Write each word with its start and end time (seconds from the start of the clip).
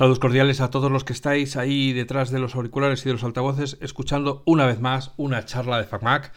Saludos 0.00 0.18
cordiales 0.18 0.62
a 0.62 0.70
todos 0.70 0.90
los 0.90 1.04
que 1.04 1.12
estáis 1.12 1.58
ahí 1.58 1.92
detrás 1.92 2.30
de 2.30 2.38
los 2.38 2.54
auriculares 2.54 3.02
y 3.02 3.10
de 3.10 3.12
los 3.12 3.22
altavoces, 3.22 3.76
escuchando 3.82 4.42
una 4.46 4.64
vez 4.64 4.80
más 4.80 5.12
una 5.18 5.44
charla 5.44 5.76
de 5.76 5.84
FacMac. 5.84 6.32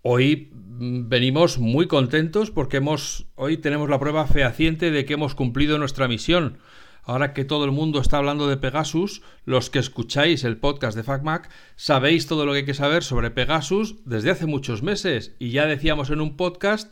Hoy 0.00 0.48
mm, 0.50 1.10
venimos 1.10 1.58
muy 1.58 1.88
contentos 1.88 2.50
porque 2.50 2.78
hemos, 2.78 3.26
hoy 3.34 3.58
tenemos 3.58 3.90
la 3.90 4.00
prueba 4.00 4.26
fehaciente 4.26 4.90
de 4.90 5.04
que 5.04 5.12
hemos 5.12 5.34
cumplido 5.34 5.76
nuestra 5.76 6.08
misión. 6.08 6.56
Ahora 7.02 7.34
que 7.34 7.44
todo 7.44 7.66
el 7.66 7.70
mundo 7.70 8.00
está 8.00 8.16
hablando 8.16 8.48
de 8.48 8.56
Pegasus, 8.56 9.20
los 9.44 9.68
que 9.68 9.78
escucháis 9.78 10.42
el 10.44 10.56
podcast 10.56 10.96
de 10.96 11.02
FacMac 11.02 11.50
sabéis 11.76 12.26
todo 12.26 12.46
lo 12.46 12.52
que 12.52 12.60
hay 12.60 12.64
que 12.64 12.72
saber 12.72 13.04
sobre 13.04 13.30
Pegasus 13.30 13.96
desde 14.06 14.30
hace 14.30 14.46
muchos 14.46 14.82
meses. 14.82 15.36
Y 15.38 15.50
ya 15.50 15.66
decíamos 15.66 16.08
en 16.08 16.22
un 16.22 16.34
podcast 16.38 16.90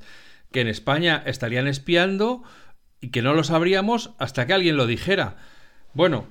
que 0.52 0.60
en 0.60 0.68
España 0.68 1.23
estarían 1.24 1.66
espiando 1.66 2.42
y 3.00 3.09
que 3.09 3.23
no 3.23 3.32
lo 3.32 3.42
sabríamos 3.42 4.10
hasta 4.18 4.46
que 4.46 4.52
alguien 4.52 4.77
lo 4.77 4.86
dijera. 4.86 5.38
Bueno, 5.95 6.27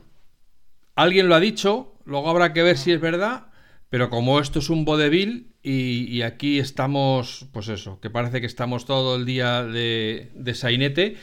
alguien 0.96 1.28
lo 1.28 1.36
ha 1.36 1.40
dicho, 1.40 1.96
luego 2.06 2.30
habrá 2.30 2.54
que 2.54 2.64
ver 2.64 2.78
si 2.78 2.92
es 2.92 3.02
verdad, 3.02 3.48
pero 3.90 4.10
como 4.10 4.40
esto 4.40 4.60
es 4.60 4.70
un 4.70 4.86
vodevil 4.86 5.54
y, 5.64 6.22
aquí 6.22 6.60
estamos, 6.60 7.48
pues 7.52 7.68
eso, 7.68 8.00
que 8.00 8.10
parece 8.10 8.40
que 8.40 8.48
estamos 8.48 8.86
todo 8.86 9.18
el 9.18 9.26
día 9.26 9.64
de, 9.64 10.54
sainete, 10.54 11.18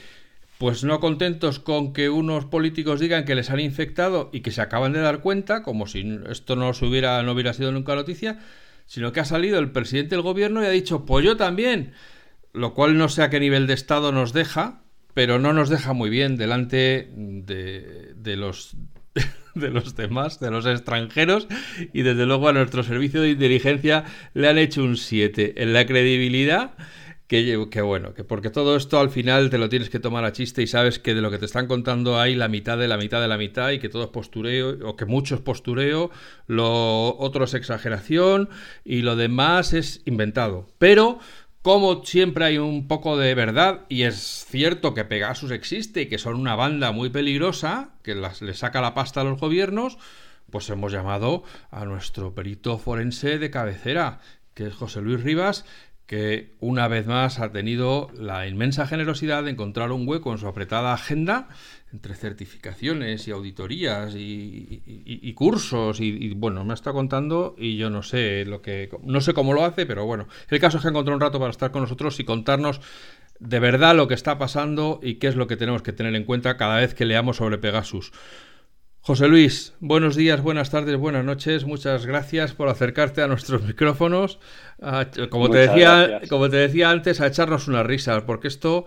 pues 0.59 0.85
no 0.85 1.01
contentos 1.01 1.59
con 1.59 1.93
que 1.93 2.11
unos 2.11 2.45
políticos 2.47 3.01
digan 3.01 3.25
que 3.25 3.35
les 3.35 3.51
han 3.51 3.61
infectado 3.61 4.31
y 4.33 4.41
que 4.41 4.51
se 4.51 4.61
acaban 4.61 4.93
de 4.93 5.01
dar 5.01 5.21
cuenta, 5.21 5.63
como 5.63 5.87
si 5.87 6.21
esto 6.29 6.57
no, 6.57 6.71
hubiera, 6.83 7.23
no 7.23 7.33
hubiera 7.33 7.55
sido 7.55 7.73
nunca 7.73 7.95
noticia, 7.95 8.39
sino 8.87 9.13
que 9.13 9.21
ha 9.21 9.25
salido 9.25 9.59
el 9.59 9.73
presidente 9.73 10.15
del 10.15 10.23
gobierno 10.23 10.63
y 10.63 10.67
ha 10.67 10.71
dicho, 10.71 11.07
pues 11.07 11.25
yo 11.25 11.37
también, 11.37 11.93
lo 12.53 12.75
cual 12.75 12.99
no 12.99 13.09
sé 13.09 13.23
a 13.23 13.31
qué 13.31 13.41
nivel 13.41 13.67
de 13.67 13.75
Estado 13.75 14.13
nos 14.13 14.33
deja, 14.33 14.84
pero 15.15 15.39
no 15.39 15.53
nos 15.53 15.69
deja 15.69 15.93
muy 15.93 16.11
bien 16.11 16.37
delante 16.37 17.09
de, 17.17 18.37
los 18.37 18.77
de 19.55 19.71
los 19.71 19.95
demás, 19.95 20.41
de 20.41 20.51
los 20.51 20.67
extranjeros, 20.67 21.47
y 21.93 22.03
desde 22.03 22.27
luego 22.27 22.49
a 22.49 22.53
nuestro 22.53 22.83
servicio 22.83 23.23
de 23.23 23.31
inteligencia 23.31 24.05
le 24.35 24.49
han 24.49 24.59
hecho 24.59 24.83
un 24.83 24.97
7 24.97 25.63
en 25.63 25.73
la 25.73 25.87
credibilidad. 25.87 26.73
Que, 27.27 27.67
que, 27.71 27.81
bueno, 27.81 28.13
que 28.13 28.23
porque 28.23 28.51
todo 28.51 28.77
esto 28.77 29.01
al 29.01 29.09
final 29.09 29.49
te 29.49 29.57
lo 29.57 29.71
tienes 29.71 29.89
que 29.89 29.99
tomar 29.99 30.25
a 30.25 30.33
chiste 30.33 30.61
y 30.61 30.67
sabes 30.67 30.99
que 30.99 31.15
de 31.15 31.23
lo 31.23 31.31
que 31.31 31.39
te 31.39 31.47
están 31.47 31.67
contando 31.67 32.21
hay 32.21 32.35
la 32.35 32.49
mitad 32.49 32.77
de 32.77 32.87
la 32.87 32.99
mitad 32.99 33.23
de 33.23 33.29
la 33.29 33.39
mitad 33.39 33.71
y 33.71 33.79
que 33.79 33.89
todo 33.89 34.05
es 34.05 34.11
postureo 34.11 34.77
o 34.87 34.95
que 34.95 35.07
mucho 35.07 35.35
es 35.35 35.41
postureo, 35.41 36.11
lo 36.47 37.17
otro 37.17 37.45
es 37.45 37.55
exageración 37.55 38.51
y 38.85 39.01
lo 39.01 39.17
demás 39.17 39.73
es 39.73 40.03
inventado. 40.05 40.67
Pero 40.77 41.19
como 41.65 42.05
siempre 42.05 42.45
hay 42.45 42.59
un 42.59 42.89
poco 42.89 43.17
de 43.17 43.35
verdad, 43.35 43.87
y 43.89 44.03
es 44.03 44.45
cierto 44.47 44.93
que 44.93 45.07
Pegasus 45.07 45.51
existe 45.51 46.03
y 46.03 46.09
que 46.11 46.19
son 46.19 46.35
una 46.35 46.57
banda 46.57 46.93
muy 46.93 47.09
peligrosa, 47.09 47.95
que 48.03 48.15
le 48.15 48.53
saca 48.53 48.83
la 48.83 48.93
pasta 48.93 49.23
a 49.23 49.25
los 49.25 49.41
gobiernos, 49.41 49.97
pues 50.51 50.69
hemos 50.69 50.93
llamado 50.93 51.43
a 51.71 51.87
nuestro 51.87 52.35
perito 52.35 52.77
forense 52.77 53.39
de 53.39 53.51
cabecera, 53.51 54.21
que 54.53 54.67
es 54.67 54.75
José 54.75 55.01
Luis 55.01 55.23
Rivas, 55.23 55.65
que 56.07 56.53
una 56.61 56.87
vez 56.87 57.07
más 57.07 57.41
ha 57.41 57.51
tenido 57.51 58.11
la 58.19 58.47
inmensa 58.47 58.87
generosidad 58.87 59.45
de 59.45 59.51
encontrar 59.51 59.91
un 59.91 60.07
hueco 60.07 60.33
en 60.33 60.39
su 60.39 60.47
apretada 60.47 60.93
agenda 60.93 61.49
entre 61.93 62.15
certificaciones 62.15 63.27
y 63.27 63.31
auditorías 63.31 64.15
y, 64.17 65.33
cursos 65.35 66.01
y, 66.01 66.35
bueno, 66.35 66.65
me 66.65 66.75
está 66.75 66.93
contando 66.93 67.55
y 67.57 67.77
yo 67.77 67.89
no 67.89 68.03
sé 68.03 68.45
lo 68.45 68.61
que 68.61 68.91
no 69.03 69.21
sé 69.21 69.33
cómo 69.33 69.53
lo 69.53 69.65
hace, 69.65 69.87
pero 69.87 70.05
bueno, 70.05 70.27
el 70.51 70.61
caso 70.61 70.77
es 70.77 70.83
que 70.83 70.89
ha 70.89 70.91
encontrado 70.91 71.17
un 71.17 71.21
rato 71.21 71.39
para 71.39 71.51
estar 71.51 71.71
con 71.71 71.83
nosotros 71.83 72.19
y 72.21 72.25
contarnos 72.25 72.81
de 73.39 73.61
verdad 73.61 73.97
lo 73.97 74.09
que 74.09 74.15
está 74.15 74.39
pasando 74.39 75.01
y 75.03 75.15
qué 75.15 75.29
es 75.29 75.37
lo 75.37 75.47
que 75.47 75.57
tenemos 75.57 75.83
que 75.83 75.93
tener 75.93 76.15
en 76.15 76.25
cuenta 76.25 76.57
cada 76.57 76.77
vez 76.77 76.95
que 76.95 77.05
leamos 77.05 77.37
sobre 77.37 77.59
Pegasus. 77.59 78.13
José 79.07 79.29
Luis, 79.29 79.75
buenos 79.81 80.17
días, 80.17 80.41
buenas 80.41 80.71
tardes, 80.71 80.97
buenas 80.97 81.27
noches. 81.27 81.67
Muchas 81.67 82.07
gracias 82.07 82.55
por 82.55 82.69
acercarte 82.69 83.21
a 83.21 83.27
nuestros 83.27 83.63
micrófonos. 83.67 84.41
como, 85.29 85.51
te 85.51 85.59
decía, 85.59 86.23
como 86.31 86.49
te 86.49 86.57
decía 86.57 86.89
antes, 86.89 87.21
a 87.21 87.27
echarnos 87.27 87.69
una 87.69 87.83
risa, 87.83 88.25
porque 88.25 88.49
esto 88.49 88.87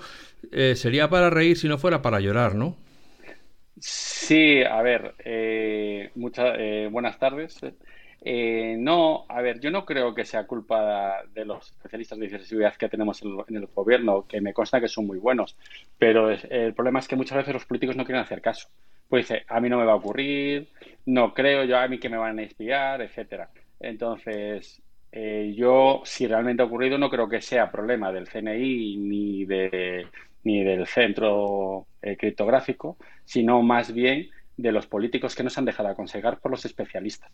eh, 0.52 0.74
sería 0.76 1.08
para 1.08 1.30
reír 1.30 1.56
si 1.56 1.68
no 1.68 1.78
fuera 1.78 2.02
para 2.02 2.20
llorar, 2.20 2.56
¿no? 2.56 2.76
Sí, 3.80 4.64
a 4.64 4.82
ver, 4.82 5.14
eh, 5.24 6.10
muchas 6.16 6.56
eh, 6.58 6.90
buenas 6.92 7.20
tardes. 7.20 7.60
Eh, 8.22 8.76
no, 8.80 9.26
a 9.30 9.40
ver, 9.44 9.60
yo 9.60 9.70
no 9.70 9.86
creo 9.86 10.16
que 10.16 10.26
sea 10.26 10.48
culpa 10.48 11.22
de 11.32 11.46
los 11.46 11.70
especialistas 11.70 12.18
de 12.18 12.28
ciberseguridad 12.28 12.76
que 12.76 12.90
tenemos 12.90 13.22
en 13.22 13.56
el, 13.56 13.68
gobierno, 13.68 14.26
que 14.28 14.42
me 14.42 14.56
consta 14.56 14.82
que 14.82 14.88
son 14.88 15.06
muy 15.06 15.20
buenos, 15.20 15.56
pero 16.00 16.32
el 16.32 16.74
problema 16.74 16.98
es 16.98 17.08
que 17.08 17.16
muchas 17.16 17.38
veces 17.38 17.54
los 17.54 17.66
políticos 17.66 17.96
no 17.96 18.04
quieren 18.04 18.24
hacer 18.24 18.42
caso. 18.42 18.68
Pues 19.10 19.28
dice, 19.28 19.46
a 19.48 19.60
mí 19.60 19.70
no 19.70 19.78
me 19.78 19.86
va 19.86 19.94
a 19.94 19.96
ocurrir, 19.96 20.70
no 21.06 21.34
creo 21.34 21.64
yo 21.64 21.78
a 21.78 21.88
mí 21.88 22.00
que 22.00 22.10
me 22.10 22.18
van 22.18 22.40
a 22.40 22.44
espiar, 22.44 23.02
etcétera. 23.02 23.50
Entonces, 23.80 24.82
yo, 25.56 26.02
si 26.04 26.28
realmente 26.28 26.62
ha 26.62 26.66
ocurrido, 26.66 26.98
no 26.98 27.10
creo 27.10 27.28
que 27.30 27.42
sea 27.42 27.72
problema 27.72 28.12
del 28.12 28.28
CNI 28.28 28.98
ni 28.98 29.46
de 29.46 30.08
ni 30.44 30.64
del 30.64 30.88
centro 30.88 31.88
eh, 32.02 32.16
criptográfico, 32.16 32.98
sino 33.26 33.62
más 33.62 33.92
bien 33.94 34.30
de 34.56 34.72
los 34.72 34.88
políticos 34.88 35.36
que 35.36 35.44
nos 35.44 35.58
han 35.58 35.66
dejado 35.66 35.90
aconsejar 35.90 36.40
por 36.40 36.52
los 36.52 36.64
especialistas. 36.64 37.30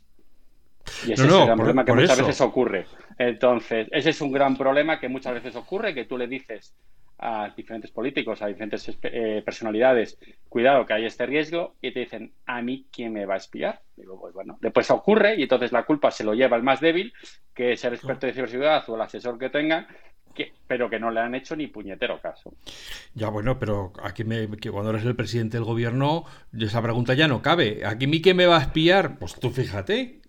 Y 1.05 1.13
ese 1.13 1.25
es 1.25 1.33
el 1.33 1.45
gran 1.45 1.57
problema 1.57 1.85
que 1.85 1.93
muchas 1.93 2.17
veces 2.17 2.41
ocurre. 2.41 2.85
Entonces, 3.17 3.87
ese 3.91 4.09
es 4.09 4.21
un 4.21 4.31
gran 4.31 4.57
problema 4.57 4.99
que 4.99 5.09
muchas 5.09 5.33
veces 5.33 5.55
ocurre, 5.55 5.93
que 5.93 6.05
tú 6.05 6.17
le 6.17 6.27
dices 6.27 6.75
a 7.19 7.53
diferentes 7.55 7.91
políticos, 7.91 8.41
a 8.41 8.47
diferentes 8.47 8.97
eh, 9.03 9.41
personalidades, 9.45 10.17
cuidado 10.49 10.85
que 10.85 10.93
hay 10.93 11.05
este 11.05 11.25
riesgo, 11.25 11.75
y 11.81 11.91
te 11.91 12.01
dicen, 12.01 12.33
¿a 12.45 12.61
mí 12.61 12.87
quién 12.91 13.13
me 13.13 13.25
va 13.25 13.35
a 13.35 13.37
espiar? 13.37 13.81
Digo, 13.95 14.19
pues 14.19 14.33
bueno, 14.33 14.57
después 14.59 14.89
ocurre 14.91 15.35
y 15.37 15.43
entonces 15.43 15.71
la 15.71 15.83
culpa 15.83 16.11
se 16.11 16.23
lo 16.23 16.33
lleva 16.33 16.57
el 16.57 16.63
más 16.63 16.81
débil, 16.81 17.13
que 17.53 17.73
es 17.73 17.85
el 17.85 17.93
experto 17.93 18.27
de 18.27 18.33
ciberseguridad 18.33 18.83
o 18.89 18.95
el 18.95 19.01
asesor 19.01 19.37
que 19.37 19.49
tenga, 19.49 19.87
pero 20.67 20.89
que 20.89 20.99
no 20.99 21.11
le 21.11 21.19
han 21.19 21.35
hecho 21.35 21.55
ni 21.55 21.67
puñetero 21.67 22.19
caso. 22.19 22.53
Ya 23.13 23.29
bueno, 23.29 23.59
pero 23.59 23.93
aquí 24.01 24.23
me, 24.23 24.49
que 24.57 24.71
cuando 24.71 24.89
eres 24.89 25.05
el 25.05 25.15
presidente 25.15 25.57
del 25.57 25.65
gobierno, 25.65 26.25
esa 26.57 26.81
pregunta 26.81 27.13
ya 27.13 27.27
no 27.27 27.41
cabe. 27.41 27.85
¿Aquí 27.85 28.07
mí 28.07 28.21
quién 28.21 28.37
me 28.37 28.47
va 28.47 28.57
a 28.57 28.61
espiar? 28.61 29.19
Pues 29.19 29.35
tú 29.35 29.51
fíjate. 29.51 30.22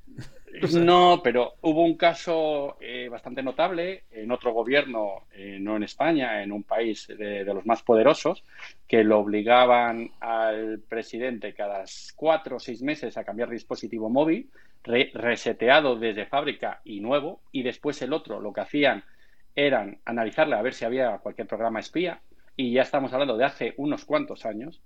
No, 0.63 1.21
pero 1.23 1.55
hubo 1.63 1.83
un 1.83 1.97
caso 1.97 2.77
eh, 2.81 3.09
bastante 3.09 3.43
notable 3.43 4.05
en 4.13 4.31
otro 4.31 4.53
gobierno, 4.53 5.27
eh, 5.33 5.59
no 5.61 5.77
en 5.77 5.83
España, 5.83 6.43
en 6.43 6.53
un 6.53 6.63
país 6.63 7.09
de, 7.09 7.45
los 7.45 7.67
más 7.67 7.83
poderosos, 7.83 8.45
que 8.87 9.03
lo 9.03 9.19
obligaban 9.19 10.13
al 10.21 10.81
presidente 10.89 11.55
cada 11.55 11.85
cuatro 12.15 12.57
o 12.57 12.61
seis 12.61 12.83
meses 12.83 13.17
a 13.17 13.25
cambiar 13.25 13.51
dispositivo 13.51 14.09
móvil, 14.09 14.49
reseteado 14.85 15.97
desde 15.97 16.27
fábrica 16.27 16.81
y 16.85 17.01
nuevo, 17.01 17.41
y 17.51 17.63
después 17.63 18.01
el 18.03 18.13
otro 18.13 18.41
lo 18.41 18.53
que 18.53 18.61
hacían 18.61 19.03
eran 19.57 19.99
analizarle 20.05 20.57
a 20.57 20.63
ver 20.63 20.75
si 20.75 20.85
había 20.85 21.19
cualquier 21.19 21.49
programa 21.49 21.81
espía, 21.81 22.21
y 22.57 22.73
ya 22.73 22.83
estamos 22.83 23.13
hablando 23.13 23.37
de 23.37 23.45
hace 23.45 23.75
unos 23.77 24.05
cuantos 24.05 24.47
años, 24.47 24.81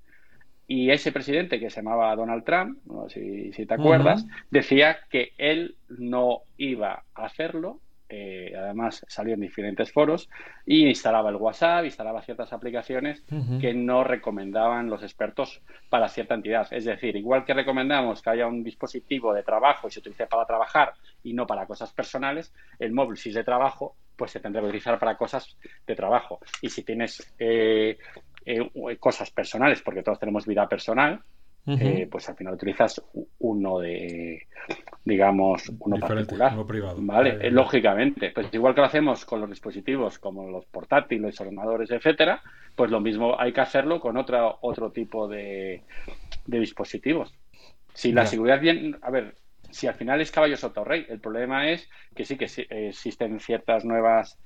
y 0.70 0.90
ese 0.90 1.12
presidente 1.12 1.58
que 1.58 1.70
se 1.70 1.80
llamaba 1.80 2.14
Donald 2.14 2.44
Trump, 2.44 2.78
no 2.84 3.08
si, 3.08 3.50
te 3.50 3.74
acuerdas, 3.74 4.26
decía 4.50 4.98
que 5.08 5.32
él 5.38 5.76
no 5.88 6.42
iba 6.58 7.04
a 7.14 7.24
hacerlo, 7.24 7.80
eh, 8.10 8.52
además 8.54 9.02
salió 9.08 9.32
en 9.32 9.40
diferentes 9.40 9.90
foros, 9.90 10.28
y 10.66 10.86
instalaba 10.86 11.30
el 11.30 11.36
WhatsApp, 11.36 11.86
instalaba 11.86 12.20
ciertas 12.20 12.52
aplicaciones 12.52 13.24
que 13.62 13.72
no 13.72 14.04
recomendaban 14.04 14.90
los 14.90 15.02
expertos 15.02 15.62
para 15.88 16.08
cierta 16.08 16.34
entidad. 16.34 16.68
Es 16.70 16.84
decir, 16.84 17.16
igual 17.16 17.46
que 17.46 17.54
recomendamos 17.54 18.20
que 18.20 18.28
haya 18.28 18.46
un 18.46 18.62
dispositivo 18.62 19.32
de 19.32 19.44
trabajo 19.44 19.88
y 19.88 19.90
se 19.90 20.00
utilice 20.00 20.26
para 20.26 20.44
trabajar 20.44 20.92
y 21.22 21.32
no 21.32 21.46
para 21.46 21.64
cosas 21.64 21.94
personales, 21.94 22.52
el 22.78 22.92
móvil 22.92 23.16
si 23.16 23.30
es 23.30 23.36
de 23.36 23.44
trabajo 23.44 23.96
pues 24.18 24.32
se 24.32 24.40
tendrá 24.40 24.60
que 24.60 24.66
utilizar 24.66 24.98
para 24.98 25.16
cosas 25.16 25.56
de 25.86 25.94
trabajo. 25.94 26.40
Y 26.60 26.68
si 26.68 26.82
tienes 26.82 27.34
eh, 27.38 27.98
eh, 28.48 28.96
cosas 28.98 29.30
personales, 29.30 29.82
porque 29.82 30.02
todos 30.02 30.18
tenemos 30.18 30.46
vida 30.46 30.66
personal, 30.66 31.20
eh, 31.66 32.08
pues 32.10 32.26
al 32.30 32.34
final 32.34 32.54
utilizas 32.54 33.02
uno 33.40 33.78
de, 33.78 34.46
digamos, 35.04 35.70
uno 35.80 35.98
particular. 35.98 36.54
Uno 36.54 36.66
privado. 36.66 36.96
¿vale? 37.00 37.50
lógicamente. 37.50 38.30
Pues 38.30 38.48
igual 38.52 38.74
que 38.74 38.80
lo 38.80 38.86
hacemos 38.86 39.26
con 39.26 39.42
los 39.42 39.50
dispositivos 39.50 40.18
como 40.18 40.50
los 40.50 40.64
portátiles, 40.64 41.38
ordenadores, 41.38 41.90
etcétera, 41.90 42.40
pues 42.74 42.90
lo 42.90 43.00
mismo 43.00 43.38
hay 43.38 43.52
que 43.52 43.60
hacerlo 43.60 44.00
con 44.00 44.16
otro, 44.16 44.58
otro 44.62 44.90
tipo 44.92 45.28
de, 45.28 45.82
dispositivos. 46.46 47.34
Si 47.92 48.12
la 48.12 48.24
seguridad 48.24 48.60
bien, 48.60 48.96
a 49.02 49.10
ver, 49.10 49.34
si 49.70 49.86
al 49.86 49.94
final 49.94 50.22
es 50.22 50.30
caballo 50.30 50.56
soto 50.56 50.84
rey. 50.84 51.04
El 51.10 51.20
problema 51.20 51.68
es 51.68 51.86
que 52.14 52.24
sí 52.24 52.38
que 52.38 52.46
existen 52.70 53.40
ciertas 53.40 53.84
nuevas 53.84 54.38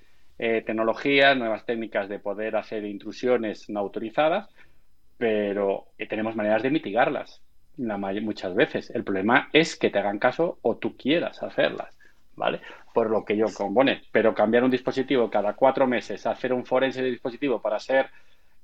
eh, 0.44 0.60
tecnologías, 0.66 1.36
nuevas 1.36 1.64
técnicas 1.64 2.08
de 2.08 2.18
poder 2.18 2.56
hacer 2.56 2.84
intrusiones 2.84 3.70
no 3.70 3.78
autorizadas, 3.78 4.48
pero 5.16 5.86
eh, 5.98 6.08
tenemos 6.08 6.34
maneras 6.34 6.64
de 6.64 6.70
mitigarlas 6.70 7.40
muchas 7.76 8.52
veces. 8.52 8.90
El 8.90 9.04
problema 9.04 9.48
es 9.52 9.76
que 9.76 9.88
te 9.88 10.00
hagan 10.00 10.18
caso 10.18 10.58
o 10.62 10.76
tú 10.78 10.96
quieras 10.96 11.40
hacerlas. 11.44 11.96
¿Vale? 12.34 12.60
Por 12.92 13.08
lo 13.08 13.24
que 13.24 13.36
yo 13.36 13.46
compone. 13.54 14.02
Pero 14.10 14.34
cambiar 14.34 14.64
un 14.64 14.70
dispositivo 14.72 15.30
cada 15.30 15.52
cuatro 15.52 15.86
meses, 15.86 16.26
hacer 16.26 16.52
un 16.52 16.66
forense 16.66 17.02
de 17.02 17.10
dispositivo 17.10 17.62
para 17.62 17.78
ser 17.78 18.10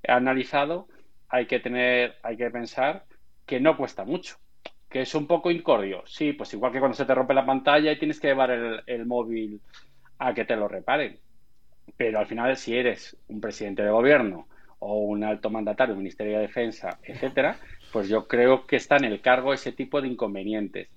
analizado, 0.08 0.88
hay 1.28 1.46
que 1.46 1.60
tener, 1.60 2.16
hay 2.25 2.36
que 2.36 2.50
pensar 2.50 3.04
que 3.46 3.60
no 3.60 3.76
cuesta 3.76 4.04
mucho, 4.04 4.36
que 4.90 5.02
es 5.02 5.14
un 5.14 5.28
poco 5.28 5.52
incordio. 5.52 6.02
Sí, 6.06 6.32
pues 6.32 6.52
igual 6.54 6.72
que 6.72 6.80
cuando 6.80 6.96
se 6.96 7.04
te 7.04 7.14
rompe 7.14 7.34
la 7.34 7.46
pantalla 7.46 7.92
y 7.92 7.98
tienes 8.00 8.19
que 8.19 8.28
llevar 8.28 8.50
el, 8.50 9.06
móvil 9.06 9.60
a 10.19 10.34
que 10.34 10.44
te 10.44 10.56
lo 10.56 10.66
reparen. 10.66 11.20
Pero 11.98 12.20
al 12.20 12.26
final, 12.26 12.56
si 12.56 12.74
eres 12.74 13.16
un 13.28 13.40
presidente 13.40 13.82
de 13.82 13.90
gobierno 13.90 14.46
o 14.78 15.00
un 15.00 15.24
alto 15.24 15.50
mandatario, 15.50 15.96
Ministerio 15.96 16.36
de 16.36 16.42
Defensa, 16.42 16.98
etcétera, 17.02 17.58
pues 17.92 18.08
yo 18.08 18.28
creo 18.28 18.66
que 18.66 18.76
está 18.76 18.96
en 18.96 19.04
el 19.04 19.20
cargo 19.20 19.52
ese 19.52 19.72
tipo 19.72 20.00
de 20.00 20.08
inconvenientes. 20.08 20.88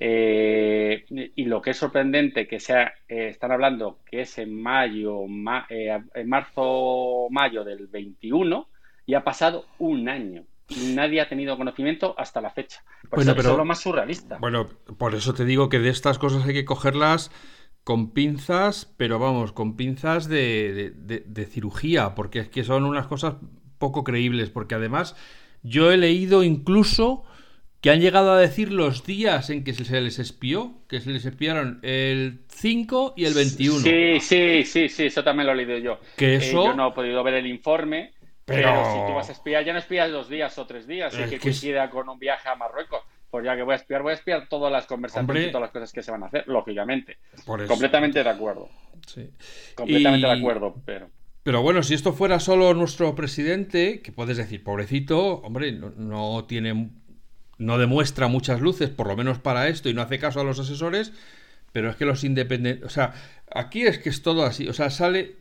Eh, 0.00 1.04
y 1.10 1.44
lo 1.44 1.60
que 1.60 1.70
es 1.70 1.76
sorprendente 1.76 2.46
que 2.46 2.60
sea, 2.60 2.94
eh, 3.08 3.28
están 3.28 3.52
hablando 3.52 3.98
que 4.08 4.22
es 4.22 4.38
en 4.38 4.60
mayo, 4.62 5.24
eh, 5.68 6.00
en 6.14 6.28
marzo, 6.28 7.26
mayo 7.30 7.64
del 7.64 7.88
21 7.88 8.68
y 9.04 9.14
ha 9.14 9.24
pasado 9.24 9.66
un 9.78 10.08
año. 10.08 10.44
Y 10.68 10.94
nadie 10.94 11.20
ha 11.20 11.28
tenido 11.28 11.56
conocimiento 11.56 12.14
hasta 12.16 12.40
la 12.40 12.50
fecha. 12.50 12.82
Por 13.10 13.20
eso, 13.20 13.32
es 13.32 13.44
lo 13.44 13.64
más 13.64 13.80
surrealista. 13.80 14.38
Bueno, 14.38 14.68
por 14.98 15.14
eso 15.14 15.34
te 15.34 15.44
digo 15.44 15.68
que 15.68 15.78
de 15.78 15.88
estas 15.88 16.18
cosas 16.18 16.46
hay 16.46 16.54
que 16.54 16.64
cogerlas 16.64 17.30
con 17.88 18.12
pinzas, 18.12 18.92
pero 18.98 19.18
vamos, 19.18 19.52
con 19.52 19.74
pinzas 19.74 20.28
de, 20.28 20.92
de 20.94 21.46
cirugía, 21.46 22.14
porque 22.14 22.40
es 22.40 22.48
que 22.50 22.62
son 22.62 22.84
unas 22.84 23.06
cosas 23.06 23.36
poco 23.78 24.04
creíbles, 24.04 24.50
porque 24.50 24.74
además 24.74 25.16
yo 25.62 25.90
he 25.90 25.96
leído 25.96 26.42
incluso 26.42 27.24
que 27.80 27.88
han 27.88 28.02
llegado 28.02 28.30
a 28.32 28.38
decir 28.38 28.70
los 28.74 29.06
días 29.06 29.48
en 29.48 29.64
que 29.64 29.72
se 29.72 30.02
les 30.02 30.18
espió, 30.18 30.82
que 30.86 31.00
se 31.00 31.08
les 31.08 31.24
espiaron 31.24 31.80
el 31.80 32.42
5 32.48 33.14
y 33.16 33.24
el 33.24 33.32
21. 33.32 33.78
Sí, 33.78 34.20
sí, 34.20 34.64
sí, 34.64 34.90
sí, 34.90 35.06
eso 35.06 35.24
también 35.24 35.46
lo 35.46 35.54
he 35.54 35.56
leído 35.56 35.78
yo. 35.78 35.98
Que 36.14 36.34
eh, 36.34 36.36
eso... 36.36 36.66
yo 36.66 36.74
no 36.74 36.88
he 36.88 36.92
podido 36.92 37.24
ver 37.24 37.36
el 37.36 37.46
informe, 37.46 38.12
pero... 38.44 38.68
si 38.84 39.06
tú 39.06 39.14
vas 39.14 39.30
a 39.30 39.32
espiar, 39.32 39.64
ya 39.64 39.72
no 39.72 39.78
espías 39.78 40.12
dos 40.12 40.28
días 40.28 40.58
o 40.58 40.66
tres 40.66 40.86
días, 40.86 41.18
y 41.18 41.30
que, 41.30 41.38
coincida 41.38 41.88
con 41.88 42.06
un 42.10 42.18
viaje 42.18 42.50
a 42.50 42.54
Marruecos. 42.54 43.00
Pues 43.30 43.44
ya 43.44 43.56
que 43.56 43.62
voy 43.62 43.74
a 43.74 43.76
espiar, 43.76 44.02
voy 44.02 44.12
a 44.12 44.14
espiar 44.14 44.48
todas 44.48 44.72
las 44.72 44.86
conversaciones 44.86 45.48
y 45.48 45.50
todas 45.50 45.62
las 45.62 45.70
cosas 45.70 45.92
que 45.92 46.02
se 46.02 46.10
van 46.10 46.22
a 46.22 46.26
hacer, 46.26 46.48
lógicamente. 46.48 47.18
Completamente 47.44 48.22
de 48.22 48.30
acuerdo. 48.30 48.68
Sí. 49.06 49.30
Completamente 49.74 50.26
de 50.26 50.32
acuerdo, 50.32 50.74
pero... 50.84 51.10
Pero 51.42 51.62
bueno, 51.62 51.82
si 51.82 51.94
esto 51.94 52.12
fuera 52.12 52.40
solo 52.40 52.74
nuestro 52.74 53.14
presidente, 53.14 54.02
que 54.02 54.12
puedes 54.12 54.36
decir, 54.36 54.62
pobrecito, 54.62 55.36
hombre, 55.36 55.72
no, 55.72 55.90
no 55.96 56.44
tiene 56.44 56.90
no 57.58 57.76
demuestra 57.76 58.28
muchas 58.28 58.60
luces, 58.60 58.88
por 58.88 59.08
lo 59.08 59.16
menos 59.16 59.38
para 59.38 59.68
esto, 59.68 59.88
y 59.88 59.94
no 59.94 60.02
hace 60.02 60.18
caso 60.18 60.40
a 60.40 60.44
los 60.44 60.58
asesores, 60.58 61.12
pero 61.72 61.90
es 61.90 61.96
que 61.96 62.06
los 62.06 62.24
independientes, 62.24 62.86
o 62.86 62.88
sea, 62.88 63.12
aquí 63.52 63.82
es 63.82 63.98
que 63.98 64.08
es 64.08 64.22
todo 64.22 64.44
así, 64.44 64.68
o 64.68 64.72
sea, 64.72 64.90
sale, 64.90 65.36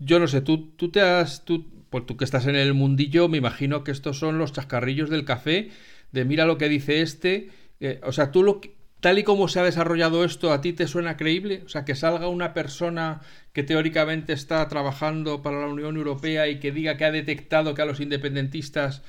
yo 0.00 0.18
no 0.18 0.26
sé, 0.26 0.40
tú, 0.40 0.70
tú 0.76 0.90
te 0.90 1.02
has, 1.02 1.44
tú, 1.44 1.66
pues 1.90 2.06
tú 2.06 2.16
que 2.16 2.24
estás 2.24 2.46
en 2.46 2.56
el 2.56 2.74
mundillo, 2.74 3.28
me 3.28 3.38
imagino 3.38 3.84
que 3.84 3.90
estos 3.90 4.18
son 4.18 4.38
los 4.38 4.52
chascarrillos 4.52 5.10
del 5.10 5.24
café, 5.24 5.70
de 6.12 6.24
mira 6.24 6.46
lo 6.46 6.58
que 6.58 6.68
dice 6.68 7.02
este, 7.02 7.50
eh, 7.80 8.00
o 8.02 8.12
sea, 8.12 8.30
tú 8.30 8.42
lo 8.42 8.60
tal 9.00 9.18
y 9.18 9.22
como 9.22 9.46
se 9.46 9.60
ha 9.60 9.62
desarrollado 9.62 10.24
esto, 10.24 10.52
¿a 10.52 10.60
ti 10.60 10.72
te 10.72 10.88
suena 10.88 11.16
creíble? 11.16 11.62
O 11.64 11.68
sea, 11.68 11.84
que 11.84 11.94
salga 11.94 12.28
una 12.28 12.52
persona 12.52 13.20
que 13.52 13.62
teóricamente 13.62 14.32
está 14.32 14.66
trabajando 14.68 15.40
para 15.40 15.60
la 15.60 15.68
Unión 15.68 15.96
Europea 15.96 16.48
y 16.48 16.58
que 16.58 16.72
diga 16.72 16.96
que 16.96 17.04
ha 17.04 17.12
detectado 17.12 17.74
que 17.74 17.82
a 17.82 17.86
los 17.86 18.00
independentistas 18.00 19.02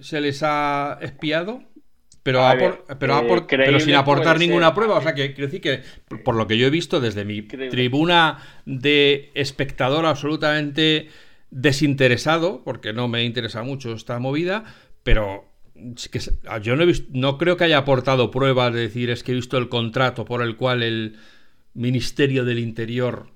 se 0.00 0.20
les 0.20 0.42
ha 0.42 0.98
espiado, 1.02 1.62
pero, 2.22 2.84
pero, 2.98 3.46
eh, 3.48 3.80
sin 3.80 3.94
aportar 3.94 4.38
ninguna 4.38 4.74
prueba. 4.74 4.98
O 4.98 5.02
sea, 5.02 5.14
que 5.14 5.32
quiero 5.32 5.50
decir 5.50 5.60
que, 5.60 5.82
por 6.18 6.34
lo 6.34 6.46
que 6.46 6.58
yo 6.58 6.66
he 6.66 6.70
visto 6.70 7.00
desde 7.00 7.24
mi 7.24 7.42
tribuna 7.42 8.38
de 8.66 9.30
espectador 9.34 10.04
absolutamente 10.04 11.08
desinteresado, 11.50 12.62
porque 12.62 12.92
no 12.92 13.08
me 13.08 13.24
interesa 13.24 13.62
mucho 13.62 13.92
esta 13.92 14.18
movida, 14.18 14.64
pero 15.02 15.49
que 16.10 16.20
yo 16.62 16.76
no, 16.76 16.82
he 16.82 16.86
visto, 16.86 17.08
no 17.12 17.38
creo 17.38 17.56
que 17.56 17.64
haya 17.64 17.78
aportado 17.78 18.30
pruebas 18.30 18.72
de 18.72 18.80
decir 18.80 19.10
es 19.10 19.22
que 19.22 19.32
he 19.32 19.34
visto 19.34 19.58
el 19.58 19.68
contrato 19.68 20.24
por 20.24 20.42
el 20.42 20.56
cual 20.56 20.82
el 20.82 21.16
Ministerio 21.74 22.44
del 22.44 22.58
Interior 22.58 23.26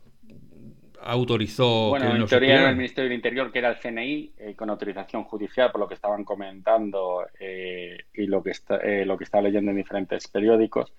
autorizó. 1.04 1.90
Bueno, 1.90 2.16
en 2.16 2.26
teoría 2.26 2.60
era 2.60 2.70
el 2.70 2.76
Ministerio 2.76 3.10
del 3.10 3.16
Interior, 3.16 3.52
que 3.52 3.58
era 3.58 3.70
el 3.70 3.76
CNI, 3.76 4.32
eh, 4.38 4.54
con 4.56 4.70
autorización 4.70 5.24
judicial, 5.24 5.70
por 5.70 5.80
lo 5.80 5.88
que 5.88 5.94
estaban 5.94 6.24
comentando 6.24 7.26
eh, 7.38 7.98
y 8.14 8.26
lo 8.26 8.42
que, 8.42 8.50
está, 8.50 8.76
eh, 8.76 9.04
lo 9.04 9.18
que 9.18 9.24
estaba 9.24 9.42
leyendo 9.42 9.70
en 9.70 9.76
diferentes 9.76 10.26
periódicos. 10.28 10.92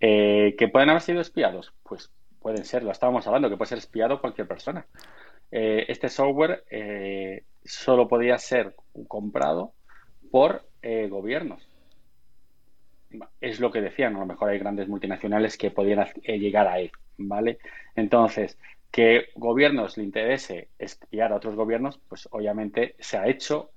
¿Que 0.00 0.68
pueden 0.72 0.90
haber 0.90 1.02
sido 1.02 1.20
espiados? 1.20 1.72
Pues 1.84 2.10
pueden 2.40 2.64
ser, 2.64 2.82
lo 2.82 2.90
estábamos 2.90 3.24
hablando, 3.28 3.48
que 3.48 3.56
puede 3.56 3.68
ser 3.68 3.78
espiado 3.78 4.20
cualquier 4.20 4.48
persona. 4.48 4.84
este 5.48 6.08
software 6.08 6.64
solo 7.64 8.08
podía 8.08 8.36
ser 8.38 8.74
comprado 9.06 9.74
por 10.32 10.64
gobiernos. 11.08 11.66
Es 13.40 13.60
lo 13.60 13.70
que 13.70 13.80
decían, 13.80 14.16
a 14.16 14.20
lo 14.20 14.26
mejor 14.26 14.50
hay 14.50 14.58
grandes 14.58 14.88
multinacionales 14.88 15.56
que 15.58 15.70
podían 15.70 16.06
llegar 16.24 16.66
a 16.66 16.78
él, 16.78 16.90
¿vale? 17.18 17.58
Entonces, 17.94 18.58
que 18.90 19.28
gobiernos 19.34 19.96
le 19.96 20.04
interese 20.04 20.68
espiar 20.78 21.32
a 21.32 21.36
otros 21.36 21.54
gobiernos, 21.54 21.98
pues 22.08 22.28
obviamente 22.30 22.94
se 22.98 23.16
ha 23.16 23.26
hecho 23.26 23.70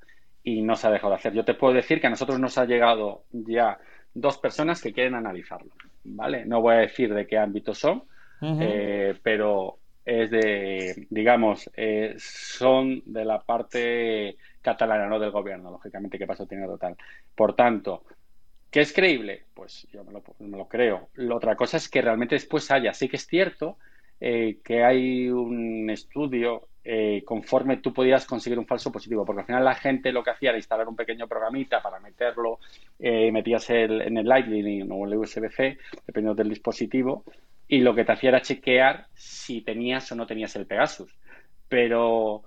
y 0.44 0.62
no 0.62 0.76
se 0.76 0.88
ha 0.88 0.92
dejado 0.92 1.12
de 1.12 1.16
hacer. 1.16 1.34
Yo 1.34 1.46
te 1.46 1.54
puedo 1.56 1.74
decir 1.74 2.00
que 2.00 2.08
a 2.08 2.10
nosotros 2.10 2.40
nos 2.40 2.58
ha 2.58 2.66
llegado 2.66 3.24
ya 3.32 3.80
dos 4.14 4.38
personas 4.38 4.82
que 4.82 4.94
quieren 4.94 5.16
analizarlo, 5.16 5.72
¿vale? 6.04 6.46
No 6.46 6.62
voy 6.62 6.76
a 6.76 6.80
decir 6.80 7.14
de 7.14 7.26
qué 7.26 7.38
ámbito 7.38 7.74
son, 7.74 8.04
eh, 8.42 9.18
pero 9.24 9.80
es 10.06 10.30
de, 10.30 11.08
digamos, 11.10 11.70
eh, 11.76 12.16
son 12.18 13.02
de 13.06 13.26
la 13.26 13.42
parte 13.42 14.38
catalana, 14.62 15.08
no 15.08 15.20
del 15.20 15.32
gobierno, 15.32 15.72
lógicamente, 15.72 16.20
que 16.20 16.28
pasó 16.28 16.46
tiene 16.46 16.68
total. 16.68 16.96
Por 17.34 17.56
tanto, 17.56 18.04
¿qué 18.70 18.82
es 18.82 18.94
creíble? 18.94 19.46
Pues 19.54 19.88
yo 19.92 20.04
me 20.04 20.14
lo, 20.14 20.24
me 20.40 20.58
lo 20.58 20.68
creo. 20.68 21.10
La 21.16 21.36
otra 21.36 21.56
cosa 21.56 21.78
es 21.78 21.90
que 21.90 22.02
realmente 22.02 22.36
después 22.36 22.70
haya, 22.70 22.94
sí 22.94 23.10
que 23.10 23.18
es 23.18 23.26
cierto 23.26 23.78
eh, 24.20 24.60
que 24.64 24.84
hay 24.84 25.30
un 25.30 25.90
estudio 25.90 26.68
eh, 26.88 27.24
conforme 27.26 27.78
tú 27.78 27.92
podías 27.92 28.28
conseguir 28.28 28.60
un 28.60 28.68
falso 28.68 28.92
positivo, 28.92 29.26
porque 29.26 29.42
al 29.42 29.48
final 29.48 29.66
la 29.66 29.74
gente 29.74 30.12
lo 30.12 30.24
que 30.24 30.30
hacía 30.30 30.50
era 30.50 30.60
instalar 30.60 30.88
un 30.88 30.96
pequeño 30.96 31.28
programita 31.28 31.82
para 31.82 32.00
meterlo, 32.00 32.60
eh, 33.00 33.32
metías 33.32 33.68
el, 33.72 34.02
en 34.02 34.18
el 34.20 34.28
Lightning 34.28 34.88
o 34.92 35.06
el 35.06 35.18
USB-C, 35.18 35.80
dependiendo 36.06 36.36
del 36.36 36.50
dispositivo, 36.50 37.24
y 37.68 37.80
lo 37.80 37.96
que 37.96 38.06
te 38.06 38.12
hacía 38.12 38.30
era 38.30 38.42
chequear 38.44 39.08
si 39.16 39.62
tenías 39.62 40.12
o 40.12 40.16
no 40.16 40.28
tenías 40.28 40.56
el 40.56 40.68
Pegasus. 40.68 41.12
Pero 41.68 42.44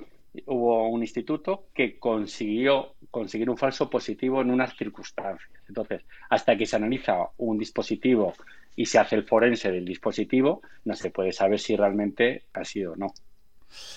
hubo 0.47 0.89
un 0.89 1.01
instituto 1.01 1.65
que 1.75 1.99
consiguió 1.99 2.95
conseguir 3.11 3.51
un 3.51 3.57
falso 3.57 3.91
positivo 3.91 4.41
en 4.41 4.53
unas 4.53 4.77
circunstancias. 4.77 5.51
Entonces, 5.67 6.03
hasta 6.31 6.57
que 6.57 6.65
se 6.65 6.77
analiza 6.77 7.29
un 7.39 7.59
dispositivo 7.59 8.35
y 8.77 8.87
se 8.87 9.01
hace 9.01 9.17
el 9.17 9.25
forense 9.25 9.73
del 9.73 9.85
dispositivo, 9.85 10.63
no 10.85 10.95
se 10.95 11.11
puede 11.11 11.33
saber 11.33 11.59
si 11.59 11.75
realmente 11.75 12.45
ha 12.53 12.65
sido 12.65 12.93
o 12.93 12.97
no. 12.97 13.13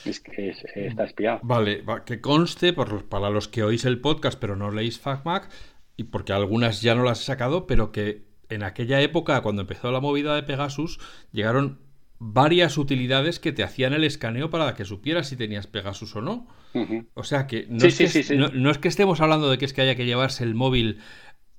Es 0.06 0.20
que 0.20 0.54
está 0.76 1.06
espiado. 1.06 1.40
Vale, 1.44 1.84
que 2.06 2.22
conste, 2.22 2.74
por, 2.74 3.06
para 3.06 3.30
los 3.30 3.48
que 3.48 3.64
oís 3.64 3.86
el 3.86 4.00
podcast 4.00 4.40
pero 4.40 4.56
no 4.56 4.72
leéis 4.72 5.00
FacMac, 5.00 5.50
y 5.98 6.06
porque 6.06 6.34
algunas 6.34 6.82
ya 6.82 6.96
no 6.96 7.04
las 7.04 7.22
he 7.22 7.26
sacado, 7.26 7.68
pero 7.68 7.92
que 7.92 8.24
en 8.50 8.64
aquella 8.64 9.02
época, 9.02 9.42
cuando 9.42 9.62
empezó 9.62 9.92
la 9.92 10.02
movida 10.02 10.36
de 10.36 10.44
Pegasus, 10.44 11.00
llegaron 11.32 11.80
varias 12.20 12.78
utilidades 12.78 13.40
que 13.40 13.52
te 13.52 13.64
hacían 13.64 13.94
el 13.94 14.04
escaneo 14.04 14.52
para 14.52 14.76
que 14.76 14.86
supieras 14.86 15.28
si 15.28 15.36
tenías 15.36 15.68
Pegasus 15.68 16.16
o 16.16 16.22
no. 16.22 16.48
O 17.16 17.24
sea 17.24 17.48
que, 17.48 17.66
no, 17.68 17.86
es 17.86 17.98
que 17.98 18.36
no, 18.36 18.70
es 18.70 18.78
que 18.78 18.88
estemos 18.88 19.22
hablando 19.22 19.50
de 19.50 19.58
que 19.58 19.66
es 19.66 19.74
que 19.74 19.82
haya 19.82 19.96
que 19.96 20.06
llevarse 20.06 20.44
el 20.44 20.54
móvil 20.54 21.00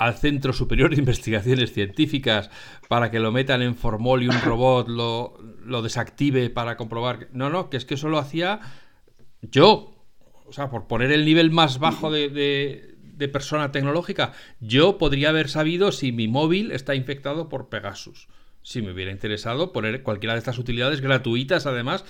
al 0.04 0.14
Centro 0.14 0.52
Superior 0.52 0.90
de 0.90 0.96
Investigaciones 0.96 1.72
Científicas 1.72 2.50
para 2.88 3.10
que 3.10 3.20
lo 3.20 3.30
metan 3.30 3.62
en 3.62 3.76
formol 3.76 4.22
y 4.22 4.28
un 4.28 4.40
robot 4.40 4.88
lo, 4.88 5.38
lo 5.64 5.82
desactive 5.82 6.50
para 6.50 6.76
comprobar. 6.76 7.28
No, 7.32 7.50
no, 7.50 7.70
que 7.70 7.76
es 7.76 7.84
que 7.84 7.94
eso 7.94 8.08
lo 8.08 8.18
hacía 8.18 8.60
yo. 9.42 10.04
O 10.46 10.52
sea, 10.52 10.70
por 10.70 10.86
poner 10.86 11.12
el 11.12 11.24
nivel 11.24 11.50
más 11.50 11.78
bajo 11.78 12.10
de, 12.10 12.28
de, 12.28 13.28
persona 13.28 13.70
tecnológica, 13.70 14.32
yo 14.58 14.98
podría 14.98 15.28
haber 15.28 15.48
sabido 15.48 15.92
si 15.92 16.10
mi 16.10 16.26
móvil 16.26 16.72
está 16.72 16.96
infectado 16.96 17.48
por 17.48 17.68
Pegasus 17.68 18.26
si 18.64 18.82
me 18.82 18.92
hubiera 18.92 19.12
interesado 19.12 19.72
poner 19.72 20.02
cualquiera 20.02 20.34
de 20.34 20.40
estas 20.40 20.58
utilidades 20.58 21.00
gratuitas 21.00 21.66
además 21.66 22.04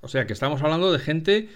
o 0.00 0.08
sea 0.08 0.26
que 0.26 0.32
estamos 0.34 0.62
hablando 0.62 0.92
de 0.92 0.98
gente 0.98 1.48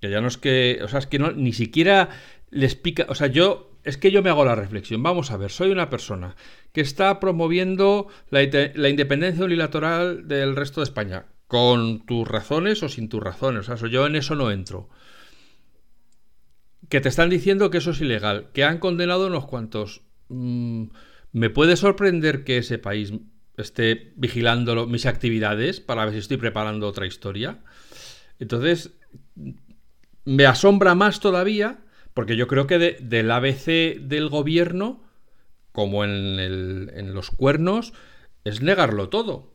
que 0.00 0.10
ya 0.10 0.20
no 0.20 0.28
es 0.28 0.38
que 0.38 0.80
o 0.82 0.88
sea 0.88 0.98
es 0.98 1.06
que 1.06 1.18
no 1.18 1.32
ni 1.32 1.52
siquiera 1.52 2.08
les 2.50 2.74
pica 2.74 3.06
o 3.08 3.14
sea 3.14 3.26
yo 3.26 3.71
es 3.84 3.96
que 3.96 4.10
yo 4.10 4.22
me 4.22 4.30
hago 4.30 4.44
la 4.44 4.54
reflexión. 4.54 5.02
Vamos 5.02 5.30
a 5.30 5.36
ver, 5.36 5.50
soy 5.50 5.70
una 5.70 5.90
persona 5.90 6.36
que 6.72 6.80
está 6.80 7.18
promoviendo 7.20 8.08
la, 8.30 8.42
independencia 8.42 9.44
unilateral 9.44 10.28
del 10.28 10.56
resto 10.56 10.80
de 10.80 10.84
España, 10.84 11.26
con 11.48 12.06
tus 12.06 12.26
razones 12.26 12.82
o 12.82 12.88
sin 12.88 13.08
tus 13.08 13.22
razones. 13.22 13.68
O 13.68 13.86
yo 13.86 14.06
en 14.06 14.16
eso 14.16 14.34
no 14.36 14.50
entro. 14.50 14.88
Que 16.88 17.00
te 17.00 17.08
están 17.08 17.30
diciendo 17.30 17.70
que 17.70 17.78
eso 17.78 17.90
es 17.90 18.00
ilegal, 18.00 18.50
que 18.52 18.64
han 18.64 18.78
condenado 18.78 19.26
unos 19.26 19.46
cuantos. 19.46 20.02
Mm, 20.28 20.84
me 21.32 21.50
puede 21.50 21.76
sorprender 21.76 22.44
que 22.44 22.58
ese 22.58 22.78
país 22.78 23.12
esté 23.56 24.12
vigilando 24.16 24.86
mis 24.86 25.06
actividades 25.06 25.80
para 25.80 26.04
ver 26.04 26.14
si 26.14 26.20
estoy 26.20 26.36
preparando 26.36 26.86
otra 26.86 27.06
historia. 27.06 27.60
Entonces, 28.38 28.92
me 30.24 30.46
asombra 30.46 30.94
más 30.94 31.20
todavía 31.20 31.80
Porque 32.14 32.36
yo 32.36 32.46
creo 32.46 32.66
que 32.66 32.78
del 32.78 33.30
ABC 33.30 33.98
del 34.00 34.28
gobierno, 34.28 35.02
como 35.72 36.04
en, 36.04 37.14
los 37.14 37.30
cuernos, 37.30 37.92
es 38.44 38.60
negarlo 38.62 39.08
todo. 39.08 39.54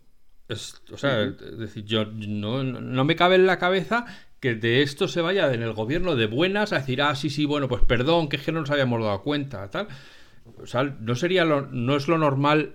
o 0.50 0.98
sea, 0.98 1.24
es 1.24 1.58
decir, 1.58 1.86
yo 1.86 2.06
no, 2.06 2.64
no, 2.64 3.06
me 3.06 3.16
cabe 3.16 3.36
en 3.36 3.46
la 3.46 3.60
cabeza 3.60 4.06
que 4.40 4.56
de 4.56 4.82
esto 4.82 5.08
se 5.08 5.22
vaya 5.22 5.54
en 5.54 5.62
el 5.62 5.74
gobierno 5.74 6.16
de 6.16 6.28
buenas 6.28 6.74
a 6.74 6.80
decir, 6.80 7.02
ah, 7.02 7.16
sí, 7.16 7.30
sí, 7.30 7.46
bueno, 7.46 7.68
pues 7.68 7.84
perdón, 7.84 8.30
que 8.30 8.38
es 8.38 8.44
que 8.44 8.52
no 8.52 8.62
nos 8.62 8.72
habíamos 8.72 9.04
dado 9.04 9.22
cuenta, 9.22 9.70
tal. 9.70 9.88
O 10.62 10.66
sea, 10.66 10.84
no 10.84 11.16
sería 11.16 11.46
lo, 11.46 11.68
no 11.68 11.96
es 11.96 12.08
lo 12.08 12.18
normal 12.18 12.72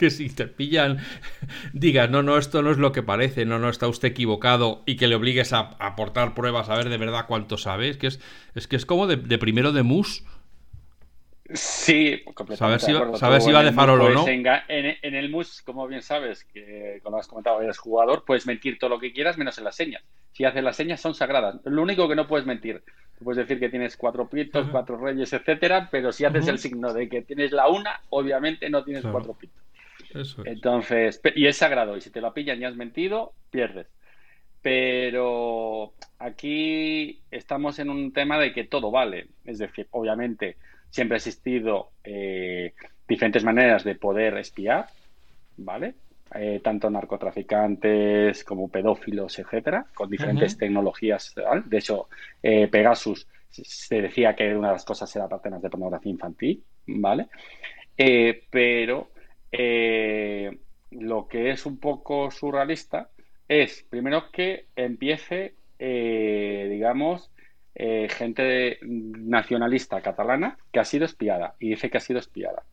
que 0.00 0.10
si 0.10 0.30
te 0.30 0.46
pillan 0.46 0.98
digas, 1.74 2.08
no, 2.08 2.22
no, 2.22 2.38
esto 2.38 2.62
no 2.62 2.70
es 2.70 2.78
lo 2.78 2.90
que 2.90 3.02
parece, 3.02 3.44
no, 3.44 3.58
no, 3.58 3.68
está 3.68 3.86
usted 3.86 4.08
equivocado 4.08 4.82
y 4.86 4.96
que 4.96 5.06
le 5.06 5.14
obligues 5.14 5.52
a, 5.52 5.76
aportar 5.78 6.34
pruebas 6.34 6.70
a 6.70 6.76
ver 6.76 6.88
de 6.88 6.96
verdad 6.96 7.26
cuánto 7.28 7.58
sabe. 7.58 7.90
Es 7.90 7.98
que 7.98 8.06
es, 8.06 8.20
es, 8.54 8.66
que 8.66 8.76
es 8.76 8.86
como 8.86 9.06
de, 9.06 9.18
primero 9.38 9.72
de 9.72 9.82
mus. 9.82 10.24
Sí, 11.52 12.22
completamente. 12.32 12.86
Saber 13.18 13.42
si, 13.42 13.52
va 13.52 13.62
de 13.62 13.72
farol 13.72 14.00
o 14.00 14.08
no. 14.08 14.26
En, 14.26 14.46
el 15.02 15.28
MUS, 15.30 15.62
como 15.62 15.86
bien 15.86 16.00
sabes, 16.00 16.44
que 16.44 17.00
como 17.02 17.18
has 17.18 17.26
comentado, 17.26 17.60
eres 17.60 17.76
jugador, 17.76 18.24
puedes 18.24 18.46
mentir 18.46 18.78
todo 18.78 18.88
lo 18.88 19.00
que 19.00 19.12
quieras 19.12 19.36
menos 19.36 19.58
en 19.58 19.64
las 19.64 19.74
señas. 19.74 20.02
Si 20.32 20.44
haces 20.44 20.62
las 20.62 20.76
señas, 20.76 21.00
son 21.00 21.14
sagradas. 21.14 21.56
Lo 21.64 21.82
único 21.82 22.08
que 22.08 22.14
no 22.14 22.28
puedes 22.28 22.46
mentir. 22.46 22.82
Puedes 23.22 23.36
decir 23.36 23.58
que 23.60 23.68
tienes 23.68 23.96
cuatro 23.96 24.28
pitos, 24.28 24.68
cuatro 24.70 24.96
reyes, 24.96 25.32
etcétera, 25.32 25.88
pero 25.90 26.12
si 26.12 26.24
haces 26.24 26.46
el 26.46 26.58
signo 26.58 26.94
de 26.94 27.08
que 27.08 27.20
tienes 27.20 27.52
la 27.52 27.68
una, 27.68 28.00
obviamente 28.10 28.70
no 28.70 28.82
tienes 28.84 29.04
cuatro 29.04 29.34
pitos. 29.34 29.60
Entonces, 30.44 31.20
y 31.34 31.46
es 31.46 31.56
sagrado, 31.56 31.96
y 31.96 32.00
si 32.00 32.10
te 32.10 32.20
lo 32.20 32.32
pillan 32.32 32.60
y 32.60 32.64
has 32.64 32.76
mentido, 32.76 33.32
pierdes. 33.50 33.86
Pero 34.62 35.94
aquí 36.18 37.20
estamos 37.30 37.78
en 37.78 37.88
un 37.90 38.12
tema 38.12 38.38
de 38.38 38.52
que 38.52 38.64
todo 38.64 38.90
vale. 38.90 39.28
Es 39.44 39.58
decir, 39.58 39.86
obviamente 39.92 40.56
siempre 40.90 41.16
ha 41.16 41.18
existido 41.18 41.90
eh, 42.04 42.74
diferentes 43.08 43.42
maneras 43.44 43.84
de 43.84 43.94
poder 43.94 44.36
espiar, 44.36 44.86
¿vale? 45.56 45.94
Eh, 46.34 46.60
tanto 46.62 46.90
narcotraficantes 46.90 48.44
como 48.44 48.68
pedófilos, 48.68 49.38
etcétera, 49.38 49.86
con 49.94 50.10
diferentes 50.10 50.56
tecnologías. 50.56 51.34
De 51.64 51.78
hecho, 51.78 52.08
eh, 52.42 52.68
Pegasus 52.68 53.26
se 53.48 54.02
decía 54.02 54.36
que 54.36 54.54
una 54.54 54.68
de 54.68 54.74
las 54.74 54.84
cosas 54.84 55.14
era 55.16 55.26
parte 55.26 55.50
más 55.50 55.62
de 55.62 55.70
pornografía 55.70 56.12
infantil, 56.12 56.62
¿vale? 56.86 57.28
pero 58.50 59.09
eh, 59.52 60.58
lo 60.90 61.26
que 61.28 61.50
es 61.50 61.66
un 61.66 61.78
poco 61.78 62.30
surrealista 62.30 63.10
es, 63.48 63.84
primero, 63.88 64.30
que 64.30 64.66
empiece, 64.76 65.54
eh, 65.78 66.68
digamos, 66.70 67.30
eh, 67.74 68.08
gente 68.10 68.78
nacionalista 68.82 70.00
catalana 70.02 70.58
que 70.72 70.80
ha 70.80 70.84
sido 70.84 71.04
espiada 71.04 71.54
y 71.58 71.70
dice 71.70 71.90
que 71.90 71.98
ha 71.98 72.00
sido 72.00 72.20
espiada. 72.20 72.64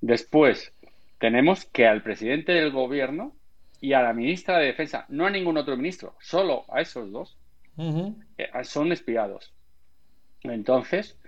Después, 0.00 0.72
tenemos 1.18 1.64
que 1.66 1.86
al 1.86 2.02
presidente 2.02 2.52
del 2.52 2.70
gobierno 2.70 3.34
y 3.80 3.92
a 3.92 4.02
la 4.02 4.12
ministra 4.12 4.58
de 4.58 4.66
Defensa, 4.66 5.06
no 5.08 5.26
a 5.26 5.30
ningún 5.30 5.58
otro 5.58 5.76
ministro, 5.76 6.14
solo 6.20 6.64
a 6.68 6.80
esos 6.80 7.10
dos, 7.10 7.36
son 8.62 8.92
espiados. 8.92 9.52
Entonces, 10.42 11.18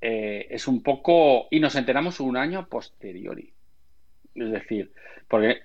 es 0.00 0.68
un 0.68 0.82
poco... 0.82 1.48
Y 1.50 1.58
nos 1.58 1.74
enteramos 1.74 2.20
un 2.20 2.36
año 2.36 2.68
posteriori. 2.68 3.55
Es 4.36 4.50
decir, 4.50 4.92
porque 5.28 5.60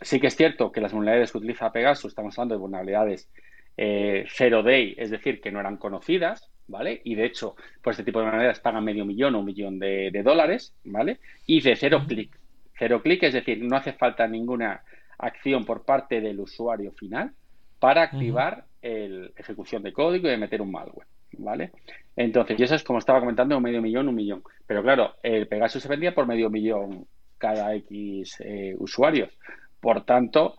sí 0.00 0.20
que 0.20 0.28
es 0.28 0.36
cierto 0.36 0.72
que 0.72 0.80
las 0.80 0.92
vulnerabilidades 0.92 1.32
que 1.32 1.38
utiliza 1.38 1.72
Pegasus, 1.72 2.10
estamos 2.10 2.38
hablando 2.38 2.54
de 2.54 2.60
vulnerabilidades 2.60 3.28
eh, 3.76 4.24
zero 4.28 4.62
day, 4.62 4.94
es 4.98 5.10
decir, 5.10 5.40
que 5.40 5.50
no 5.50 5.60
eran 5.60 5.76
conocidas, 5.76 6.50
¿vale? 6.68 7.00
Y 7.04 7.14
de 7.14 7.26
hecho, 7.26 7.56
por 7.82 7.92
este 7.92 8.04
tipo 8.04 8.18
de 8.18 8.24
vulnerabilidades 8.24 8.60
pagan 8.60 8.84
medio 8.84 9.04
millón 9.04 9.34
o 9.34 9.40
un 9.40 9.46
millón 9.46 9.78
de, 9.78 10.22
dólares, 10.24 10.74
¿vale? 10.84 11.18
Y 11.46 11.60
de 11.60 11.76
cero 11.76 12.02
clic. 12.06 12.38
Cero 12.78 13.02
clic, 13.02 13.22
es 13.24 13.34
decir, 13.34 13.62
no 13.62 13.76
hace 13.76 13.92
falta 13.92 14.26
ninguna 14.26 14.82
acción 15.18 15.64
por 15.64 15.84
parte 15.84 16.20
del 16.20 16.40
usuario 16.40 16.92
final 16.92 17.32
para 17.78 18.02
activar 18.02 18.64
la 18.82 19.30
ejecución 19.36 19.82
de 19.82 19.92
código 19.92 20.26
y 20.26 20.30
de 20.32 20.36
meter 20.36 20.62
un 20.62 20.72
malware, 20.72 21.06
¿vale? 21.38 21.72
Entonces, 22.16 22.58
y 22.58 22.62
eso 22.62 22.74
es 22.74 22.82
como 22.82 22.98
estaba 22.98 23.20
comentando, 23.20 23.56
un 23.56 23.62
medio 23.62 23.80
millón, 23.80 24.08
un 24.08 24.14
millón. 24.14 24.42
Pero 24.66 24.82
claro, 24.82 25.14
el 25.22 25.46
Pegasus 25.46 25.82
se 25.82 25.88
vendía 25.88 26.14
por 26.14 26.26
medio 26.26 26.50
millón 26.50 27.06
cada 27.42 27.74
X 27.74 28.36
eh, 28.38 28.76
usuarios. 28.78 29.36
Por 29.80 30.04
tanto, 30.04 30.56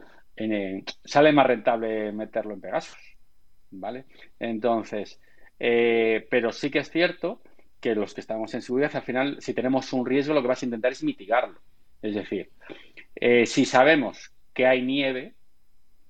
sale 1.05 1.31
más 1.31 1.47
rentable 1.47 2.11
meterlo 2.11 2.53
en 2.53 2.59
Pegasus. 2.59 2.99
¿Vale? 3.71 4.03
Entonces, 4.37 5.21
eh, 5.59 6.27
pero 6.29 6.51
sí 6.51 6.69
que 6.69 6.79
es 6.79 6.91
cierto 6.91 7.41
que 7.79 7.95
los 7.95 8.13
que 8.13 8.19
estamos 8.19 8.53
en 8.53 8.61
seguridad, 8.61 8.95
al 8.95 9.01
final, 9.01 9.37
si 9.39 9.53
tenemos 9.53 9.93
un 9.93 10.05
riesgo, 10.05 10.33
lo 10.33 10.41
que 10.41 10.49
vas 10.49 10.61
a 10.61 10.65
intentar 10.65 10.91
es 10.91 11.03
mitigarlo. 11.03 11.57
Es 12.01 12.15
decir, 12.15 12.49
eh, 13.15 13.45
si 13.45 13.63
sabemos 13.63 14.33
que 14.53 14.67
hay 14.67 14.81
nieve, 14.81 15.35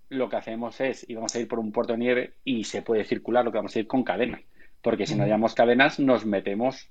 lo 0.10 0.28
que 0.28 0.38
hacemos 0.38 0.82
es, 0.82 1.08
y 1.08 1.14
vamos 1.14 1.36
a 1.36 1.40
ir 1.40 1.48
por 1.48 1.60
un 1.60 1.72
puerto 1.72 1.94
de 1.94 2.00
nieve 2.00 2.34
y 2.44 2.64
se 2.64 2.82
puede 2.82 3.04
circular, 3.04 3.46
lo 3.46 3.52
que 3.52 3.60
vamos 3.60 3.76
a 3.76 3.80
ir 3.80 3.88
con 3.88 4.04
cadenas. 4.04 4.42
Porque 4.82 5.06
si 5.06 5.16
no 5.16 5.26
llevamos 5.26 5.54
cadenas, 5.54 6.00
nos 6.00 6.26
metemos 6.26 6.90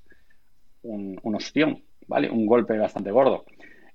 un, 0.82 1.18
un 1.22 1.34
ostión, 1.34 1.82
¿vale? 2.06 2.30
Un 2.30 2.46
golpe 2.46 2.78
bastante 2.78 3.10
gordo. 3.10 3.44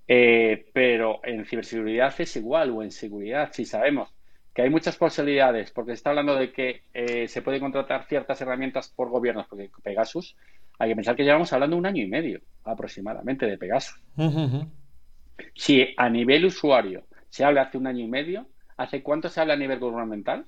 Eh, 0.07 0.69
pero 0.73 1.19
en 1.23 1.45
ciberseguridad 1.45 2.13
es 2.17 2.35
igual, 2.37 2.71
o 2.71 2.81
en 2.81 2.91
seguridad, 2.91 3.49
si 3.51 3.65
sabemos 3.65 4.09
que 4.53 4.61
hay 4.61 4.69
muchas 4.69 4.95
posibilidades, 4.95 5.69
porque 5.71 5.91
se 5.91 5.95
está 5.95 6.09
hablando 6.11 6.35
de 6.35 6.51
que 6.51 6.81
eh, 6.93 7.27
se 7.27 7.41
pueden 7.41 7.59
contratar 7.59 8.05
ciertas 8.05 8.41
herramientas 8.41 8.89
por 8.89 9.09
gobiernos, 9.09 9.45
porque 9.47 9.69
Pegasus, 9.83 10.35
hay 10.79 10.89
que 10.89 10.95
pensar 10.95 11.15
que 11.15 11.23
llevamos 11.23 11.51
hablando 11.53 11.75
un 11.77 11.85
año 11.85 12.03
y 12.03 12.07
medio 12.07 12.41
aproximadamente 12.63 13.45
de 13.45 13.57
Pegasus. 13.57 14.01
Si 15.53 15.93
a 15.95 16.09
nivel 16.09 16.45
usuario 16.45 17.03
se 17.29 17.43
habla 17.43 17.63
hace 17.63 17.77
un 17.77 17.85
año 17.85 18.03
y 18.03 18.07
medio, 18.07 18.47
¿hace 18.77 19.03
cuánto 19.03 19.29
se 19.29 19.41
habla 19.41 19.53
a 19.53 19.57
nivel 19.57 19.79
gubernamental? 19.79 20.45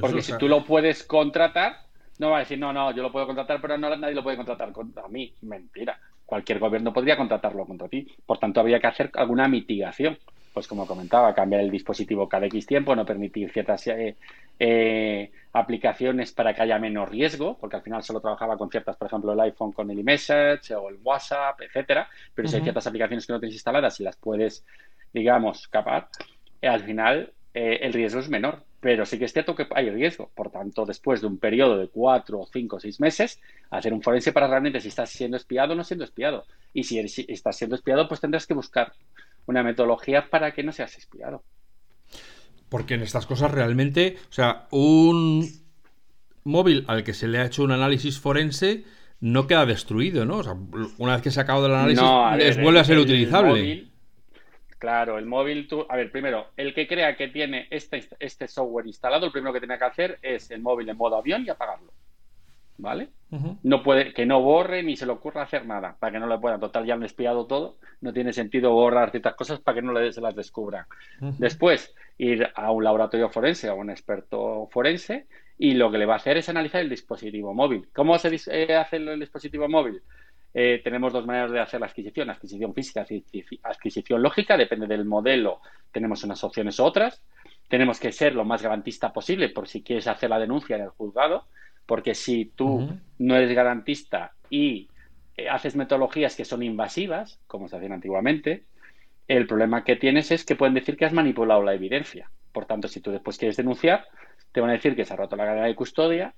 porque 0.00 0.20
si 0.20 0.36
tú 0.36 0.46
lo 0.46 0.62
puedes 0.66 1.04
contratar, 1.04 1.86
no 2.18 2.30
va 2.30 2.36
a 2.36 2.40
decir, 2.40 2.58
no, 2.58 2.70
no, 2.70 2.94
yo 2.94 3.02
lo 3.02 3.10
puedo 3.10 3.24
contratar, 3.24 3.62
pero 3.62 3.78
no, 3.78 3.96
nadie 3.96 4.14
lo 4.14 4.22
puede 4.22 4.36
contratar 4.36 4.72
contra 4.72 5.08
mí. 5.08 5.34
Mentira 5.40 5.98
cualquier 6.34 6.58
gobierno 6.58 6.92
podría 6.92 7.16
contratarlo 7.16 7.64
contra 7.64 7.88
ti. 7.88 8.08
Por 8.26 8.38
tanto, 8.38 8.58
habría 8.58 8.80
que 8.80 8.88
hacer 8.88 9.08
alguna 9.14 9.46
mitigación. 9.46 10.18
Pues 10.52 10.66
como 10.66 10.84
comentaba, 10.84 11.32
cambiar 11.32 11.60
el 11.60 11.70
dispositivo 11.70 12.28
cada 12.28 12.46
X 12.46 12.66
tiempo, 12.66 12.96
no 12.96 13.06
permitir 13.06 13.52
ciertas 13.52 13.86
eh, 13.86 14.16
eh, 14.58 15.30
aplicaciones 15.52 16.32
para 16.32 16.52
que 16.52 16.62
haya 16.62 16.76
menos 16.80 17.08
riesgo, 17.08 17.56
porque 17.56 17.76
al 17.76 17.82
final 17.82 18.02
solo 18.02 18.20
trabajaba 18.20 18.56
con 18.56 18.68
ciertas, 18.68 18.96
por 18.96 19.06
ejemplo, 19.06 19.32
el 19.32 19.40
iPhone 19.40 19.70
con 19.70 19.88
el 19.92 19.98
iMessage 20.00 20.72
o 20.72 20.88
el 20.88 20.98
WhatsApp, 21.04 21.60
etcétera. 21.60 22.08
Pero 22.34 22.48
si 22.48 22.56
hay 22.56 22.62
ciertas 22.62 22.86
aplicaciones 22.88 23.26
que 23.26 23.32
no 23.32 23.38
tienes 23.38 23.54
instaladas 23.54 24.00
y 24.00 24.02
las 24.02 24.16
puedes, 24.16 24.64
digamos, 25.12 25.68
capar, 25.68 26.08
eh, 26.60 26.66
al 26.66 26.82
final 26.82 27.32
el 27.52 27.92
riesgo 27.92 28.18
es 28.18 28.28
menor. 28.28 28.64
Pero 28.84 29.06
sí 29.06 29.18
que 29.18 29.24
es 29.24 29.32
cierto 29.32 29.56
que 29.56 29.66
hay 29.74 29.88
riesgo. 29.88 30.30
Por 30.34 30.50
tanto, 30.50 30.84
después 30.84 31.22
de 31.22 31.26
un 31.26 31.38
periodo 31.38 31.78
de 31.78 31.88
cuatro, 31.88 32.46
cinco 32.52 32.76
o 32.76 32.80
seis 32.80 33.00
meses, 33.00 33.40
hacer 33.70 33.94
un 33.94 34.02
forense 34.02 34.30
para 34.30 34.46
realmente 34.46 34.78
si 34.78 34.88
estás 34.88 35.08
siendo 35.08 35.38
espiado 35.38 35.72
o 35.72 35.74
no 35.74 35.84
siendo 35.84 36.04
espiado. 36.04 36.44
Y 36.74 36.84
si, 36.84 36.98
estás 36.98 37.56
siendo 37.56 37.76
espiado, 37.76 38.06
pues 38.06 38.20
tendrás 38.20 38.46
que 38.46 38.52
buscar 38.52 38.92
una 39.46 39.62
metodología 39.62 40.28
para 40.28 40.52
que 40.52 40.62
no 40.62 40.70
seas 40.70 40.98
espiado. 40.98 41.42
Porque 42.68 42.92
en 42.92 43.00
estas 43.00 43.24
cosas 43.24 43.52
realmente, 43.52 44.18
o 44.28 44.32
sea, 44.34 44.66
un 44.70 45.48
móvil 46.42 46.84
al 46.86 47.04
que 47.04 47.14
se 47.14 47.26
le 47.26 47.38
ha 47.38 47.46
hecho 47.46 47.62
un 47.62 47.72
análisis 47.72 48.20
forense 48.20 48.84
no 49.18 49.46
queda 49.46 49.64
destruido, 49.64 50.26
¿no? 50.26 50.36
O 50.36 50.42
sea, 50.42 50.56
una 50.98 51.14
vez 51.14 51.22
que 51.22 51.30
se 51.30 51.40
ha 51.40 51.44
acabado 51.44 51.68
el 51.68 51.72
análisis, 51.72 52.60
vuelve 52.60 52.80
a 52.80 52.84
ser 52.84 52.98
utilizable. 52.98 53.93
Claro, 54.84 55.16
el 55.16 55.24
móvil, 55.24 55.66
tú, 55.66 55.86
a 55.88 55.96
ver, 55.96 56.10
primero, 56.10 56.48
el 56.58 56.74
que 56.74 56.86
crea 56.86 57.16
que 57.16 57.28
tiene 57.28 57.68
este, 57.70 58.06
este 58.20 58.46
software 58.46 58.86
instalado, 58.86 59.24
el 59.24 59.32
primero 59.32 59.50
que 59.50 59.60
tiene 59.60 59.78
que 59.78 59.84
hacer 59.84 60.18
es 60.20 60.50
el 60.50 60.60
móvil 60.60 60.86
en 60.90 60.98
modo 60.98 61.16
avión 61.16 61.42
y 61.42 61.48
apagarlo. 61.48 61.90
¿Vale? 62.76 63.08
No 63.62 63.82
puede, 63.82 64.12
que 64.12 64.26
no 64.26 64.42
borre 64.42 64.82
ni 64.82 64.94
se 64.94 65.06
le 65.06 65.12
ocurra 65.12 65.40
hacer 65.40 65.64
nada, 65.64 65.96
para 65.98 66.12
que 66.12 66.18
no 66.18 66.26
le 66.26 66.38
puedan. 66.38 66.60
Total, 66.60 66.84
ya 66.84 66.92
han 66.92 67.02
espiado 67.02 67.46
todo, 67.46 67.78
no 68.02 68.12
tiene 68.12 68.34
sentido 68.34 68.72
borrar 68.72 69.10
ciertas 69.10 69.34
cosas 69.36 69.58
para 69.58 69.76
que 69.76 69.82
no 69.86 69.94
le, 69.94 70.12
se 70.12 70.20
las 70.20 70.36
descubran. 70.36 70.84
Después, 71.38 71.94
ir 72.18 72.46
a 72.54 72.70
un 72.70 72.84
laboratorio 72.84 73.30
forense, 73.30 73.68
a 73.70 73.74
un 73.74 73.88
experto 73.88 74.68
forense, 74.70 75.28
y 75.56 75.72
lo 75.72 75.90
que 75.90 75.96
le 75.96 76.04
va 76.04 76.12
a 76.12 76.18
hacer 76.18 76.36
es 76.36 76.50
analizar 76.50 76.82
el 76.82 76.90
dispositivo 76.90 77.54
móvil. 77.54 77.88
¿Cómo 77.94 78.18
se 78.18 78.38
eh, 78.48 78.76
hace 78.76 78.96
el 78.96 79.18
dispositivo 79.18 79.66
móvil? 79.66 80.02
Eh, 80.56 80.80
tenemos 80.84 81.12
dos 81.12 81.26
maneras 81.26 81.50
de 81.50 81.58
hacer 81.58 81.80
la 81.80 81.86
adquisición, 81.86 82.30
adquisición 82.30 82.72
física, 82.72 83.04
adquisición 83.64 84.22
lógica, 84.22 84.56
depende 84.56 84.86
del 84.86 85.04
modelo, 85.04 85.60
tenemos 85.90 86.22
unas 86.22 86.44
opciones 86.44 86.78
u 86.78 86.84
otras. 86.84 87.20
Tenemos 87.68 87.98
que 87.98 88.12
ser 88.12 88.34
lo 88.34 88.44
más 88.44 88.62
garantista 88.62 89.12
posible 89.12 89.48
por 89.48 89.66
si 89.66 89.82
quieres 89.82 90.06
hacer 90.06 90.30
la 90.30 90.38
denuncia 90.38 90.76
en 90.76 90.82
el 90.82 90.90
juzgado, 90.90 91.46
porque 91.86 92.14
si 92.14 92.44
tú 92.44 92.88
no 93.18 93.36
eres 93.36 93.52
garantista 93.52 94.32
y 94.48 94.88
eh, 95.36 95.48
haces 95.48 95.74
metodologías 95.74 96.36
que 96.36 96.44
son 96.44 96.62
invasivas, 96.62 97.40
como 97.48 97.68
se 97.68 97.76
hacían 97.76 97.92
antiguamente, 97.92 98.64
el 99.26 99.46
problema 99.46 99.82
que 99.82 99.96
tienes 99.96 100.30
es 100.30 100.44
que 100.44 100.54
pueden 100.54 100.74
decir 100.74 100.96
que 100.96 101.06
has 101.06 101.12
manipulado 101.12 101.62
la 101.62 101.74
evidencia. 101.74 102.30
Por 102.52 102.66
tanto, 102.66 102.86
si 102.86 103.00
tú 103.00 103.10
después 103.10 103.38
quieres 103.38 103.56
denunciar, 103.56 104.06
te 104.52 104.60
van 104.60 104.70
a 104.70 104.74
decir 104.74 104.94
que 104.94 105.04
se 105.04 105.14
ha 105.14 105.16
roto 105.16 105.34
la 105.34 105.46
cadena 105.46 105.66
de 105.66 105.74
custodia 105.74 106.34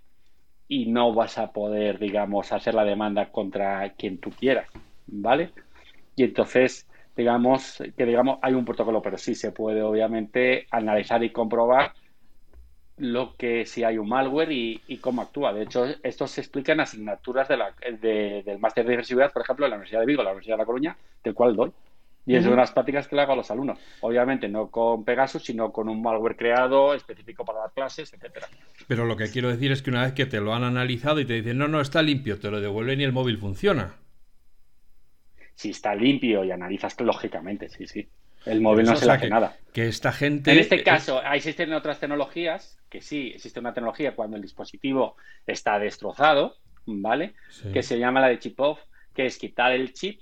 y 0.69 0.87
no 0.87 1.15
vas 1.15 1.39
a 1.39 1.53
poder, 1.53 1.99
digamos, 1.99 2.53
hacer 2.53 2.75
la 2.75 2.85
demanda 2.85 3.31
contra 3.31 3.91
quien 3.91 4.19
tú 4.19 4.31
quieras, 4.31 4.69
¿vale? 5.07 5.51
Y 6.17 6.25
entonces, 6.25 6.89
digamos, 7.17 7.83
que 7.97 8.05
digamos, 8.05 8.39
hay 8.43 8.55
un 8.55 8.65
protocolo, 8.65 9.03
pero 9.03 9.19
sí 9.19 9.35
se 9.35 9.53
puede 9.53 9.83
obviamente 9.83 10.67
analizar 10.71 11.23
y 11.23 11.31
comprobar 11.31 11.93
lo 12.99 13.37
que 13.37 13.67
si 13.67 13.85
hay 13.85 13.99
un 13.99 14.09
malware 14.09 14.51
y, 14.53 14.99
cómo 15.01 15.23
actúa. 15.23 15.53
De 15.53 15.63
hecho, 15.63 15.85
esto 16.03 16.27
se 16.27 16.41
explica 16.41 16.73
en 16.73 16.81
asignaturas 16.81 17.47
de 17.49 17.57
la, 17.59 17.75
del 18.01 18.59
máster 18.59 18.87
de 18.87 18.93
ciberseguridad, 18.93 19.33
por 19.33 19.43
ejemplo, 19.43 19.67
en 19.67 19.71
la 19.71 19.77
Universidad 19.77 20.01
de 20.01 20.07
Vigo, 20.07 20.23
la 20.23 20.31
Universidad 20.31 20.57
de 20.57 20.63
La 20.63 20.67
Coruña, 20.67 20.97
del 21.23 21.35
cual 21.35 21.55
doy. 21.55 21.73
Y 22.27 22.35
es 22.35 22.43
una 22.45 22.57
de 22.57 22.61
las 22.63 22.73
prácticas 22.73 23.07
que 23.07 23.15
le 23.15 23.23
hago 23.23 23.35
a 23.35 23.37
los 23.37 23.51
alumnos. 23.53 23.79
Obviamente 24.01 24.49
no 24.49 24.69
con 24.69 25.05
Pegasus, 25.05 25.45
sino 25.45 25.73
con 25.73 25.89
un 25.89 26.03
malware 26.03 26.37
creado 26.37 26.93
específico 26.93 27.45
para 27.45 27.61
dar 27.61 27.73
clases, 27.73 28.13
etcétera. 28.13 28.49
Pero 28.89 29.07
lo 29.07 29.17
que 29.17 29.31
quiero 29.31 29.49
decir 29.49 29.71
es 29.71 29.81
que 29.81 29.91
una 29.91 30.03
vez 30.03 30.13
que 30.13 30.27
te 30.27 30.41
lo 30.41 30.53
han 30.53 30.65
analizado 30.65 31.21
y 31.21 31.25
te 31.25 31.35
dicen, 31.35 31.57
no, 31.57 31.69
no, 31.69 31.81
está 31.81 32.03
limpio, 32.03 32.41
te 32.41 32.51
lo 32.51 32.61
devuelven 32.61 33.01
y 33.01 33.05
el 33.05 33.13
móvil 33.13 33.39
funciona. 33.39 33.95
Si 35.55 35.71
está 35.71 35.95
limpio 35.95 36.43
y 36.43 36.51
analizas, 36.51 37.01
lógicamente, 37.01 37.69
sí, 37.69 37.87
sí. 37.87 38.09
El 38.45 38.61
móvil 38.61 38.87
no 38.87 38.97
se 38.97 39.07
le 39.07 39.13
hace 39.13 39.29
nada. 39.29 39.57
Que 39.73 39.87
esta 39.87 40.13
gente. 40.13 40.53
En 40.53 40.59
este 40.59 40.83
caso, 40.83 41.23
existen 41.23 41.73
otras 41.73 42.01
tecnologías 42.01 42.79
que 42.89 43.01
sí, 43.01 43.33
existe 43.35 43.61
una 43.61 43.75
tecnología 43.75 44.15
cuando 44.15 44.37
el 44.37 44.43
dispositivo 44.43 45.17
está 45.47 45.79
destrozado, 45.79 46.57
¿vale? 46.87 47.35
Que 47.73 47.83
se 47.83 47.99
llama 47.99 48.21
la 48.21 48.29
de 48.29 48.39
chip 48.39 48.59
off, 48.61 48.81
que 49.15 49.27
es 49.27 49.39
quitar 49.39 49.73
el 49.73 49.93
chip 49.93 50.21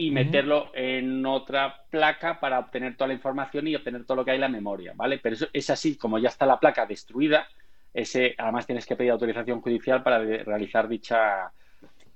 y 0.00 0.10
meterlo 0.10 0.70
en 0.72 1.26
otra 1.26 1.84
placa 1.90 2.40
para 2.40 2.58
obtener 2.58 2.96
toda 2.96 3.08
la 3.08 3.14
información 3.14 3.68
y 3.68 3.76
obtener 3.76 4.06
todo 4.06 4.16
lo 4.16 4.24
que 4.24 4.30
hay 4.30 4.36
en 4.36 4.40
la 4.40 4.48
memoria, 4.48 4.94
¿vale? 4.96 5.18
Pero 5.18 5.34
eso 5.34 5.48
es 5.52 5.68
así, 5.68 5.96
como 5.96 6.18
ya 6.18 6.30
está 6.30 6.46
la 6.46 6.58
placa 6.58 6.86
destruida, 6.86 7.46
ese, 7.92 8.34
además 8.38 8.64
tienes 8.64 8.86
que 8.86 8.96
pedir 8.96 9.10
autorización 9.10 9.60
judicial 9.60 10.02
para 10.02 10.20
realizar 10.20 10.88
dicha, 10.88 11.52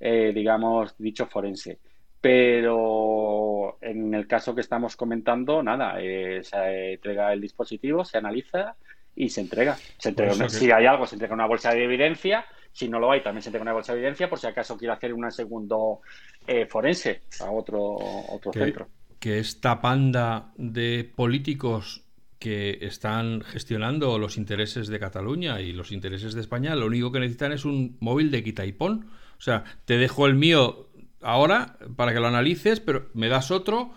eh, 0.00 0.32
digamos, 0.34 0.94
dicho 0.96 1.26
forense. 1.26 1.78
Pero 2.22 3.76
en 3.82 4.14
el 4.14 4.26
caso 4.26 4.54
que 4.54 4.62
estamos 4.62 4.96
comentando, 4.96 5.62
nada, 5.62 5.96
eh, 6.00 6.40
se 6.42 6.94
entrega 6.94 7.34
el 7.34 7.40
dispositivo, 7.42 8.02
se 8.02 8.16
analiza 8.16 8.76
y 9.14 9.28
se 9.28 9.42
entrega. 9.42 9.76
Se 9.98 10.08
entrega 10.08 10.48
Si 10.48 10.70
hay 10.70 10.86
algo, 10.86 11.06
se 11.06 11.16
entrega 11.16 11.34
una 11.34 11.46
bolsa 11.46 11.74
de 11.74 11.84
evidencia. 11.84 12.46
Si 12.74 12.88
no 12.88 12.98
lo 12.98 13.10
hay, 13.10 13.22
también 13.22 13.42
se 13.42 13.48
entrega 13.48 13.62
una 13.62 13.72
bolsa 13.72 13.92
de 13.92 14.00
evidencia 14.00 14.28
por 14.28 14.38
si 14.38 14.46
acaso 14.46 14.76
quiere 14.76 14.92
hacer 14.92 15.14
un 15.14 15.30
segundo 15.30 16.00
eh, 16.46 16.66
forense 16.66 17.22
a 17.40 17.50
otro, 17.50 17.94
otro 17.94 18.52
centro. 18.52 18.88
Que 19.18 19.38
esta 19.38 19.80
panda 19.80 20.52
de 20.56 21.10
políticos 21.16 22.04
que 22.38 22.80
están 22.82 23.40
gestionando 23.40 24.18
los 24.18 24.36
intereses 24.36 24.88
de 24.88 24.98
Cataluña 24.98 25.62
y 25.62 25.72
los 25.72 25.92
intereses 25.92 26.34
de 26.34 26.42
España, 26.42 26.74
lo 26.74 26.86
único 26.86 27.10
que 27.10 27.20
necesitan 27.20 27.52
es 27.52 27.64
un 27.64 27.96
móvil 28.00 28.30
de 28.30 28.42
quita 28.42 28.66
y 28.66 28.72
pon. 28.72 29.08
O 29.38 29.40
sea, 29.40 29.64
te 29.86 29.96
dejo 29.96 30.26
el 30.26 30.34
mío 30.34 30.90
ahora 31.22 31.78
para 31.96 32.12
que 32.12 32.20
lo 32.20 32.26
analices, 32.26 32.80
pero 32.80 33.08
me 33.14 33.28
das 33.28 33.50
otro 33.50 33.92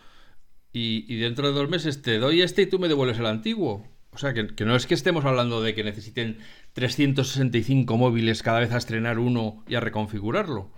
y, 0.72 1.18
dentro 1.18 1.48
de 1.48 1.54
dos 1.54 1.70
meses 1.70 2.02
te 2.02 2.20
doy 2.20 2.42
este 2.42 2.64
y 2.64 2.66
tú 2.68 2.80
me 2.80 2.88
devuelves 2.88 3.20
el 3.20 3.26
antiguo. 3.26 3.86
O 4.18 4.20
sea, 4.20 4.34
que, 4.34 4.66
no 4.66 4.76
es 4.76 4.88
que 4.88 4.96
estemos 4.96 5.26
hablando 5.26 5.62
de 5.62 5.76
que 5.76 5.84
necesiten 5.84 6.40
365 6.74 7.98
móviles 7.98 8.42
cada 8.42 8.60
vez 8.60 8.72
a 8.72 8.78
estrenar 8.78 9.20
uno 9.20 9.64
y 9.68 9.76
a 9.76 9.80
reconfigurarlo. 9.80 10.72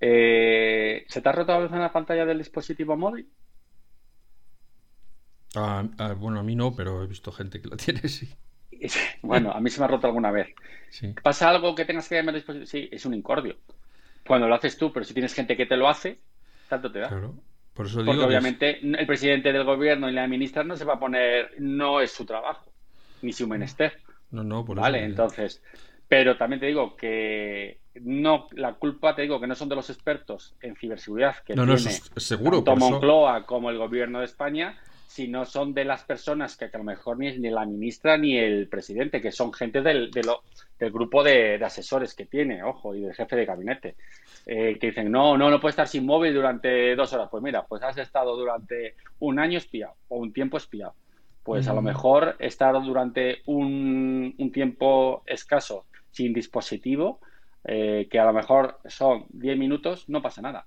Eh, 0.00 1.04
¿Se 1.08 1.20
te 1.20 1.28
ha 1.28 1.32
roto 1.32 1.52
a 1.52 1.58
veces 1.58 1.74
en 1.74 1.82
la 1.82 1.92
pantalla 1.92 2.24
del 2.24 2.38
dispositivo 2.38 2.96
móvil? 2.96 3.28
Ah, 5.56 5.84
ah, 5.98 6.14
bueno, 6.14 6.40
a 6.40 6.42
mí 6.42 6.56
no, 6.56 6.74
pero 6.74 7.04
he 7.04 7.06
visto 7.06 7.32
gente 7.32 7.60
que 7.60 7.68
lo 7.68 7.76
tiene, 7.76 8.00
sí. 8.08 8.30
Bueno, 9.20 9.52
a 9.52 9.60
mí 9.60 9.68
se 9.68 9.80
me 9.80 9.84
ha 9.84 9.88
roto 9.88 10.06
alguna 10.06 10.30
vez. 10.30 10.48
¿Pasa 11.22 11.50
algo 11.50 11.74
que 11.74 11.84
tengas 11.84 12.08
que 12.08 12.14
llamar 12.14 12.34
dispositivo? 12.34 12.66
Sí, 12.66 12.88
es 12.90 13.04
un 13.04 13.12
incordio 13.12 13.56
cuando 14.26 14.48
lo 14.48 14.54
haces 14.54 14.78
tú, 14.78 14.90
pero 14.90 15.04
si 15.04 15.12
tienes 15.12 15.34
gente 15.34 15.54
que 15.54 15.66
te 15.66 15.76
lo 15.76 15.86
hace, 15.86 16.18
tanto 16.70 16.90
te 16.90 17.00
da. 17.00 17.08
Claro. 17.10 17.34
Por 17.78 17.86
eso 17.86 18.00
digo 18.00 18.10
Porque 18.10 18.26
obviamente 18.26 18.80
el 18.82 19.06
presidente 19.06 19.52
del 19.52 19.62
gobierno 19.62 20.10
y 20.10 20.12
la 20.12 20.26
ministra 20.26 20.64
no 20.64 20.76
se 20.76 20.84
va 20.84 20.94
a 20.94 20.98
poner, 20.98 21.52
no 21.60 22.00
es 22.00 22.10
su 22.10 22.26
trabajo, 22.26 22.72
ni 23.22 23.32
su 23.32 23.46
menester. 23.46 24.00
No, 24.32 24.42
no, 24.42 24.64
por 24.64 24.80
Vale, 24.80 25.04
entonces, 25.04 25.62
pero 26.08 26.36
también 26.36 26.58
te 26.58 26.66
digo 26.66 26.96
que 26.96 27.78
no, 28.00 28.48
la 28.56 28.74
culpa 28.74 29.14
te 29.14 29.22
digo 29.22 29.40
que 29.40 29.46
no 29.46 29.54
son 29.54 29.68
de 29.68 29.76
los 29.76 29.90
expertos 29.90 30.56
en 30.60 30.74
ciberseguridad 30.74 31.36
que 31.46 31.54
no, 31.54 31.62
tiene 31.66 31.80
no, 31.80 31.88
es 31.88 32.10
seguro, 32.16 32.64
tanto 32.64 32.80
Moncloa 32.80 33.46
como 33.46 33.70
el 33.70 33.78
gobierno 33.78 34.18
de 34.18 34.24
España, 34.24 34.76
si 35.06 35.28
no 35.28 35.44
son 35.44 35.72
de 35.72 35.84
las 35.84 36.02
personas 36.02 36.56
que, 36.56 36.64
a 36.64 36.78
lo 36.78 36.82
mejor 36.82 37.16
ni, 37.16 37.38
ni 37.38 37.48
la 37.48 37.64
ministra 37.64 38.18
ni 38.18 38.36
el 38.36 38.66
presidente, 38.66 39.22
que 39.22 39.30
son 39.30 39.52
gente 39.52 39.82
del, 39.82 40.10
del 40.10 40.90
grupo 40.90 41.22
de, 41.22 41.64
asesores 41.64 42.12
que 42.14 42.26
tiene, 42.26 42.64
ojo, 42.64 42.96
y 42.96 43.02
del 43.02 43.14
jefe 43.14 43.36
de 43.36 43.44
gabinete, 43.44 43.94
eh, 44.48 44.78
que 44.80 44.88
dicen, 44.88 45.12
no, 45.12 45.38
no, 45.38 45.50
no 45.50 45.60
puede 45.60 45.70
estar 45.70 45.86
sin 45.86 46.04
móvil 46.04 46.34
durante 46.34 46.96
dos 46.96 47.12
horas. 47.12 47.28
Pues 47.30 47.42
mira, 47.42 47.64
pues 47.66 47.82
has 47.82 47.96
estado 47.98 48.36
durante 48.36 48.96
un 49.20 49.38
año 49.38 49.58
espiado 49.58 49.94
o 50.08 50.16
un 50.16 50.32
tiempo 50.32 50.56
espiado. 50.56 50.94
Pues 51.44 51.68
a 51.68 51.72
lo 51.72 51.80
mejor 51.80 52.34
estar 52.40 52.74
durante 52.82 53.42
un, 53.46 54.34
tiempo 54.52 55.22
escaso 55.26 55.86
sin 56.10 56.34
dispositivo, 56.34 57.20
eh, 57.64 58.08
que 58.10 58.18
a 58.18 58.24
lo 58.24 58.32
mejor 58.32 58.80
son 58.86 59.26
10 59.30 59.56
minutos, 59.56 60.08
no 60.08 60.20
pasa 60.20 60.42
nada 60.42 60.66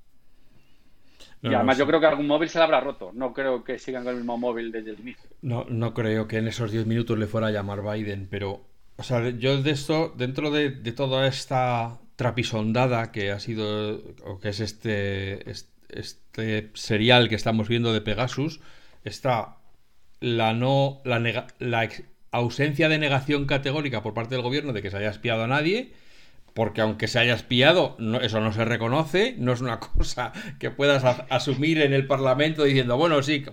y 1.42 1.54
además 1.54 1.78
yo 1.78 1.88
creo 1.88 2.00
que 2.00 2.06
algún 2.06 2.28
móvil 2.28 2.50
se 2.50 2.60
le 2.60 2.66
habrá 2.66 2.80
roto. 2.82 3.12
No 3.14 3.34
creo 3.34 3.64
que 3.64 3.80
sigan 3.80 4.04
con 4.04 4.12
el 4.12 4.18
mismo 4.18 4.38
móvil 4.38 4.72
desde 4.72 4.92
el 4.92 5.00
inicio. 5.00 5.30
No, 5.42 5.66
no 5.70 5.94
creo 5.94 6.28
que 6.28 6.38
en 6.38 6.48
esos 6.48 6.72
10 6.72 6.86
minutos 6.86 7.18
le 7.18 7.28
fuera 7.28 7.48
a 7.48 7.52
llamar 7.52 7.82
Biden, 7.82 8.28
pero... 8.30 8.68
O 8.98 9.04
sea, 9.04 9.30
yo 9.32 9.62
de 9.62 9.72
esto, 9.72 10.14
dentro 10.16 10.52
de, 10.52 10.70
toda 10.92 11.26
esta 11.26 12.00
trapisondada 12.22 13.12
que 13.12 13.32
ha 13.32 13.40
sido, 13.40 14.00
o 14.24 14.40
que 14.40 14.50
es 14.50 14.60
este, 14.60 15.50
este, 15.90 16.70
serial 16.76 17.30
que 17.30 17.34
estamos 17.34 17.68
viendo 17.68 17.94
de 17.94 18.02
Pegasus, 18.02 18.60
está 19.04 19.58
la 20.20 20.54
no 20.54 21.02
la, 21.04 21.48
la 21.58 21.90
ausencia 22.30 22.90
de 22.90 23.00
negación 23.00 23.48
categórica 23.48 24.04
por 24.04 24.14
parte 24.14 24.36
del 24.36 24.44
gobierno 24.44 24.72
de 24.72 24.84
que 24.84 24.92
se 24.92 24.98
haya 24.98 25.10
espiado 25.10 25.46
a 25.46 25.48
nadie 25.48 25.94
porque 26.54 26.82
aunque 26.82 27.08
se 27.08 27.20
haya 27.20 27.34
espiado, 27.34 27.98
eso 28.22 28.42
no 28.42 28.52
se 28.52 28.66
reconoce, 28.66 29.36
no 29.38 29.54
es 29.54 29.62
una 29.62 29.80
cosa 29.98 30.34
que 30.60 30.70
puedas 30.70 31.04
asumir 31.30 31.82
en 31.82 31.94
el 31.94 32.08
Parlamento 32.08 32.64
diciendo, 32.64 32.98
bueno, 32.98 33.24
sí, 33.24 33.46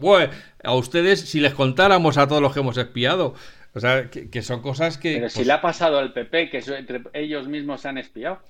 a 0.65 0.75
ustedes 0.75 1.21
si 1.21 1.41
les 1.41 1.55
contáramos 1.55 2.19
a 2.19 2.27
todos 2.27 2.43
los 2.43 2.53
que 2.53 2.61
hemos 2.61 2.77
espiado. 2.77 3.35
O 3.75 3.81
sea, 3.81 4.11
que, 4.11 4.43
son 4.43 4.63
cosas 4.63 4.99
que... 4.99 5.15
Pero 5.15 5.29
si 5.29 5.37
pues 5.37 5.47
le 5.47 5.53
ha 5.53 5.61
pasado 5.61 5.99
al 5.99 6.13
PP, 6.13 6.51
que 6.51 6.59
entre 6.59 7.03
ellos 7.13 7.49
mismos 7.49 7.81
se 7.81 7.89
han 7.89 7.99
espiado. 7.99 8.41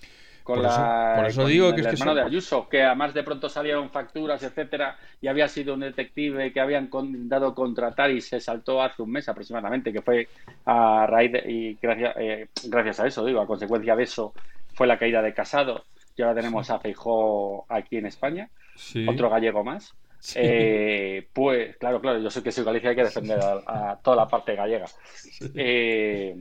Con, 0.44 0.62
la, 0.62 1.12
por 1.16 1.26
eso 1.26 1.46
digo 1.46 1.74
que 1.74 1.83
el 1.83 1.88
hermano 1.88 2.14
de 2.14 2.22
Ayuso, 2.22 2.70
que 2.70 2.83
además 2.83 3.12
de 3.12 3.22
pronto 3.22 3.50
salieron 3.50 3.90
facturas, 3.90 4.42
etcétera, 4.42 4.96
y 5.20 5.26
había 5.26 5.46
sido 5.46 5.74
un 5.74 5.81
detective 5.81 6.50
que 6.54 6.61
habían 6.61 6.88
dado 7.28 7.54
contratar 7.54 8.11
y 8.11 8.22
se 8.22 8.40
saltó 8.40 8.83
hace 8.83 9.02
un 9.02 9.11
mes 9.11 9.28
aproximadamente, 9.28 9.92
que 9.92 10.00
fue 10.00 10.26
a 10.64 11.07
raíz 11.07 11.33
de, 11.33 11.44
y 11.46 11.78
gracias, 11.83 12.14
eh, 12.18 12.48
gracias 12.64 13.00
a 13.00 13.07
eso, 13.07 13.26
digo, 13.26 13.42
a 13.42 13.46
consecuencia 13.46 13.94
de 13.94 14.04
eso 14.04 14.33
fue 14.72 14.87
la 14.87 14.98
caída 14.98 15.20
de 15.20 15.35
Casado, 15.35 15.85
y 16.16 16.22
ahora 16.22 16.37
tenemos 16.37 16.70
a 16.70 16.78
Feijó 16.78 17.66
aquí 17.68 17.98
en 17.98 18.07
España, 18.07 18.48
otro 19.07 19.28
gallego 19.28 19.62
más. 19.62 19.92
Eh, 20.35 21.28
pues, 21.33 21.76
claro, 21.76 22.00
claro, 22.00 22.20
yo 22.20 22.31
sé 22.31 22.42
que 22.42 22.52
soy 22.52 22.64
Galicia 22.64 22.90
hay 22.90 22.96
que 22.96 23.04
defender 23.04 23.38
a, 23.40 23.98
toda 24.02 24.16
la 24.16 24.28
parte 24.28 24.54
gallega. 24.54 24.87
Eh, 25.54 26.37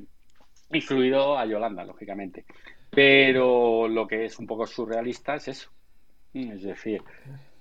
incluido 0.71 1.37
a 1.37 1.45
Yolanda, 1.45 1.83
lógicamente. 1.83 2.45
Pero 2.89 3.87
lo 3.87 4.07
que 4.07 4.25
es 4.25 4.39
un 4.39 4.47
poco 4.47 4.65
surrealista 4.65 5.35
es 5.35 5.47
eso. 5.49 5.69
Es 6.33 6.63
decir, 6.63 7.01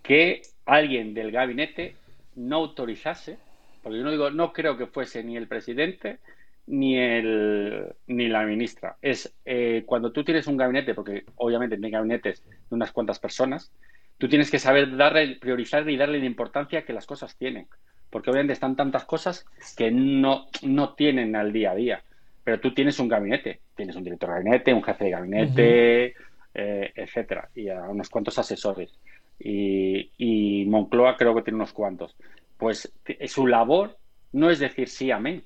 que 0.02 0.42
alguien 0.64 1.14
del 1.14 1.30
gabinete 1.30 1.96
no 2.36 2.56
autorizase, 2.56 3.38
porque 3.82 3.98
yo 3.98 4.04
no 4.04 4.10
digo, 4.10 4.30
no 4.30 4.52
creo 4.52 4.76
que 4.76 4.86
fuese 4.86 5.22
ni 5.22 5.36
el 5.36 5.48
presidente 5.48 6.18
ni 6.66 6.98
el 6.98 7.94
ni 8.06 8.28
la 8.28 8.44
ministra. 8.44 8.96
Es 9.00 9.32
eh, 9.44 9.84
cuando 9.86 10.12
tú 10.12 10.24
tienes 10.24 10.46
un 10.46 10.56
gabinete, 10.56 10.94
porque 10.94 11.24
obviamente 11.36 11.76
tiene 11.76 11.90
gabinetes 11.90 12.42
de 12.44 12.74
unas 12.74 12.92
cuantas 12.92 13.18
personas, 13.18 13.70
tú 14.18 14.28
tienes 14.28 14.50
que 14.50 14.58
saber 14.58 14.96
darle, 14.96 15.36
priorizar 15.36 15.88
y 15.88 15.96
darle 15.96 16.18
la 16.18 16.26
importancia 16.26 16.84
que 16.84 16.92
las 16.92 17.06
cosas 17.06 17.36
tienen. 17.36 17.68
Porque 18.10 18.30
obviamente 18.30 18.52
están 18.52 18.76
tantas 18.76 19.04
cosas 19.04 19.46
que 19.76 19.90
no, 19.90 20.46
no 20.62 20.94
tienen 20.94 21.36
al 21.36 21.52
día 21.52 21.72
a 21.72 21.74
día 21.74 22.02
pero 22.46 22.60
tú 22.60 22.72
tienes 22.72 23.00
un 23.00 23.08
gabinete, 23.08 23.58
tienes 23.74 23.96
un 23.96 24.04
director 24.04 24.28
de 24.28 24.34
gabinete, 24.36 24.72
un 24.72 24.84
jefe 24.84 25.06
de 25.06 25.10
gabinete, 25.10 26.14
eh, 26.54 26.92
etcétera, 26.94 27.48
y 27.56 27.68
a 27.68 27.88
unos 27.88 28.08
cuantos 28.08 28.38
asesores. 28.38 28.96
Y, 29.40 30.64
Moncloa 30.68 31.16
creo 31.16 31.34
que 31.34 31.42
tiene 31.42 31.56
unos 31.56 31.72
cuantos. 31.72 32.14
Pues 32.56 32.92
su 33.26 33.48
labor 33.48 33.98
no 34.30 34.48
es 34.48 34.60
decir 34.60 34.88
sí, 34.88 35.10
amén. 35.10 35.42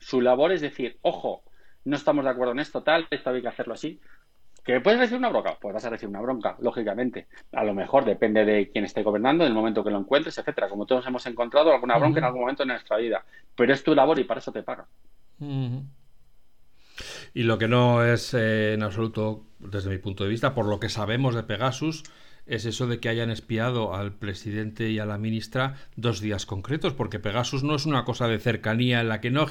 Su 0.00 0.20
labor 0.20 0.52
es 0.52 0.60
decir, 0.60 0.98
ojo, 1.00 1.44
no 1.86 1.96
estamos 1.96 2.26
de 2.26 2.30
acuerdo 2.30 2.52
en 2.52 2.58
esto, 2.58 2.82
tal, 2.82 3.06
esto 3.10 3.30
hay 3.30 3.40
que 3.40 3.48
hacerlo 3.48 3.72
así. 3.72 3.98
¿Que 4.68 4.82
puedes 4.82 5.00
recibir 5.00 5.20
una 5.20 5.30
bronca? 5.30 5.56
Pues 5.58 5.72
vas 5.72 5.84
a 5.86 5.88
recibir 5.88 6.10
una 6.10 6.20
bronca, 6.20 6.54
lógicamente. 6.60 7.26
A 7.52 7.64
lo 7.64 7.72
mejor 7.72 8.04
depende 8.04 8.44
de 8.44 8.70
quién 8.70 8.84
esté 8.84 9.02
gobernando, 9.02 9.44
en 9.44 9.48
el 9.48 9.54
momento 9.54 9.82
que 9.82 9.88
lo 9.88 9.98
encuentres, 9.98 10.36
etcétera. 10.36 10.68
Como 10.68 10.84
todos 10.84 11.06
hemos 11.06 11.24
encontrado 11.24 11.72
alguna 11.72 11.96
bronca 11.96 12.18
en 12.18 12.24
algún 12.26 12.42
momento 12.42 12.64
de 12.64 12.72
nuestra 12.72 12.98
vida. 12.98 13.24
Pero 13.56 13.72
es 13.72 13.82
tu 13.82 13.94
labor 13.94 14.18
y 14.18 14.24
para 14.24 14.40
eso 14.40 14.52
te 14.52 14.62
pagan. 14.62 14.84
Y 17.32 17.44
lo 17.44 17.56
que 17.56 17.66
no 17.66 18.04
es 18.04 18.34
eh, 18.34 18.74
en 18.74 18.82
absoluto, 18.82 19.46
desde 19.58 19.88
mi 19.88 19.96
punto 19.96 20.24
de 20.24 20.28
vista, 20.28 20.54
por 20.54 20.66
lo 20.66 20.78
que 20.78 20.90
sabemos 20.90 21.34
de 21.34 21.44
Pegasus, 21.44 22.02
es 22.48 22.64
eso 22.64 22.86
de 22.86 22.98
que 22.98 23.08
hayan 23.08 23.30
espiado 23.30 23.94
al 23.94 24.12
presidente 24.12 24.90
y 24.90 24.98
a 24.98 25.06
la 25.06 25.18
ministra 25.18 25.76
dos 25.96 26.20
días 26.20 26.46
concretos, 26.46 26.94
porque 26.94 27.18
Pegasus 27.18 27.62
no 27.62 27.74
es 27.74 27.86
una 27.86 28.04
cosa 28.04 28.26
de 28.26 28.38
cercanía 28.38 29.00
en 29.00 29.08
la 29.08 29.20
que 29.20 29.30
no 29.30 29.46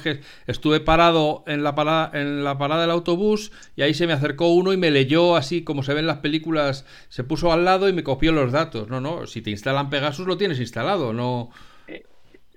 estuve 0.46 0.80
parado 0.80 1.44
en 1.46 1.62
la 1.62 1.74
parada, 1.74 2.10
en 2.20 2.44
la 2.44 2.58
parada 2.58 2.82
del 2.82 2.90
autobús 2.90 3.52
y 3.76 3.82
ahí 3.82 3.94
se 3.94 4.06
me 4.06 4.12
acercó 4.12 4.48
uno 4.48 4.72
y 4.72 4.76
me 4.76 4.90
leyó 4.90 5.36
así 5.36 5.62
como 5.62 5.82
se 5.82 5.94
ven 5.94 6.06
las 6.06 6.18
películas, 6.18 6.84
se 7.08 7.24
puso 7.24 7.52
al 7.52 7.64
lado 7.64 7.88
y 7.88 7.92
me 7.92 8.02
copió 8.02 8.32
los 8.32 8.52
datos. 8.52 8.88
No, 8.88 9.00
no, 9.00 9.26
si 9.26 9.42
te 9.42 9.50
instalan 9.50 9.90
Pegasus 9.90 10.26
lo 10.26 10.36
tienes 10.36 10.58
instalado, 10.58 11.12
no. 11.12 11.50
Eh, 11.86 12.04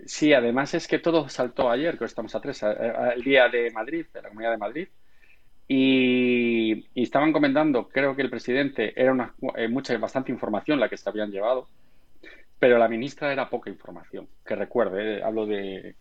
sí, 0.06 0.34
además 0.34 0.74
es 0.74 0.88
que 0.88 1.00
todo 1.00 1.30
saltó 1.30 1.70
ayer, 1.70 1.98
que 1.98 2.06
estamos 2.06 2.34
a 2.36 2.42
tres, 2.42 2.64
el 2.64 3.24
día 3.24 3.48
de 3.48 3.72
Madrid, 3.72 4.06
de 4.14 4.22
la 4.22 4.30
Comunidad 4.30 4.52
de 4.52 4.58
Madrid, 4.58 4.88
y, 5.74 6.84
estaban 7.02 7.32
comentando, 7.32 7.88
creo 7.88 8.14
que 8.14 8.22
el 8.22 8.30
presidente 8.30 8.92
era 9.02 9.14
una, 9.14 9.34
eh, 9.56 9.70
mucha, 9.70 9.98
bastante 9.98 10.30
información 10.30 10.82
la 10.82 10.90
que 10.90 10.98
se 10.98 11.08
habían 11.08 11.32
llevado, 11.32 11.66
pero 12.60 12.78
la 12.78 12.90
ministra 12.90 13.32
era 13.32 13.50
poca 13.50 13.70
información. 13.70 14.28
Que 14.46 14.58
recuerde, 14.58 15.20
eh, 15.20 15.24
hablo 15.24 15.46
de, 15.46 15.96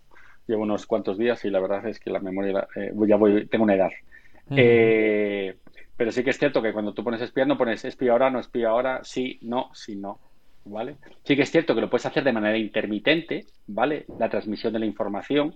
llevo 0.49 0.65
unos 0.65 0.87
cuantos 0.87 1.19
días 1.19 1.45
y 1.45 1.51
la 1.51 1.61
verdad 1.61 1.87
es 1.87 2.01
que 2.01 2.11
la 2.11 2.19
memoria, 2.19 2.67
eh, 2.75 2.93
ya 3.07 3.15
voy, 3.15 3.47
tengo 3.47 3.63
una 3.63 3.77
edad. 3.77 3.93
pero 4.49 6.11
sí 6.11 6.25
que 6.25 6.31
es 6.31 6.39
cierto 6.39 6.61
que 6.61 6.73
cuando 6.73 6.93
tú 6.93 7.05
pones 7.05 7.21
espía, 7.21 7.45
no 7.45 7.57
pones 7.57 7.85
espía 7.85 8.11
ahora, 8.11 8.29
no 8.29 8.41
espía 8.41 8.71
ahora, 8.71 9.05
sí, 9.05 9.39
no, 9.43 9.71
sí, 9.73 9.95
no. 9.95 10.19
¿Vale? 10.65 10.97
Sí 11.23 11.37
que 11.37 11.43
es 11.43 11.51
cierto 11.51 11.77
que 11.77 11.81
lo 11.81 11.89
puedes 11.89 12.07
hacer 12.07 12.25
de 12.25 12.33
manera 12.33 12.59
intermitente, 12.59 13.47
¿vale? 13.69 14.05
La 14.19 14.29
transmisión 14.29 14.73
de 14.73 14.81
la 14.81 14.87
información, 14.87 15.55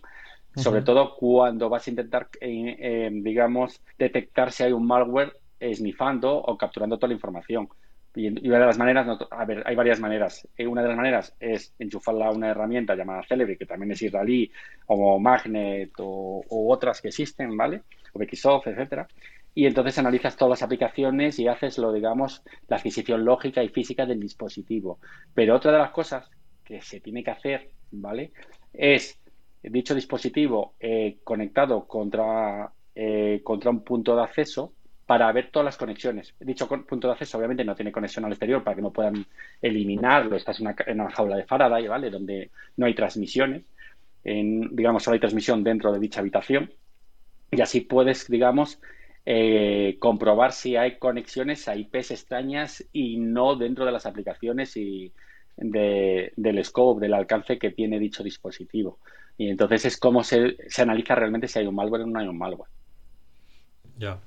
sobre 0.56 0.82
todo 0.82 1.14
cuando 1.16 1.68
vas 1.68 1.86
a 1.86 1.90
intentar, 1.90 2.28
eh, 2.40 2.76
eh, 2.78 3.10
digamos, 3.12 3.82
detectar 3.98 4.52
si 4.52 4.62
hay 4.62 4.72
un 4.72 4.86
malware 4.86 5.32
esnifando 5.58 6.36
o 6.36 6.56
capturando 6.56 6.96
toda 6.96 7.08
la 7.08 7.14
información. 7.14 7.68
Y, 8.16 8.28
una 8.48 8.60
de 8.60 8.66
las 8.66 8.78
maneras, 8.78 9.18
a 9.30 9.44
ver, 9.44 9.62
hay 9.66 9.74
varias 9.74 9.98
maneras. 9.98 10.46
Eh, 10.56 10.66
una 10.66 10.82
de 10.82 10.88
las 10.88 10.96
maneras 10.96 11.34
es 11.40 11.74
enchufarla 11.78 12.26
a 12.26 12.30
una 12.30 12.50
herramienta 12.50 12.94
llamada 12.94 13.24
Celebrity, 13.24 13.58
que 13.58 13.66
también 13.66 13.92
es 13.92 14.02
israelí, 14.02 14.50
o 14.86 15.18
Magnet, 15.18 15.92
o, 15.98 16.44
otras 16.48 17.00
que 17.00 17.08
existen, 17.08 17.56
¿vale? 17.56 17.82
O 18.12 18.20
Xsoft, 18.20 18.68
etcétera. 18.68 19.08
Y 19.56 19.66
entonces 19.66 19.98
analizas 19.98 20.36
todas 20.36 20.50
las 20.50 20.62
aplicaciones 20.62 21.38
y 21.38 21.48
haces 21.48 21.78
lo, 21.78 21.92
digamos, 21.92 22.42
la 22.68 22.76
adquisición 22.76 23.24
lógica 23.24 23.62
y 23.62 23.68
física 23.68 24.06
del 24.06 24.20
dispositivo. 24.20 24.98
Pero 25.32 25.56
otra 25.56 25.72
de 25.72 25.78
las 25.78 25.90
cosas 25.90 26.28
que 26.64 26.80
se 26.80 27.00
tiene 27.00 27.24
que 27.24 27.30
hacer, 27.30 27.70
¿vale? 27.90 28.32
Es 28.72 29.20
dicho 29.70 29.94
dispositivo 29.94 30.74
eh, 30.80 31.18
conectado 31.24 31.86
contra, 31.86 32.70
eh, 32.94 33.40
contra 33.42 33.70
un 33.70 33.82
punto 33.82 34.14
de 34.16 34.22
acceso 34.22 34.72
para 35.06 35.30
ver 35.32 35.50
todas 35.50 35.64
las 35.64 35.76
conexiones. 35.76 36.34
Dicho 36.40 36.68
punto 36.68 37.08
de 37.08 37.12
acceso 37.12 37.36
obviamente 37.38 37.64
no 37.64 37.74
tiene 37.74 37.92
conexión 37.92 38.24
al 38.24 38.32
exterior 38.32 38.62
para 38.62 38.76
que 38.76 38.82
no 38.82 38.92
puedan 38.92 39.26
eliminarlo. 39.60 40.36
Estás 40.36 40.60
en 40.60 41.00
una, 41.00 41.10
jaula 41.10 41.36
de 41.36 41.44
Faraday, 41.44 41.86
¿vale? 41.88 42.10
Donde 42.10 42.50
no 42.76 42.86
hay 42.86 42.94
transmisiones. 42.94 43.64
Digamos, 44.22 45.02
solo 45.02 45.14
hay 45.14 45.20
transmisión 45.20 45.62
dentro 45.62 45.92
de 45.92 46.00
dicha 46.00 46.20
habitación. 46.20 46.72
Y 47.50 47.60
así 47.60 47.82
puedes, 47.82 48.28
digamos, 48.28 48.80
eh, 49.26 49.96
comprobar 50.00 50.52
si 50.52 50.76
hay 50.76 50.98
conexiones 50.98 51.66
a 51.68 51.76
IPs 51.76 52.10
extrañas 52.10 52.84
y 52.92 53.16
no 53.16 53.56
dentro 53.56 53.86
de 53.86 53.92
las 53.92 54.04
aplicaciones 54.04 54.76
y 54.76 55.12
del 55.56 56.64
scope, 56.64 57.00
del 57.00 57.14
alcance 57.14 57.58
que 57.58 57.70
tiene 57.70 57.98
dicho 57.98 58.22
dispositivo. 58.22 58.98
Y 59.36 59.48
entonces 59.48 59.84
es 59.84 59.96
como 59.96 60.22
se, 60.22 60.56
analiza 60.78 61.14
realmente 61.14 61.48
si 61.48 61.58
hay 61.58 61.66
un 61.66 61.74
malware 61.74 62.02
o 62.02 62.06
no 62.06 62.20
hay 62.20 62.28
un 62.28 62.38
malware. 62.38 62.70
Ya. 63.96 64.20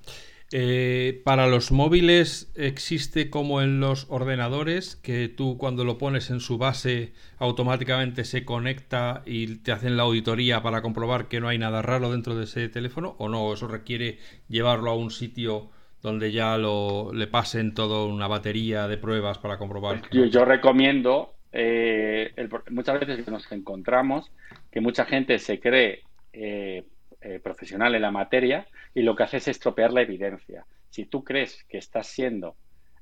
Eh, 0.53 1.21
para 1.25 1.47
los 1.47 1.73
móviles 1.73 2.53
existe 2.55 3.29
como 3.29 3.61
en 3.61 3.81
los 3.81 4.05
ordenadores, 4.09 4.95
que 4.95 5.27
tú 5.27 5.57
cuando 5.57 5.83
lo 5.83 5.97
pones 5.97 6.29
en 6.29 6.39
su 6.39 6.57
base 6.57 7.11
automáticamente 7.37 8.23
se 8.23 8.45
conecta 8.45 9.23
y 9.25 9.57
te 9.57 9.73
hacen 9.73 9.97
la 9.97 10.03
auditoría 10.03 10.63
para 10.63 10.81
comprobar 10.81 11.27
que 11.27 11.41
no 11.41 11.49
hay 11.49 11.57
nada 11.57 11.81
raro 11.81 12.11
dentro 12.11 12.35
de 12.35 12.45
ese 12.45 12.69
teléfono, 12.69 13.15
o 13.17 13.27
no, 13.27 13.53
eso 13.53 13.67
requiere 13.67 14.19
llevarlo 14.47 14.91
a 14.91 14.95
un 14.95 15.11
sitio 15.11 15.69
donde 16.01 16.31
ya 16.31 16.57
lo, 16.57 17.11
le 17.13 17.27
pasen 17.27 17.73
toda 17.73 18.05
una 18.05 18.27
batería 18.27 18.87
de 18.87 18.97
pruebas 18.97 19.39
para 19.39 19.57
comprobar. 19.57 20.03
Yo, 20.11 20.25
yo 20.25 20.45
recomiendo, 20.45 21.33
eh, 21.51 22.33
muchas 22.69 22.99
veces 22.99 23.27
nos 23.27 23.51
encontramos 23.51 24.31
que 24.71 24.81
mucha 24.81 25.05
gente 25.05 25.39
se 25.39 25.59
cree 25.59 26.03
eh, 26.33 26.83
eh, 27.21 27.39
profesional 27.39 27.95
en 27.95 28.01
la 28.01 28.11
materia 28.11 28.67
y 28.93 29.01
lo 29.01 29.15
que 29.15 29.23
hace 29.23 29.37
es 29.37 29.47
estropear 29.47 29.91
la 29.91 30.01
evidencia. 30.01 30.65
Si 30.89 31.05
tú 31.05 31.23
crees 31.23 31.63
que 31.67 31.77
estás 31.79 32.07
siendo 32.07 32.55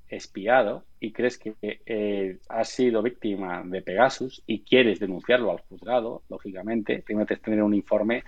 espiado 0.07 0.85
y 0.99 1.11
crees 1.11 1.37
que 1.37 1.53
eh, 1.61 2.37
has 2.47 2.69
sido 2.69 3.01
víctima 3.01 3.61
de 3.65 3.81
Pegasus 3.81 4.41
y 4.47 4.61
quieres 4.61 4.99
denunciarlo 4.99 5.51
al 5.51 5.59
juzgado, 5.59 6.21
lógicamente, 6.29 7.01
primero 7.01 7.25
tienes 7.25 7.41
que 7.41 7.45
tener 7.45 7.63
un 7.63 7.73
informe 7.73 8.23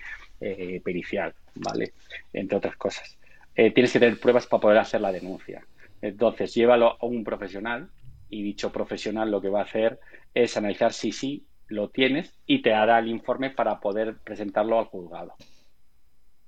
pericial, 0.84 1.34
¿vale? 1.56 1.93
Entre 2.32 2.58
otras 2.58 2.75
cosas. 2.75 3.17
tienes 3.56 3.91
que 3.91 3.99
tener 3.99 4.19
pruebas 4.19 4.45
para 4.45 4.62
poder 4.62 4.77
hacer 4.77 5.01
la 5.01 5.12
denuncia. 5.12 5.65
Entonces, 6.01 6.53
llévalo 6.53 6.97
a 6.99 7.06
un 7.06 7.23
profesional 7.23 7.89
y 8.29 8.43
dicho 8.43 8.71
profesional 8.71 9.31
lo 9.31 9.41
que 9.41 9.49
va 9.49 9.61
a 9.61 9.63
hacer 9.63 9.99
es 10.33 10.57
analizar 10.57 10.93
si 10.93 11.11
sí 11.11 11.45
lo 11.67 11.89
tienes 11.89 12.33
y 12.45 12.61
te 12.61 12.73
hará 12.73 12.99
el 12.99 13.07
informe 13.07 13.49
para 13.49 13.79
poder 13.79 14.17
presentarlo 14.23 14.79
al 14.79 14.85
juzgado. 14.85 15.33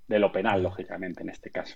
De 0.07 0.19
lo 0.19 0.31
penal, 0.31 0.63
lógicamente, 0.63 1.21
en 1.21 1.29
este 1.29 1.51
caso. 1.51 1.75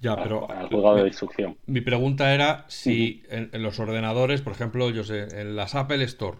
Ya, 0.00 0.16
pero. 0.16 0.50
Al 0.50 0.68
juzgado 0.68 0.96
de 0.96 1.08
instrucción. 1.08 1.56
Mi 1.66 1.80
pregunta 1.80 2.34
era 2.34 2.64
si 2.68 3.22
en, 3.28 3.50
los 3.62 3.80
ordenadores, 3.80 4.42
por 4.42 4.52
ejemplo, 4.52 4.90
yo 4.90 5.02
sé, 5.02 5.40
en 5.40 5.56
las 5.56 5.74
Apple 5.74 6.04
Store, 6.04 6.38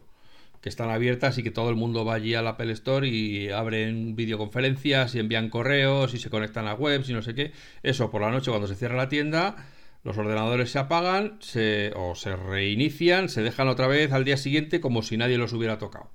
que 0.60 0.68
están 0.68 0.90
abiertas 0.90 1.38
y 1.38 1.42
que 1.42 1.50
todo 1.50 1.70
el 1.70 1.76
mundo 1.76 2.04
va 2.04 2.14
allí 2.14 2.34
al 2.34 2.46
Apple 2.46 2.72
Store 2.72 3.08
y 3.08 3.48
abren 3.48 4.14
videoconferencias 4.14 5.14
y 5.14 5.18
envían 5.18 5.48
correos 5.48 6.14
y 6.14 6.18
se 6.18 6.30
conectan 6.30 6.68
a 6.68 6.74
webs 6.74 7.08
y 7.08 7.14
no 7.14 7.22
sé 7.22 7.34
qué. 7.34 7.52
Eso 7.82 8.10
por 8.10 8.20
la 8.20 8.30
noche 8.30 8.50
cuando 8.50 8.68
se 8.68 8.76
cierra 8.76 8.96
la 8.96 9.08
tienda 9.08 9.56
los 10.04 10.18
ordenadores 10.18 10.70
se 10.70 10.78
apagan 10.78 11.36
se, 11.40 11.92
o 11.94 12.14
se 12.14 12.34
reinician, 12.34 13.28
se 13.28 13.42
dejan 13.42 13.68
otra 13.68 13.86
vez 13.86 14.12
al 14.12 14.24
día 14.24 14.36
siguiente 14.36 14.80
como 14.80 15.02
si 15.02 15.16
nadie 15.16 15.38
los 15.38 15.52
hubiera 15.52 15.78
tocado. 15.78 16.10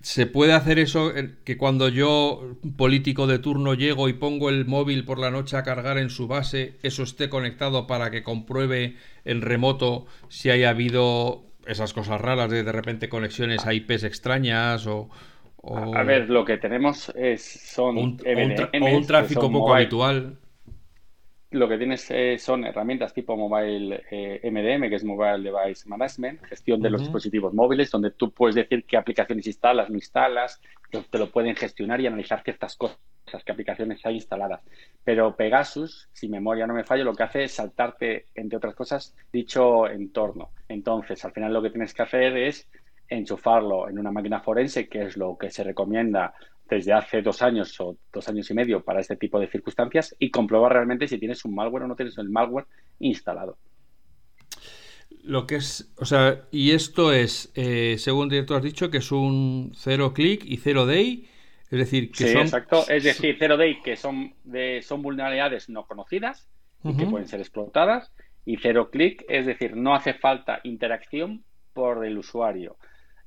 ¿Se 0.00 0.26
puede 0.26 0.52
hacer 0.52 0.78
eso 0.78 1.12
que 1.44 1.56
cuando 1.56 1.88
yo, 1.88 2.58
político 2.76 3.26
de 3.26 3.38
turno, 3.38 3.72
llego 3.72 4.10
y 4.10 4.12
pongo 4.12 4.50
el 4.50 4.66
móvil 4.66 5.06
por 5.06 5.18
la 5.18 5.30
noche 5.30 5.56
a 5.56 5.62
cargar 5.62 5.96
en 5.96 6.10
su 6.10 6.28
base, 6.28 6.76
eso 6.82 7.04
esté 7.04 7.30
conectado 7.30 7.86
para 7.86 8.10
que 8.10 8.22
compruebe 8.22 8.96
en 9.24 9.40
remoto 9.40 10.04
si 10.28 10.50
haya 10.50 10.68
habido 10.68 11.44
esas 11.66 11.94
cosas 11.94 12.20
raras 12.20 12.50
de 12.50 12.64
de 12.64 12.72
repente 12.72 13.08
conexiones 13.08 13.64
a 13.66 13.72
IPs 13.72 14.04
extrañas 14.04 14.86
o... 14.86 15.08
A 15.94 16.02
ver, 16.02 16.28
lo 16.28 16.44
que 16.44 16.58
tenemos 16.58 17.10
es, 17.16 17.42
son 17.42 17.96
un, 17.96 18.20
un, 18.82 19.06
tráfico 19.06 19.50
poco 19.50 19.74
habitual 19.74 20.36
lo 21.54 21.68
que 21.68 21.78
tienes 21.78 22.10
eh, 22.10 22.36
son 22.38 22.64
herramientas 22.64 23.14
tipo 23.14 23.36
Mobile 23.36 24.02
MDM, 24.42 24.84
eh, 24.84 24.88
que 24.90 24.96
es 24.96 25.04
Mobile 25.04 25.38
Device 25.38 25.88
Management, 25.88 26.44
gestión 26.44 26.82
de 26.82 26.90
los 26.90 27.00
dispositivos 27.00 27.54
móviles, 27.54 27.90
donde 27.90 28.10
tú 28.10 28.32
puedes 28.32 28.56
decir 28.56 28.84
qué 28.84 28.96
aplicaciones 28.96 29.46
instalas, 29.46 29.88
no 29.88 29.94
instalas, 29.94 30.60
te 30.90 31.18
lo 31.18 31.30
pueden 31.30 31.54
gestionar 31.54 32.00
y 32.00 32.06
analizar 32.06 32.42
ciertas 32.42 32.76
cosas, 32.76 32.98
qué 33.44 33.52
aplicaciones 33.52 34.04
hay 34.04 34.16
instaladas. 34.16 34.62
Pero 35.04 35.36
Pegasus, 35.36 36.08
si 36.12 36.28
memoria 36.28 36.66
no 36.66 36.74
me 36.74 36.84
falla, 36.84 37.04
lo 37.04 37.14
que 37.14 37.22
hace 37.22 37.44
es 37.44 37.52
saltarte, 37.52 38.26
entre 38.34 38.58
otras 38.58 38.74
cosas, 38.74 39.14
dicho 39.32 39.88
entorno. 39.88 40.50
Entonces, 40.68 41.24
al 41.24 41.32
final 41.32 41.52
lo 41.52 41.62
que 41.62 41.70
tienes 41.70 41.94
que 41.94 42.02
hacer 42.02 42.36
es 42.36 42.68
enchufarlo 43.08 43.88
en 43.88 43.98
una 43.98 44.10
máquina 44.10 44.40
forense, 44.40 44.88
que 44.88 45.04
es 45.04 45.16
lo 45.16 45.36
que 45.38 45.50
se 45.50 45.62
recomienda 45.62 46.34
desde 46.74 46.92
hace 46.92 47.22
dos 47.22 47.42
años 47.42 47.78
o 47.80 47.96
dos 48.12 48.28
años 48.28 48.50
y 48.50 48.54
medio 48.54 48.82
para 48.82 49.00
este 49.00 49.16
tipo 49.16 49.38
de 49.38 49.46
circunstancias 49.46 50.14
y 50.18 50.30
comprobar 50.30 50.72
realmente 50.72 51.06
si 51.06 51.18
tienes 51.18 51.44
un 51.44 51.54
malware 51.54 51.84
o 51.84 51.88
no 51.88 51.96
tienes 51.96 52.18
el 52.18 52.28
malware 52.28 52.66
instalado. 52.98 53.56
Lo 55.22 55.46
que 55.46 55.56
es, 55.56 55.92
o 55.96 56.04
sea, 56.04 56.42
y 56.50 56.72
esto 56.72 57.12
es, 57.12 57.50
eh, 57.54 57.96
según 57.98 58.28
tú 58.44 58.54
has 58.54 58.62
dicho, 58.62 58.90
que 58.90 58.98
es 58.98 59.12
un 59.12 59.72
cero 59.74 60.12
click 60.12 60.44
y 60.44 60.58
cero 60.58 60.84
day, 60.84 61.28
es 61.70 61.78
decir, 61.78 62.10
que 62.10 62.28
sí, 62.28 62.38
exacto, 62.38 62.84
es 62.88 63.04
decir, 63.04 63.36
cero 63.38 63.56
day 63.56 63.80
que 63.82 63.96
son 63.96 64.34
de, 64.44 64.82
son 64.82 65.00
vulnerabilidades 65.00 65.68
no 65.68 65.86
conocidas 65.86 66.48
y 66.82 66.94
que 66.96 67.06
pueden 67.06 67.26
ser 67.26 67.40
explotadas 67.40 68.12
y 68.44 68.58
cero 68.58 68.90
click, 68.90 69.24
es 69.28 69.46
decir, 69.46 69.76
no 69.76 69.94
hace 69.94 70.12
falta 70.12 70.60
interacción 70.64 71.44
por 71.72 72.04
el 72.04 72.18
usuario. 72.18 72.76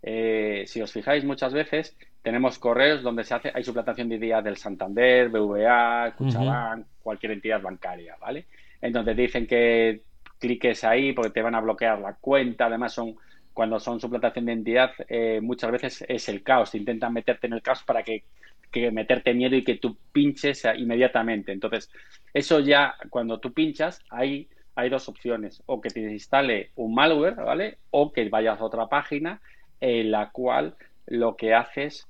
Eh, 0.01 0.63
si 0.67 0.81
os 0.81 0.91
fijáis 0.91 1.23
muchas 1.23 1.53
veces 1.53 1.97
tenemos 2.21 2.59
correos 2.59 3.01
donde 3.01 3.23
se 3.23 3.33
hace, 3.33 3.51
hay 3.53 3.63
suplantación 3.63 4.09
de 4.09 4.15
ideas 4.15 4.43
del 4.43 4.57
Santander, 4.57 5.29
BVA, 5.29 6.13
Cuchabank, 6.17 6.85
cualquier 7.01 7.33
entidad 7.33 7.61
bancaria, 7.61 8.15
¿vale? 8.19 8.45
Entonces 8.81 9.15
dicen 9.15 9.47
que 9.47 10.01
cliques 10.37 10.83
ahí 10.83 11.13
porque 11.13 11.31
te 11.31 11.41
van 11.41 11.55
a 11.55 11.61
bloquear 11.61 11.99
la 11.99 12.13
cuenta, 12.13 12.65
además 12.65 12.93
son 12.93 13.15
cuando 13.53 13.79
son 13.79 13.99
suplantación 13.99 14.45
de 14.45 14.51
entidad, 14.51 14.91
eh, 15.09 15.39
muchas 15.41 15.71
veces 15.71 16.05
es 16.07 16.29
el 16.29 16.43
caos, 16.43 16.75
intentan 16.75 17.11
meterte 17.11 17.47
en 17.47 17.53
el 17.53 17.63
caos 17.63 17.81
para 17.83 18.03
que 18.03 18.23
que 18.71 18.91
meterte 18.91 19.33
miedo 19.33 19.55
y 19.55 19.63
que 19.63 19.75
tú 19.75 19.97
pinches 20.11 20.63
inmediatamente. 20.77 21.51
Entonces, 21.51 21.89
eso 22.33 22.59
ya, 22.59 22.95
cuando 23.09 23.39
tú 23.39 23.53
pinchas, 23.53 24.01
hay, 24.09 24.49
hay 24.75 24.89
dos 24.89 25.07
opciones, 25.09 25.63
o 25.65 25.81
que 25.81 25.89
te 25.89 26.01
instale 26.01 26.71
un 26.75 26.93
malware, 26.93 27.35
¿vale? 27.35 27.77
O 27.91 28.11
que 28.11 28.27
vayas 28.29 28.59
a 28.59 28.65
otra 28.65 28.87
página 28.87 29.41
en 29.79 30.11
la 30.11 30.31
cual 30.31 30.75
lo 31.05 31.35
que 31.35 31.53
haces 31.53 32.07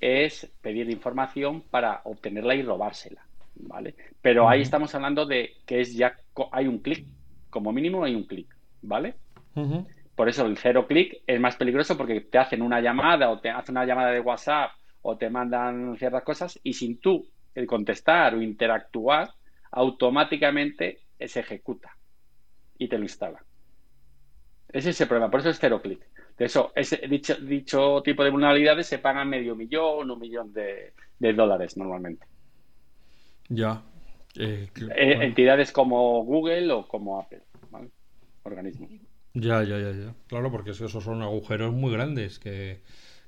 es 0.00 0.52
pedir 0.60 0.90
información 0.90 1.62
para 1.62 2.00
obtenerla 2.04 2.54
y 2.54 2.62
robársela, 2.62 3.26
¿vale? 3.56 3.94
Pero 4.22 4.48
ahí 4.48 4.62
estamos 4.62 4.94
hablando 4.94 5.26
de 5.26 5.56
que 5.66 5.80
es 5.80 5.94
ya 5.94 6.16
hay 6.52 6.66
un 6.66 6.78
clic, 6.78 7.06
como 7.50 7.72
mínimo 7.72 8.04
hay 8.04 8.14
un 8.14 8.24
clic, 8.24 8.54
¿vale? 8.82 9.14
Por 10.14 10.28
eso 10.28 10.46
el 10.46 10.56
cero 10.56 10.86
clic 10.86 11.22
es 11.26 11.40
más 11.40 11.56
peligroso 11.56 11.96
porque 11.96 12.20
te 12.20 12.38
hacen 12.38 12.62
una 12.62 12.80
llamada 12.80 13.30
o 13.30 13.40
te 13.40 13.50
hacen 13.50 13.76
una 13.76 13.86
llamada 13.86 14.10
de 14.10 14.20
WhatsApp 14.20 14.70
o 15.02 15.16
te 15.16 15.30
mandan 15.30 15.96
ciertas 15.96 16.22
cosas 16.22 16.58
y 16.62 16.72
sin 16.74 17.00
tú 17.00 17.26
el 17.54 17.66
contestar 17.66 18.34
o 18.34 18.42
interactuar, 18.42 19.30
automáticamente 19.70 21.00
se 21.18 21.40
ejecuta 21.40 21.96
y 22.78 22.88
te 22.88 22.96
lo 22.96 23.02
instala. 23.04 23.42
Ese 24.68 24.90
es 24.90 25.00
el 25.00 25.08
problema, 25.08 25.30
por 25.30 25.40
eso 25.40 25.50
es 25.50 25.58
cero 25.58 25.80
clic. 25.82 26.04
De 26.38 26.44
eso, 26.44 26.72
ese, 26.76 26.98
dicho, 27.08 27.34
dicho 27.34 28.00
tipo 28.02 28.22
de 28.22 28.30
vulnerabilidades 28.30 28.86
se 28.86 28.98
pagan 28.98 29.28
medio 29.28 29.56
millón, 29.56 30.10
un 30.10 30.18
millón 30.20 30.52
de, 30.52 30.92
dólares 31.18 31.76
normalmente. 31.76 32.24
Ya. 33.48 33.82
Eh, 34.36 34.68
eh, 34.76 35.18
entidades 35.20 35.72
como 35.72 36.22
Google 36.24 36.70
o 36.70 36.86
como 36.86 37.20
Apple, 37.20 37.42
organismos. 38.44 38.88
Ya, 39.34 39.64
ya, 39.64 39.78
ya, 39.78 39.90
ya. 39.90 40.14
Claro, 40.28 40.52
porque 40.52 40.70
esos 40.70 40.92
son 40.92 41.22
agujeros 41.22 41.72
muy 41.72 41.92
grandes 41.92 42.38
que, 42.38 42.82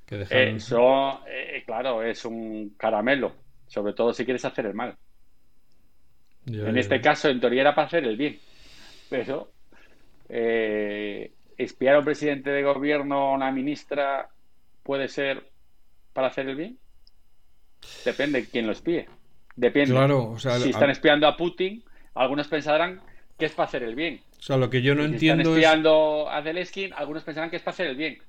que 0.05 0.17
dejan. 0.17 0.55
Eso, 0.55 1.19
eh, 1.27 1.63
claro, 1.65 2.03
es 2.03 2.23
un 2.23 2.75
caramelo, 2.77 3.33
sobre 3.67 3.91
todo 3.93 4.13
si 4.13 4.23
quieres 4.23 4.45
hacer 4.45 4.67
el 4.67 4.73
mal. 4.73 4.95
en 6.45 6.77
este 6.77 7.01
caso, 7.01 7.27
en 7.27 7.41
teoría 7.41 7.61
era 7.61 7.75
para 7.75 7.87
hacer 7.87 8.05
el 8.05 8.15
bien, 8.15 8.39
pero 9.09 9.51
eh, 10.29 11.33
espiar 11.63 11.95
a 11.95 11.99
un 11.99 12.05
presidente 12.05 12.49
de 12.49 12.63
gobierno 12.63 13.31
o 13.31 13.33
una 13.33 13.51
ministra 13.51 14.29
puede 14.83 15.07
ser 15.07 15.43
para 16.13 16.27
hacer 16.27 16.47
el 16.49 16.55
bien. 16.55 16.77
Depende 18.05 18.41
de 18.41 18.47
quién 18.47 18.67
lo 18.67 18.73
espíe. 18.73 19.07
Depende. 19.55 19.91
Claro, 19.91 20.37
si 20.37 20.69
están 20.69 20.89
espiando 20.89 21.27
a 21.27 21.35
Putin, 21.35 21.83
algunos 22.13 22.47
pensarán 22.47 23.01
que 23.37 23.45
es 23.45 23.53
para 23.53 23.67
hacer 23.67 23.83
el 23.83 23.95
bien. 23.95 24.21
O 24.39 24.41
sea, 24.41 24.57
lo 24.57 24.69
que 24.69 24.81
yo 24.81 24.95
no 24.95 25.03
si 25.03 25.13
entiendo 25.13 25.41
están 25.41 25.55
espiando 25.55 26.29
a 26.29 26.41
Zelensky, 26.41 26.89
algunos 26.95 27.23
pensarán 27.23 27.49
que 27.49 27.57
es 27.57 27.61
para 27.61 27.73
hacer 27.73 27.87
el 27.87 27.95
bien. 27.95 28.19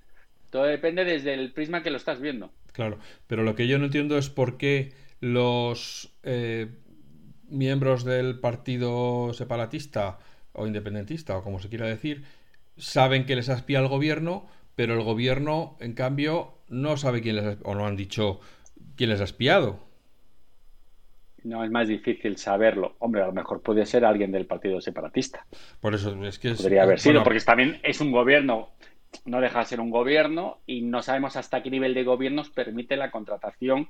Todo 0.51 0.65
depende 0.65 1.05
desde 1.05 1.35
el 1.35 1.53
prisma 1.53 1.83
que 1.83 1.91
lo 1.91 1.97
estás 1.97 2.21
viendo. 2.21 2.51
Claro, 2.73 2.99
pero 3.27 3.43
lo 3.43 3.55
que 3.55 3.67
yo 3.67 3.79
no 3.79 3.87
entiendo 3.87 4.19
es 4.19 4.29
por 4.29 4.59
qué 4.59 4.93
los 5.21 6.13
eh, 6.23 6.69
miembros 7.49 8.05
del 8.05 8.41
partido 8.41 9.33
separatista 9.33 10.19
o 10.53 10.67
independentista, 10.67 11.37
o 11.37 11.43
como 11.43 11.59
se 11.61 11.69
quiera 11.69 11.87
decir, 11.87 12.25
saben 12.77 13.27
que 13.27 13.37
les 13.37 13.49
ha 13.49 13.55
espiado 13.55 13.85
el 13.87 13.91
gobierno, 13.91 14.47
pero 14.75 14.95
el 14.95 15.03
gobierno, 15.03 15.77
en 15.81 15.95
cambio, 15.95 16.55
no 16.69 16.97
sabe 16.97 17.21
quién 17.21 17.37
les 17.37 17.45
ha, 17.45 17.59
o 17.65 17.75
no 17.75 17.87
han 17.87 17.97
dicho 17.97 18.41
quién 18.97 19.11
les 19.11 19.21
ha 19.21 19.25
espiado. 19.25 19.81
No, 21.45 21.65
es 21.65 21.71
más 21.71 21.89
difícil 21.89 22.37
saberlo. 22.37 22.95
Hombre, 22.99 23.23
a 23.23 23.27
lo 23.27 23.33
mejor 23.33 23.63
puede 23.63 23.85
ser 23.85 24.05
alguien 24.05 24.31
del 24.31 24.47
partido 24.47 24.81
separatista. 24.81 25.45
Por 25.81 25.95
eso 25.95 26.25
es 26.25 26.39
que 26.39 26.55
Podría 26.55 26.85
haber 26.85 27.01
sido, 27.01 27.25
porque 27.25 27.41
también 27.41 27.81
es 27.83 28.01
un 28.01 28.13
gobierno, 28.13 28.71
no 29.25 29.41
deja 29.41 29.61
de 29.61 29.65
ser 29.67 29.81
un 29.81 29.91
gobierno 29.91 30.59
y 30.67 30.83
no 30.83 31.03
sabemos 31.03 31.37
hasta 31.37 31.63
qué 31.63 31.71
nivel 31.71 31.95
de 31.95 32.05
gobiernos 32.05 32.51
permite 32.51 32.97
la 32.97 33.11
contratación 33.11 33.89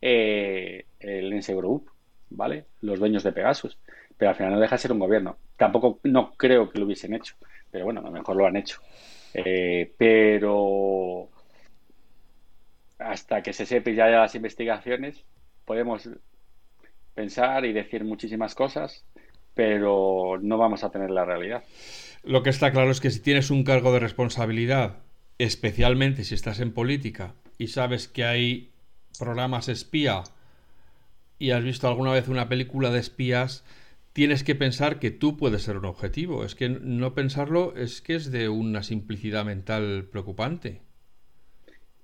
eh, 0.00 0.86
el 1.00 1.32
Ense 1.32 1.54
Group, 1.54 1.90
¿vale? 2.30 2.64
Los 2.80 2.98
dueños 2.98 3.22
de 3.22 3.32
Pegasus. 3.32 3.78
Pero 4.18 4.30
al 4.30 4.36
final 4.36 4.52
no 4.52 4.60
deja 4.60 4.74
de 4.74 4.82
ser 4.82 4.92
un 4.92 4.98
gobierno. 4.98 5.38
Tampoco, 5.56 6.00
no 6.02 6.32
creo 6.32 6.68
que 6.68 6.78
lo 6.78 6.84
hubiesen 6.84 7.14
hecho. 7.14 7.36
Pero 7.70 7.84
bueno, 7.84 8.00
a 8.00 8.04
lo 8.04 8.10
mejor 8.10 8.36
lo 8.36 8.46
han 8.46 8.56
hecho. 8.56 8.80
Eh, 9.32 9.94
pero 9.96 11.28
hasta 12.98 13.42
que 13.42 13.52
se 13.52 13.64
sepa 13.64 13.90
ya 13.90 14.08
las 14.08 14.34
investigaciones, 14.34 15.24
podemos 15.64 16.08
pensar 17.14 17.64
y 17.64 17.72
decir 17.72 18.04
muchísimas 18.04 18.54
cosas, 18.54 19.04
pero 19.54 20.38
no 20.40 20.58
vamos 20.58 20.84
a 20.84 20.90
tener 20.90 21.10
la 21.10 21.24
realidad. 21.24 21.64
Lo 22.24 22.42
que 22.42 22.50
está 22.50 22.72
claro 22.72 22.90
es 22.90 23.00
que 23.00 23.10
si 23.10 23.20
tienes 23.20 23.50
un 23.50 23.64
cargo 23.64 23.92
de 23.92 24.00
responsabilidad, 24.00 24.98
especialmente 25.38 26.24
si 26.24 26.34
estás 26.34 26.60
en 26.60 26.72
política 26.72 27.34
y 27.58 27.68
sabes 27.68 28.08
que 28.08 28.24
hay 28.24 28.70
programas 29.18 29.68
espía 29.68 30.24
y 31.38 31.52
has 31.52 31.62
visto 31.62 31.86
alguna 31.86 32.12
vez 32.12 32.28
una 32.28 32.48
película 32.48 32.90
de 32.90 32.98
espías, 32.98 33.64
tienes 34.12 34.44
que 34.44 34.54
pensar 34.54 34.98
que 34.98 35.10
tú 35.10 35.36
puedes 35.36 35.62
ser 35.62 35.76
un 35.76 35.84
objetivo. 35.84 36.44
Es 36.44 36.54
que 36.54 36.68
no 36.68 37.14
pensarlo 37.14 37.74
es 37.76 38.00
que 38.00 38.14
es 38.14 38.30
de 38.30 38.48
una 38.48 38.82
simplicidad 38.82 39.44
mental 39.44 40.08
preocupante. 40.10 40.82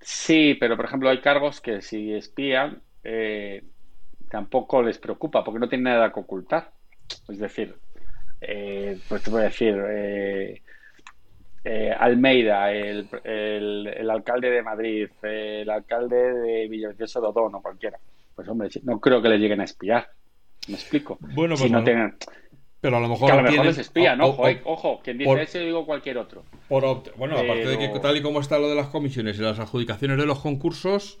Sí, 0.01 0.55
pero 0.59 0.75
por 0.75 0.85
ejemplo 0.85 1.09
hay 1.09 1.19
cargos 1.19 1.61
que 1.61 1.81
si 1.81 2.13
espían 2.13 2.81
eh, 3.03 3.63
tampoco 4.29 4.83
les 4.83 4.97
preocupa 4.97 5.43
porque 5.43 5.59
no 5.59 5.67
tienen 5.67 5.85
nada 5.85 6.13
que 6.13 6.19
ocultar. 6.19 6.71
Es 7.27 7.39
decir, 7.39 7.75
eh, 8.41 8.99
pues 9.09 9.23
te 9.23 9.31
voy 9.31 9.41
a 9.41 9.45
decir, 9.45 9.75
eh, 9.87 10.61
Almeida, 11.97 12.71
el, 12.71 13.09
alcalde 14.09 14.51
de 14.51 14.61
Madrid, 14.61 15.09
el 15.23 15.69
alcalde 15.69 16.33
de 16.33 16.67
Villaviciosa 16.67 17.19
de 17.19 17.27
Odón 17.27 17.55
o 17.55 17.61
cualquiera. 17.61 17.97
Pues 18.35 18.47
hombre, 18.47 18.69
no 18.83 18.99
creo 18.99 19.21
que 19.21 19.29
les 19.29 19.39
lleguen 19.39 19.61
a 19.61 19.65
espiar. 19.65 20.07
¿Me 20.67 20.75
explico? 20.75 21.17
Bueno, 21.33 21.57
si. 21.57 21.71
Pero 22.81 22.97
a 22.97 22.99
lo 22.99 23.07
mejor. 23.07 23.27
Que 23.27 23.33
a 23.33 23.41
lo 23.41 23.49
mejor 23.49 23.65
les 23.65 23.77
espía, 23.79 24.15
¿no? 24.15 24.27
ojo, 24.27 24.43
ojo, 24.65 25.01
quien 25.03 25.17
dice 25.17 25.41
eso 25.41 25.59
digo 25.59 25.85
cualquier 25.85 26.17
otro. 26.17 26.43
Bueno, 26.69 27.35
aparte 27.35 27.65
de 27.65 27.77
que 27.79 27.99
tal 27.99 28.17
y 28.17 28.21
como 28.21 28.39
está 28.39 28.59
lo 28.59 28.69
de 28.69 28.75
las 28.75 28.87
comisiones 28.87 29.39
y 29.39 29.41
las 29.41 29.59
adjudicaciones 29.59 30.17
de 30.17 30.25
los 30.25 30.39
concursos, 30.39 31.17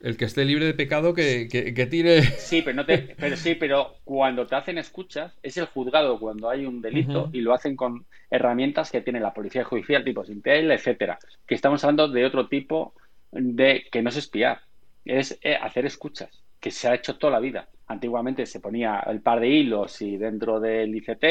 el 0.00 0.16
que 0.16 0.26
esté 0.26 0.44
libre 0.44 0.66
de 0.66 0.74
pecado 0.74 1.14
que, 1.14 1.48
que, 1.48 1.86
tire. 1.86 2.22
Sí, 2.22 2.62
pero 2.62 2.76
no 2.76 2.86
te, 2.86 2.98
pero 3.18 3.36
sí, 3.36 3.56
pero 3.56 3.96
cuando 4.04 4.46
te 4.46 4.54
hacen 4.54 4.78
escuchas, 4.78 5.36
es 5.42 5.56
el 5.56 5.66
juzgado 5.66 6.20
cuando 6.20 6.48
hay 6.50 6.66
un 6.66 6.80
delito 6.80 7.30
y 7.32 7.40
lo 7.40 7.52
hacen 7.52 7.74
con 7.74 8.06
herramientas 8.30 8.90
que 8.90 9.00
tiene 9.00 9.20
la 9.20 9.34
policía 9.34 9.64
judicial, 9.64 10.04
tipo 10.04 10.24
Sintel, 10.24 10.70
etcétera. 10.70 11.18
Que 11.46 11.54
estamos 11.56 11.82
hablando 11.82 12.08
de 12.08 12.24
otro 12.26 12.48
tipo 12.48 12.94
de 13.32 13.86
que 13.90 14.02
no 14.02 14.10
es 14.10 14.16
espiar, 14.16 14.60
es 15.04 15.38
eh, 15.42 15.56
hacer 15.60 15.84
escuchas, 15.84 16.44
que 16.60 16.70
se 16.70 16.88
ha 16.88 16.94
hecho 16.94 17.16
toda 17.16 17.32
la 17.32 17.40
vida 17.40 17.68
antiguamente 17.88 18.46
se 18.46 18.60
ponía 18.60 19.00
el 19.00 19.20
par 19.20 19.40
de 19.40 19.48
hilos 19.48 20.00
y 20.02 20.16
dentro 20.16 20.60
del 20.60 20.94
ICT 20.94 21.24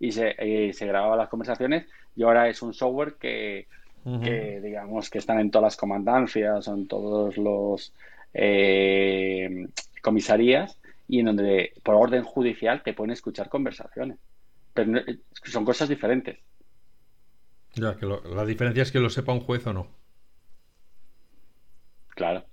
y 0.00 0.12
se, 0.12 0.34
y 0.44 0.72
se 0.72 0.86
grababan 0.86 1.18
las 1.18 1.28
conversaciones 1.28 1.86
y 2.16 2.22
ahora 2.22 2.48
es 2.48 2.62
un 2.62 2.74
software 2.74 3.14
que, 3.14 3.68
digamos 4.04 5.10
que 5.10 5.18
están 5.18 5.38
en 5.38 5.50
todas 5.50 5.64
las 5.64 5.76
comandancias, 5.76 6.66
en 6.66 6.88
todos 6.88 7.36
los 7.36 7.92
eh, 8.32 9.68
comisarías 10.02 10.78
y 11.06 11.20
en 11.20 11.26
donde 11.26 11.74
por 11.82 11.94
orden 11.94 12.24
judicial 12.24 12.82
te 12.82 12.94
pueden 12.94 13.12
escuchar 13.12 13.48
conversaciones. 13.48 14.18
Pero 14.74 15.00
son 15.44 15.64
cosas 15.64 15.88
diferentes. 15.88 16.38
Ya, 17.74 17.96
que 17.96 18.06
la 18.06 18.44
diferencia 18.44 18.82
es 18.82 18.90
que 18.90 18.98
lo 18.98 19.10
sepa 19.10 19.32
un 19.32 19.40
juez 19.40 19.66
o 19.66 19.72
no. 19.72 19.88
Claro. 22.08 22.47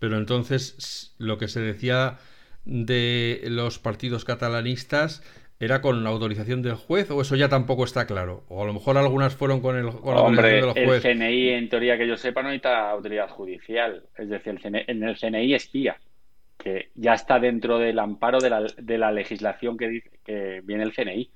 Pero 0.00 0.16
entonces 0.16 1.14
lo 1.18 1.38
que 1.38 1.46
se 1.46 1.60
decía 1.60 2.18
de 2.64 3.42
los 3.44 3.78
partidos 3.78 4.24
catalanistas 4.24 5.22
era 5.60 5.82
con 5.82 6.02
la 6.02 6.10
autorización 6.10 6.62
del 6.62 6.74
juez 6.74 7.10
o 7.10 7.20
eso 7.20 7.36
ya 7.36 7.48
tampoco 7.48 7.84
está 7.84 8.06
claro 8.06 8.44
o 8.48 8.62
a 8.62 8.66
lo 8.66 8.72
mejor 8.72 8.96
algunas 8.96 9.34
fueron 9.34 9.60
con, 9.60 9.76
el, 9.76 9.90
con 9.90 10.14
la 10.14 10.20
autorización 10.22 10.74
del 10.74 10.86
juez. 10.86 11.04
el 11.04 11.18
CNI 11.18 11.48
en 11.50 11.68
teoría 11.68 11.98
que 11.98 12.08
yo 12.08 12.16
sepa 12.16 12.42
no 12.42 12.48
necesita 12.48 12.90
autoridad 12.90 13.28
judicial. 13.28 14.02
Es 14.16 14.28
decir 14.30 14.58
en 14.64 15.04
el 15.04 15.16
CNI 15.18 15.54
espía 15.54 15.98
que 16.56 16.90
ya 16.94 17.14
está 17.14 17.38
dentro 17.38 17.78
del 17.78 17.98
amparo 17.98 18.38
de 18.40 18.50
la, 18.50 18.62
de 18.76 18.98
la 18.98 19.12
legislación 19.12 19.76
que 19.76 19.88
dice 19.88 20.10
que 20.24 20.60
viene 20.64 20.84
el 20.84 20.92
CNI 20.92 21.30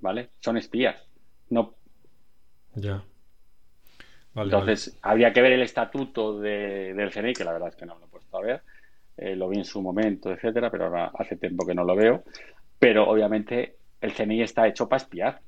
vale 0.00 0.30
son 0.40 0.56
espías 0.56 0.96
no 1.50 1.74
ya 2.74 3.02
entonces 4.36 4.98
habría 5.02 5.32
que 5.32 5.42
ver 5.42 5.52
el 5.52 5.62
estatuto 5.62 6.38
del 6.40 7.10
CNI 7.10 7.32
que 7.32 7.44
la 7.44 7.52
verdad 7.52 7.68
es 7.68 7.76
que 7.76 7.86
no 7.86 7.98
lo 7.98 8.06
he 8.06 8.08
puesto 8.08 8.36
a 8.36 8.42
ver 8.42 8.62
eh, 9.16 9.34
lo 9.34 9.48
vi 9.48 9.58
en 9.58 9.64
su 9.64 9.80
momento, 9.80 10.30
etcétera, 10.30 10.70
pero 10.70 10.86
ahora 10.86 11.10
hace 11.18 11.36
tiempo 11.36 11.66
que 11.66 11.74
no 11.74 11.84
lo 11.84 11.96
veo. 11.96 12.24
Pero 12.78 13.08
obviamente 13.08 13.76
el 14.00 14.12
CNI 14.12 14.42
está 14.42 14.68
hecho 14.68 14.88
para 14.88 15.02
espiar. 15.02 15.40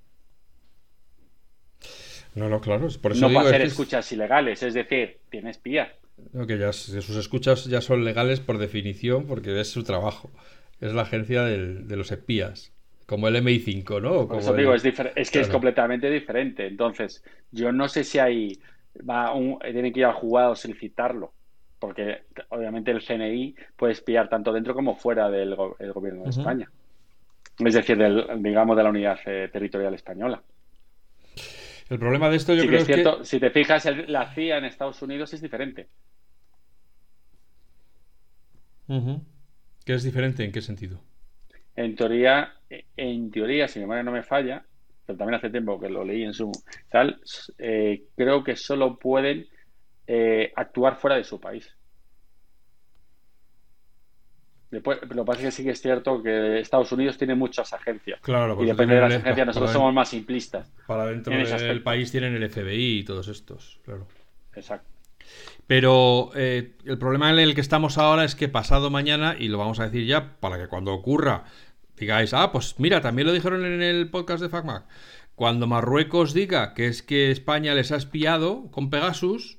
No, 2.35 2.48
no, 2.48 2.61
claro, 2.61 2.88
por 3.03 3.12
eso 3.12 3.29
no 3.29 3.35
para 3.35 3.48
hacer 3.48 3.62
escuchas 3.62 4.11
ilegales, 4.12 4.62
es 4.62 4.72
decir, 4.72 5.18
tiene 5.29 5.51
espías. 5.51 5.90
No, 6.33 6.46
que 6.46 6.59
ya 6.59 6.72
sus 6.72 7.16
escuchas 7.16 7.66
ya 7.66 7.81
son 7.81 8.05
legales 8.05 8.40
por 8.40 8.59
definición 8.59 9.27
porque 9.27 9.61
es 9.61 9.70
su 9.70 9.85
trabajo. 9.85 10.31
Es 10.81 10.94
la 10.94 11.03
agencia 11.03 11.42
de 11.42 11.96
los 11.96 12.11
espías, 12.12 12.72
como 13.07 13.29
el 13.29 13.37
MI5, 13.37 14.01
¿no? 14.01 14.29
Como 14.29 14.53
digo, 14.55 14.74
es, 14.74 14.85
es 14.85 15.31
que 15.31 15.40
es 15.40 15.48
completamente 15.48 16.09
diferente. 16.09 16.66
Entonces, 16.66 17.22
yo 17.51 17.72
no 17.72 17.88
sé 17.88 18.05
si 18.05 18.18
hay 18.18 18.61
va 19.09 19.33
un, 19.35 19.59
tienen 19.59 19.93
que 19.93 20.01
ir 20.01 20.07
al 20.07 20.15
juzgado 20.15 20.53
a 20.53 20.57
solicitarlo 20.57 21.33
porque 21.79 22.23
obviamente 22.49 22.91
el 22.91 23.05
CNI 23.05 23.55
puede 23.77 23.93
espiar 23.93 24.29
tanto 24.29 24.53
dentro 24.53 24.75
como 24.75 24.97
fuera 24.97 25.31
del 25.31 25.55
gobierno 25.55 26.25
de 26.25 26.31
España. 26.31 26.71
Es 27.59 27.75
decir, 27.75 27.97
del, 27.97 28.27
digamos, 28.43 28.77
de 28.77 28.83
la 28.83 28.91
unidad 28.91 29.19
eh, 29.27 29.49
territorial 29.53 29.95
española. 29.95 30.43
El 31.89 31.99
problema 31.99 32.29
de 32.29 32.37
esto 32.37 32.55
yo 32.55 32.67
creo 32.67 32.85
que 32.85 32.93
es, 32.93 33.05
que... 33.05 33.25
Si 33.25 33.41
te 33.41 33.51
fijas, 33.51 33.89
la 34.09 34.33
CIA 34.33 34.59
en 34.59 34.65
Estados 34.65 35.01
Unidos 35.03 35.33
es 35.35 35.41
diferente. 35.41 35.89
¿Qué 39.85 39.95
es 39.95 40.03
diferente? 40.03 40.45
¿En 40.45 40.53
qué 40.53 40.61
sentido? 40.61 41.01
En 41.77 41.95
teoría, 41.95 42.55
en 42.97 43.31
teoría, 43.31 43.69
si 43.69 43.79
mi 43.79 43.85
memoria 43.85 44.03
no 44.03 44.13
me 44.13 44.23
falla, 44.23 44.65
pero 45.09 45.16
también 45.16 45.37
hace 45.37 45.49
tiempo 45.49 45.81
que 45.81 45.88
lo 45.88 46.05
leí 46.05 46.23
en 46.23 46.35
su 46.35 46.53
tal, 46.90 47.18
eh, 47.57 48.03
creo 48.14 48.44
que 48.44 48.57
solo 48.57 48.99
pueden 48.99 49.47
eh, 50.07 50.53
actuar 50.55 50.97
fuera 50.97 51.16
de 51.16 51.25
su 51.25 51.40
país. 51.40 51.75
Después, 54.71 54.99
lo 55.09 55.25
que 55.25 55.27
pasa 55.27 55.38
es 55.38 55.44
que 55.47 55.51
sí 55.51 55.64
que 55.64 55.71
es 55.71 55.81
cierto 55.81 56.23
que 56.23 56.61
Estados 56.61 56.92
Unidos 56.92 57.16
tiene 57.16 57.35
muchas 57.35 57.73
agencias. 57.73 58.21
Claro, 58.21 58.62
y 58.62 58.66
depende 58.66 58.97
de 58.97 59.01
las 59.01 59.14
agencias, 59.14 59.47
nosotros 59.47 59.73
somos 59.73 59.94
más 59.94 60.11
simplistas. 60.11 60.71
Para 60.87 61.07
dentro 61.07 61.33
del 61.35 61.83
país 61.83 62.12
tienen 62.12 62.35
el 62.35 62.51
FBI 62.51 62.99
y 62.99 63.05
todos 63.05 63.29
estos, 63.29 63.81
claro. 63.87 64.07
Exacto. 64.55 64.90
Pero 65.66 66.33
eh, 66.35 66.77
el 66.85 66.99
problema 66.99 67.31
en 67.31 67.38
el 67.38 67.55
que 67.55 67.62
estamos 67.62 67.97
ahora 67.97 68.25
es 68.25 68.35
que 68.35 68.49
pasado 68.49 68.90
mañana, 68.90 69.37
y 69.38 69.49
lo 69.49 69.57
vamos 69.57 69.81
a 69.81 69.85
decir 69.85 70.07
ya, 70.07 70.38
para 70.38 70.59
que 70.59 70.68
cuando 70.68 70.92
ocurra 70.92 71.44
digáis, 71.99 72.35
ah, 72.35 72.53
pues 72.53 72.77
mira, 72.79 73.01
también 73.01 73.27
lo 73.27 73.33
dijeron 73.33 73.65
en 73.65 73.83
el 73.83 74.11
podcast 74.11 74.43
de 74.43 74.49
FacMac. 74.49 74.85
Cuando 75.35 75.67
Marruecos 75.67 76.35
diga 76.35 76.75
que 76.75 76.89
es 76.89 77.03
que 77.03 77.31
España 77.31 77.75
les 77.75 77.93
ha 77.93 77.97
espiado 77.97 78.71
con 78.71 78.91
Pegasus, 78.91 79.59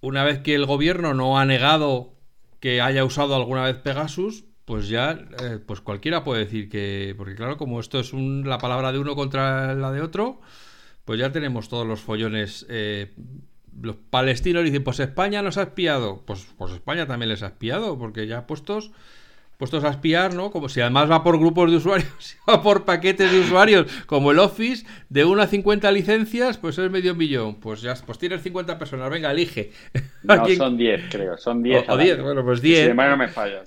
una 0.00 0.24
vez 0.24 0.38
que 0.38 0.54
el 0.54 0.66
gobierno 0.66 1.12
no 1.14 1.38
ha 1.38 1.44
negado 1.44 2.14
que 2.60 2.80
haya 2.80 3.04
usado 3.04 3.34
alguna 3.34 3.64
vez 3.64 3.76
Pegasus, 3.76 4.44
pues 4.64 4.88
ya, 4.88 5.18
eh, 5.42 5.58
pues 5.64 5.80
cualquiera 5.80 6.24
puede 6.24 6.44
decir 6.44 6.68
que, 6.68 7.14
porque 7.18 7.34
claro, 7.34 7.56
como 7.56 7.80
esto 7.80 7.98
es 8.00 8.12
la 8.12 8.58
palabra 8.58 8.92
de 8.92 8.98
uno 8.98 9.16
contra 9.16 9.74
la 9.74 9.90
de 9.90 10.00
otro, 10.00 10.40
pues 11.04 11.18
ya 11.18 11.32
tenemos 11.32 11.68
todos 11.68 11.86
los 11.86 12.00
follones. 12.00 12.66
Eh, 12.68 13.12
los 13.80 13.96
palestinos 13.96 14.64
dicen, 14.64 14.84
pues 14.84 15.00
España 15.00 15.42
nos 15.42 15.56
ha 15.58 15.62
espiado, 15.62 16.22
pues, 16.26 16.46
pues 16.56 16.72
España 16.72 17.06
también 17.06 17.30
les 17.30 17.42
ha 17.42 17.48
espiado, 17.48 17.98
porque 17.98 18.26
ya 18.26 18.46
puestos 18.46 18.92
puestos 19.60 19.84
a 19.84 19.90
espiar, 19.90 20.32
¿no? 20.32 20.50
Como 20.50 20.70
si 20.70 20.80
además 20.80 21.10
va 21.10 21.22
por 21.22 21.38
grupos 21.38 21.70
de 21.70 21.76
usuarios, 21.76 22.38
va 22.48 22.62
por 22.62 22.86
paquetes 22.86 23.30
de 23.30 23.40
usuarios, 23.40 23.86
como 24.06 24.30
el 24.30 24.38
Office, 24.38 24.86
de 25.10 25.26
1 25.26 25.42
a 25.42 25.46
50 25.46 25.92
licencias, 25.92 26.56
pues 26.56 26.78
es 26.78 26.90
medio 26.90 27.14
millón. 27.14 27.56
Pues 27.56 27.82
ya, 27.82 27.94
pues 28.06 28.18
tienes 28.18 28.40
50 28.42 28.78
personas, 28.78 29.10
venga, 29.10 29.30
elige. 29.30 29.72
No, 30.22 30.46
son 30.48 30.76
10, 30.76 31.04
creo, 31.10 31.38
son 31.38 31.62
10. 31.62 31.88
O, 31.88 31.96
10, 31.96 32.22
bueno, 32.22 32.44
pues 32.44 32.60
10. 32.60 32.90
Si 32.90 32.94
no 32.94 33.16
me 33.16 33.28
falla. 33.28 33.62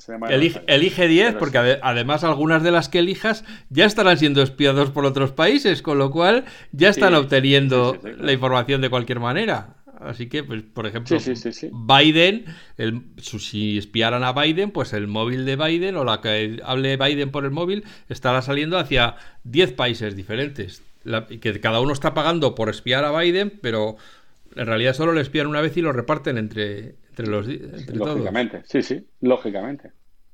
elige, 0.67 1.07
10, 1.07 1.35
porque 1.35 1.79
además 1.81 2.23
algunas 2.23 2.61
de 2.61 2.71
las 2.71 2.89
que 2.89 2.99
elijas 2.99 3.43
ya 3.69 3.85
estarán 3.85 4.17
siendo 4.19 4.43
espiados 4.43 4.91
por 4.91 5.03
otros 5.05 5.31
países, 5.31 5.81
con 5.81 5.97
lo 5.97 6.11
cual 6.11 6.45
ya 6.71 6.89
están 6.89 7.15
obteniendo 7.15 7.97
la 8.03 8.31
información 8.31 8.81
de 8.81 8.89
cualquier 8.91 9.19
manera. 9.19 9.82
Así 10.05 10.27
que, 10.27 10.43
pues, 10.43 10.61
por 10.61 10.85
ejemplo, 10.85 11.17
Biden, 11.17 12.45
el, 12.77 13.03
si 13.17 13.77
espiaran 13.77 14.23
a 14.23 14.33
Biden, 14.33 14.71
pues 14.71 14.93
el 14.93 15.07
móvil 15.07 15.45
de 15.45 15.55
Biden 15.55 15.95
o 15.95 16.03
la 16.03 16.21
que 16.21 16.59
hable 16.63 16.97
Biden 16.97 17.31
por 17.31 17.45
el 17.45 17.51
móvil 17.51 17.83
estará 18.09 18.41
saliendo 18.41 18.77
hacia 18.77 19.15
10 19.43 19.73
países 19.73 20.15
diferentes. 20.15 20.83
que 21.41 21.59
cada 21.59 21.79
uno 21.81 21.93
está 21.93 22.13
pagando 22.13 22.55
por 22.55 22.69
espiar 22.69 23.03
a 23.05 23.17
Biden, 23.17 23.59
pero 23.61 23.97
en 24.55 24.65
realidad 24.65 24.93
solo 24.93 25.13
le 25.13 25.21
espían 25.21 25.47
una 25.47 25.61
vez 25.61 25.75
y 25.77 25.81
lo 25.81 25.91
reparten 25.91 26.37
entre, 26.37 26.95
entre 27.09 27.27
los 27.27 27.47
entre 27.47 27.95
Lógicamente, 27.95 28.61
sí, 28.65 28.81
sí, 28.81 29.07
lógicamente. 29.21 29.91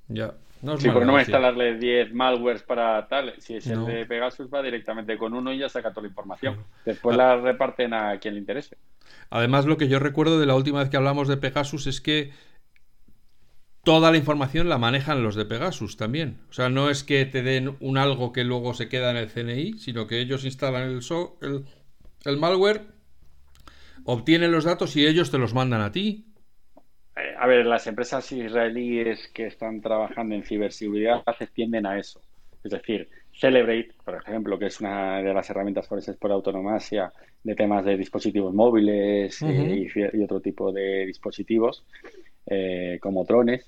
Ya. 0.08 0.34
No 0.62 0.78
sí, 0.78 0.90
porque 0.90 1.06
no 1.06 1.14
va 1.14 1.20
a 1.20 1.22
instalarle 1.22 1.78
10 1.78 2.14
malwares 2.14 2.64
para 2.64 3.08
tal. 3.08 3.34
Si 3.40 3.56
es 3.56 3.68
el 3.68 3.86
de 3.86 4.06
Pegasus, 4.06 4.54
va 4.54 4.62
directamente 4.62 5.18
con 5.18 5.34
uno 5.34 5.54
y 5.54 5.60
ya 5.60 5.70
saca 5.70 5.92
toda 5.92 6.04
la 6.04 6.10
información. 6.10 6.58
Después 6.86 7.16
ah. 7.16 7.18
la 7.18 7.38
reparten 7.38 7.94
a 7.94 8.18
quien 8.20 8.34
le 8.34 8.42
interese. 8.42 8.78
Además, 9.30 9.66
lo 9.66 9.78
que 9.78 9.88
yo 9.88 10.00
recuerdo 10.00 10.40
de 10.40 10.46
la 10.46 10.56
última 10.56 10.80
vez 10.80 10.90
que 10.90 10.98
hablamos 10.98 11.28
de 11.28 11.38
Pegasus 11.38 11.88
es 11.88 12.02
que 12.02 12.32
toda 13.84 14.12
la 14.12 14.18
información 14.18 14.70
la 14.70 14.78
manejan 14.78 15.24
los 15.24 15.36
de 15.36 15.46
Pegasus 15.46 15.98
también. 15.98 16.38
O 16.50 16.54
sea, 16.54 16.70
no 16.70 16.90
es 16.90 17.04
que 17.04 17.26
te 17.26 17.42
den 17.42 17.76
un 17.80 17.98
algo 17.98 18.34
que 18.34 18.44
luego 18.44 18.74
se 18.74 18.90
queda 18.90 19.12
en 19.12 19.18
el 19.18 19.30
CNI, 19.30 19.80
sino 19.80 20.08
que 20.08 20.20
ellos 20.20 20.46
instalan 20.46 21.00
el, 21.42 21.66
el, 22.26 22.38
malware, 22.38 22.88
obtienen 24.04 24.52
los 24.52 24.66
datos 24.66 24.96
y 24.96 25.08
ellos 25.08 25.32
te 25.32 25.38
los 25.38 25.54
mandan 25.54 25.82
a 25.82 25.92
ti. 25.92 26.29
A 27.38 27.48
ver, 27.48 27.66
las 27.66 27.88
empresas 27.88 28.32
israelíes 28.32 29.30
que 29.34 29.48
están 29.48 29.82
trabajando 29.82 30.36
en 30.36 30.44
ciberseguridad 30.44 31.24
tienden 31.54 31.86
a 31.86 31.98
eso. 31.98 32.22
Es 32.64 32.72
decir, 32.72 33.10
Celebrate, 33.40 33.92
por 34.04 34.16
ejemplo, 34.16 34.60
que 34.60 34.66
es 34.66 34.82
una 34.82 35.22
de 35.22 35.34
las 35.34 35.50
herramientas 35.50 35.88
forenses 35.88 36.18
por 36.18 36.30
autonomasia 36.30 37.14
de 37.42 37.56
temas 37.56 37.86
de 37.86 37.96
dispositivos 37.96 38.54
móviles 38.54 39.42
eh, 39.44 39.88
y, 40.14 40.24
otro 40.24 40.42
tipo 40.42 40.74
de 40.74 41.06
dispositivos, 41.06 41.86
eh, 42.46 43.00
como 43.02 43.24
drones. 43.24 43.66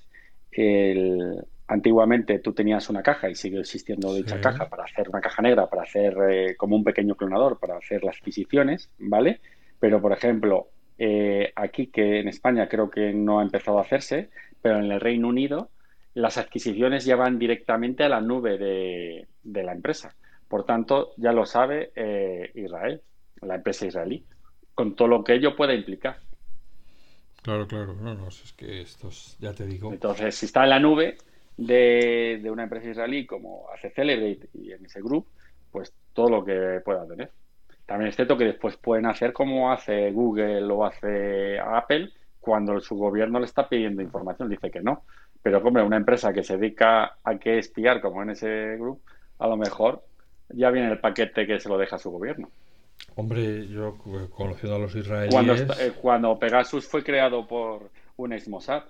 antiguamente 1.68 2.40
tú 2.40 2.52
tenías 2.52 2.90
una 2.90 3.02
caja 3.02 3.30
y 3.30 3.34
sigue 3.34 3.60
existiendo 3.60 4.14
dicha 4.14 4.38
caja 4.42 4.68
para 4.68 4.84
hacer 4.84 5.08
una 5.08 5.22
caja 5.22 5.40
negra, 5.40 5.70
para 5.70 5.84
hacer 5.84 6.18
eh, 6.30 6.54
como 6.56 6.76
un 6.76 6.84
pequeño 6.84 7.14
clonador, 7.14 7.58
para 7.58 7.78
hacer 7.78 8.04
las 8.04 8.18
adquisiciones, 8.18 8.90
¿vale? 8.98 9.40
Pero, 9.80 10.02
por 10.02 10.12
ejemplo, 10.12 10.68
aquí 11.56 11.88
que 11.88 12.20
en 12.20 12.28
España 12.28 12.68
creo 12.68 12.90
que 12.90 13.12
no 13.12 13.40
ha 13.40 13.42
empezado 13.42 13.78
a 13.78 13.82
hacerse, 13.82 14.30
pero 14.60 14.78
en 14.78 14.90
el 14.90 15.00
Reino 15.00 15.28
Unido 15.28 15.70
las 16.14 16.38
adquisiciones 16.38 17.04
ya 17.04 17.16
van 17.16 17.38
directamente 17.38 18.04
a 18.04 18.08
la 18.08 18.20
nube 18.20 18.58
de, 18.58 19.62
la 19.62 19.72
empresa. 19.72 20.14
Por 20.48 20.64
tanto, 20.64 21.12
ya 21.16 21.32
lo 21.32 21.46
sabe 21.46 21.92
eh, 21.94 22.50
Israel, 22.54 23.00
la 23.40 23.56
empresa 23.56 23.86
israelí, 23.86 24.24
con 24.74 24.94
todo 24.94 25.08
lo 25.08 25.24
que 25.24 25.34
ello 25.34 25.56
puede 25.56 25.74
implicar. 25.74 26.18
Claro, 27.42 27.66
claro, 27.66 27.94
no, 27.94 28.14
no, 28.14 28.28
es 28.28 28.52
que 28.52 28.82
esto 28.82 29.08
ya 29.40 29.52
te 29.52 29.66
digo. 29.66 29.92
Entonces, 29.92 30.34
si 30.34 30.46
está 30.46 30.64
en 30.64 30.70
la 30.70 30.78
nube 30.78 31.16
de, 31.56 32.40
una 32.50 32.64
empresa 32.64 32.90
israelí 32.90 33.26
como 33.26 33.66
hace 33.74 33.90
Celebrate 33.90 34.48
y 34.54 34.72
en 34.72 34.84
ese 34.84 35.00
grupo, 35.00 35.28
pues 35.70 35.92
todo 36.12 36.28
lo 36.28 36.44
que 36.44 36.80
pueda 36.84 37.06
tener. 37.06 37.30
También 37.92 38.08
es 38.08 38.16
cierto 38.16 38.38
que 38.38 38.46
después 38.46 38.78
pueden 38.78 39.04
hacer 39.04 39.34
como 39.34 39.70
hace 39.70 40.10
Google 40.12 40.64
o 40.72 40.86
hace 40.86 41.58
Apple 41.58 42.10
cuando 42.40 42.80
su 42.80 42.96
gobierno 42.96 43.38
le 43.38 43.44
está 43.44 43.68
pidiendo 43.68 44.00
información, 44.00 44.48
dice 44.48 44.70
que 44.70 44.80
no. 44.80 45.04
Pero, 45.42 45.58
hombre, 45.58 45.82
una 45.82 45.98
empresa 45.98 46.32
que 46.32 46.42
se 46.42 46.56
dedica 46.56 47.18
a 47.22 47.38
que 47.38 47.58
espiar, 47.58 48.00
como 48.00 48.22
en 48.22 48.30
ese 48.30 48.78
grupo, 48.78 49.02
a 49.38 49.46
lo 49.46 49.58
mejor 49.58 50.02
ya 50.48 50.70
viene 50.70 50.90
el 50.90 51.00
paquete 51.00 51.46
que 51.46 51.60
se 51.60 51.68
lo 51.68 51.76
deja 51.76 51.96
a 51.96 51.98
su 51.98 52.10
gobierno. 52.10 52.48
Hombre, 53.14 53.68
yo 53.68 53.98
conociendo 53.98 54.76
a 54.76 54.78
los 54.78 54.94
israelíes... 54.94 55.34
Cuando, 55.34 55.54
eh, 55.54 55.92
cuando 56.00 56.38
Pegasus 56.38 56.88
fue 56.88 57.04
creado 57.04 57.46
por 57.46 57.90
un 58.16 58.32
ex 58.32 58.48
Mossad. 58.48 58.84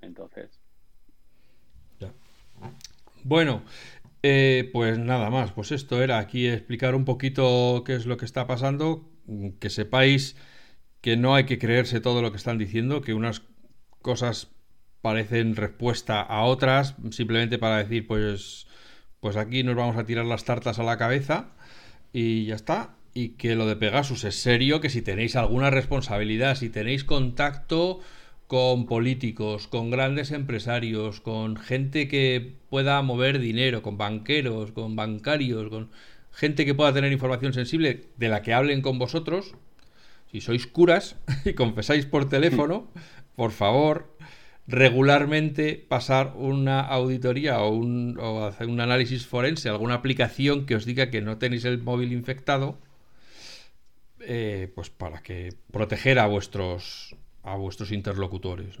Entonces... 0.00 0.58
Ya. 2.00 2.10
Bueno, 3.24 3.62
eh, 4.22 4.70
pues 4.72 4.98
nada 4.98 5.30
más. 5.30 5.52
Pues 5.52 5.72
esto 5.72 6.02
era 6.02 6.18
aquí 6.18 6.46
explicar 6.46 6.94
un 6.94 7.04
poquito 7.04 7.82
qué 7.84 7.94
es 7.94 8.06
lo 8.06 8.16
que 8.16 8.24
está 8.24 8.46
pasando. 8.46 9.10
Que 9.60 9.70
sepáis 9.70 10.36
que 11.00 11.16
no 11.16 11.34
hay 11.34 11.44
que 11.44 11.58
creerse 11.58 12.00
todo 12.00 12.22
lo 12.22 12.30
que 12.30 12.38
están 12.38 12.58
diciendo, 12.58 13.02
que 13.02 13.14
unas 13.14 13.42
cosas 14.02 14.48
parecen 15.00 15.54
respuesta 15.54 16.20
a 16.20 16.44
otras, 16.44 16.96
simplemente 17.10 17.58
para 17.58 17.78
decir, 17.78 18.06
pues, 18.06 18.66
pues 19.20 19.36
aquí 19.36 19.62
nos 19.62 19.76
vamos 19.76 19.96
a 19.96 20.04
tirar 20.04 20.24
las 20.24 20.44
tartas 20.44 20.78
a 20.78 20.82
la 20.82 20.98
cabeza 20.98 21.52
y 22.12 22.46
ya 22.46 22.54
está. 22.54 22.96
Y 23.14 23.30
que 23.30 23.54
lo 23.54 23.66
de 23.66 23.76
Pegasus 23.76 24.24
es 24.24 24.36
serio, 24.36 24.80
que 24.80 24.90
si 24.90 25.02
tenéis 25.02 25.36
alguna 25.36 25.70
responsabilidad, 25.70 26.56
si 26.56 26.68
tenéis 26.68 27.04
contacto 27.04 28.00
con 28.48 28.86
políticos, 28.86 29.68
con 29.68 29.90
grandes 29.90 30.32
empresarios, 30.32 31.20
con 31.20 31.56
gente 31.56 32.08
que 32.08 32.54
pueda 32.70 33.00
mover 33.02 33.38
dinero, 33.38 33.82
con 33.82 33.98
banqueros, 33.98 34.72
con 34.72 34.96
bancarios, 34.96 35.68
con 35.68 35.90
gente 36.32 36.64
que 36.64 36.74
pueda 36.74 36.94
tener 36.94 37.12
información 37.12 37.52
sensible 37.52 38.06
de 38.16 38.28
la 38.28 38.40
que 38.40 38.54
hablen 38.54 38.80
con 38.80 38.98
vosotros, 38.98 39.54
si 40.32 40.40
sois 40.40 40.66
curas 40.66 41.16
y 41.44 41.52
confesáis 41.52 42.06
por 42.06 42.28
teléfono, 42.30 42.88
por 43.36 43.52
favor, 43.52 44.16
regularmente 44.66 45.84
pasar 45.86 46.32
una 46.34 46.80
auditoría 46.80 47.60
o, 47.60 47.68
un, 47.68 48.18
hacer 48.48 48.68
un 48.68 48.80
análisis 48.80 49.26
forense, 49.26 49.68
alguna 49.68 49.94
aplicación 49.94 50.64
que 50.64 50.74
os 50.74 50.86
diga 50.86 51.10
que 51.10 51.20
no 51.20 51.36
tenéis 51.36 51.66
el 51.66 51.82
móvil 51.82 52.12
infectado, 52.14 52.78
eh, 54.20 54.72
pues 54.74 54.88
para 54.88 55.22
que 55.22 55.52
proteger 55.70 56.18
a 56.18 56.26
vuestros 56.26 57.14
a 57.52 57.56
vuestros 57.56 57.92
interlocutores. 57.92 58.76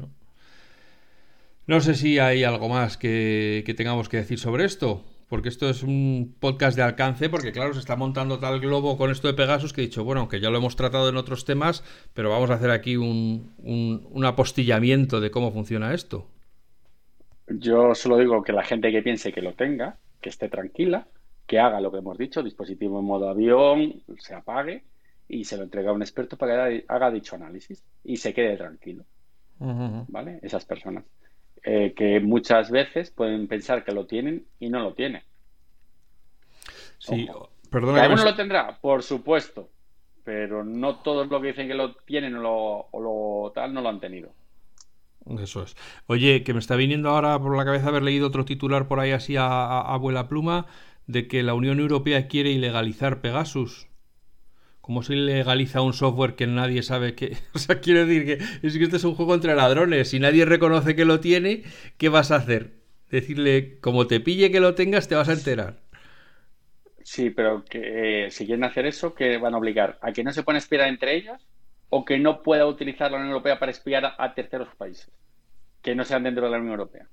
¿no? 1.66 1.80
sé 1.80 1.94
si 1.94 2.18
hay 2.18 2.44
algo 2.44 2.68
más 2.68 2.96
que, 2.96 3.62
que 3.66 3.74
tengamos 3.74 4.08
que 4.08 4.18
decir 4.18 4.38
sobre 4.38 4.64
esto. 4.64 5.04
porque 5.28 5.50
esto 5.50 5.68
es 5.68 5.82
un 5.82 6.34
podcast 6.40 6.76
de 6.76 6.82
alcance, 6.82 7.28
porque 7.28 7.52
claro, 7.52 7.74
se 7.74 7.80
está 7.80 7.96
montando 7.96 8.38
tal 8.38 8.60
globo 8.60 8.96
con 8.96 9.10
esto 9.10 9.28
de 9.28 9.34
Pegasus 9.34 9.72
que 9.72 9.82
he 9.82 9.86
dicho, 9.86 10.02
bueno, 10.02 10.22
aunque 10.22 10.40
ya 10.40 10.50
lo 10.50 10.56
hemos 10.56 10.74
tratado 10.74 11.08
en 11.10 11.16
otros 11.16 11.44
temas, 11.44 11.84
pero 12.14 12.30
vamos 12.30 12.50
a 12.50 12.54
hacer 12.54 12.70
aquí 12.70 12.96
un, 12.96 13.52
un, 13.58 14.24
apostillamiento 14.24 15.20
de 15.20 15.30
cómo 15.30 15.52
funciona 15.52 15.92
esto. 15.92 16.26
Yo 17.46 17.94
solo 17.94 18.16
digo 18.16 18.42
que 18.42 18.52
la 18.52 18.64
gente 18.64 18.90
que 18.90 19.02
piense 19.02 19.32
que 19.32 19.42
lo 19.42 19.52
tenga, 19.52 19.98
que 20.20 20.30
esté 20.30 20.48
tranquila, 20.48 21.06
que 21.46 21.58
haga 21.58 21.80
lo 21.80 21.90
que 21.92 21.98
hemos 21.98 22.16
dicho, 22.16 22.42
dispositivo 22.42 22.98
en 23.00 23.06
modo 23.06 23.28
avión, 23.28 24.02
se 24.18 24.34
apague 24.34 24.84
y 25.28 25.44
se 25.44 25.56
lo 25.56 25.64
entrega 25.64 25.90
a 25.90 25.94
un 25.94 26.02
experto 26.02 26.36
para 26.36 26.68
que 26.68 26.84
haga 26.88 27.10
dicho 27.10 27.36
análisis 27.36 27.84
y 28.04 28.16
se 28.16 28.32
quede 28.32 28.56
tranquilo. 28.56 29.04
¿Vale? 29.58 30.38
Esas 30.42 30.64
personas. 30.64 31.04
Eh, 31.62 31.92
que 31.94 32.20
muchas 32.20 32.70
veces 32.70 33.10
pueden 33.10 33.48
pensar 33.48 33.84
que 33.84 33.92
lo 33.92 34.06
tienen 34.06 34.46
y 34.60 34.70
no 34.70 34.80
lo 34.80 34.94
tienen. 34.94 35.22
Sí, 36.98 37.28
perdona. 37.70 38.02
¿Alguno 38.02 38.24
lo 38.24 38.36
tendrá? 38.36 38.78
Por 38.80 39.02
supuesto. 39.02 39.68
Pero 40.24 40.64
no 40.64 40.96
todos 41.00 41.26
los 41.28 41.40
que 41.40 41.48
dicen 41.48 41.68
que 41.68 41.74
lo 41.74 41.94
tienen 41.94 42.36
o 42.36 42.88
lo, 42.92 43.52
tal 43.54 43.74
no 43.74 43.80
lo 43.80 43.88
han 43.88 44.00
tenido. 44.00 44.32
Eso 45.40 45.62
es. 45.62 45.76
Oye, 46.06 46.42
que 46.42 46.52
me 46.52 46.60
está 46.60 46.76
viniendo 46.76 47.10
ahora 47.10 47.38
por 47.38 47.56
la 47.56 47.64
cabeza 47.64 47.88
haber 47.88 48.02
leído 48.02 48.28
otro 48.28 48.44
titular 48.44 48.88
por 48.88 49.00
ahí 49.00 49.10
así 49.10 49.36
a 49.36 49.80
abuela 49.80 50.28
pluma 50.28 50.66
de 51.06 51.26
que 51.28 51.42
la 51.42 51.54
Unión 51.54 51.80
Europea 51.80 52.28
quiere 52.28 52.50
ilegalizar 52.50 53.20
Pegasus. 53.20 53.88
¿Cómo 54.88 55.02
se 55.02 55.14
legaliza 55.16 55.82
un 55.82 55.92
software 55.92 56.34
que 56.34 56.46
nadie 56.46 56.82
sabe 56.82 57.14
que... 57.14 57.36
O 57.52 57.58
sea, 57.58 57.78
quiero 57.78 58.06
decir 58.06 58.24
que 58.24 58.66
es 58.66 58.78
que 58.78 58.84
este 58.84 58.96
es 58.96 59.04
un 59.04 59.14
juego 59.14 59.34
entre 59.34 59.54
ladrones. 59.54 60.08
Si 60.08 60.18
nadie 60.18 60.46
reconoce 60.46 60.96
que 60.96 61.04
lo 61.04 61.20
tiene, 61.20 61.64
¿qué 61.98 62.08
vas 62.08 62.30
a 62.30 62.36
hacer? 62.36 62.70
Decirle, 63.10 63.80
como 63.80 64.06
te 64.06 64.18
pille 64.18 64.50
que 64.50 64.60
lo 64.60 64.74
tengas, 64.74 65.06
te 65.06 65.14
vas 65.14 65.28
a 65.28 65.34
enterar. 65.34 65.80
Sí, 67.02 67.28
pero 67.28 67.66
que 67.66 68.24
eh, 68.24 68.30
si 68.30 68.46
quieren 68.46 68.64
hacer 68.64 68.86
eso, 68.86 69.14
¿qué 69.14 69.36
van 69.36 69.52
a 69.52 69.58
obligar? 69.58 69.98
¿A 70.00 70.12
que 70.12 70.24
no 70.24 70.32
se 70.32 70.42
puedan 70.42 70.56
espiar 70.56 70.88
entre 70.88 71.16
ellos? 71.16 71.46
¿O 71.90 72.06
que 72.06 72.18
no 72.18 72.42
pueda 72.42 72.64
utilizar 72.64 73.10
la 73.10 73.18
Unión 73.18 73.32
Europea 73.32 73.58
para 73.58 73.72
espiar 73.72 74.14
a, 74.16 74.34
terceros 74.34 74.74
países? 74.74 75.10
Que 75.82 75.94
no 75.94 76.04
sean 76.04 76.22
dentro 76.22 76.46
de 76.46 76.50
la 76.50 76.56
Unión 76.56 76.72
Europea. 76.72 77.06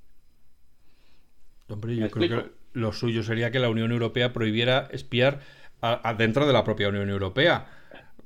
Hombre, 1.67 1.97
yo 1.97 2.09
creo 2.09 2.29
que 2.29 2.51
lo 2.71 2.93
suyo 2.93 3.21
sería 3.23 3.51
que 3.51 3.59
la 3.59 3.69
Unión 3.69 3.91
Europea 3.91 4.31
prohibiera 4.31 4.87
espiar 4.91 5.41
dentro 6.17 6.45
de 6.45 6.53
la 6.53 6.63
propia 6.63 6.89
Unión 6.89 7.09
Europea. 7.09 7.65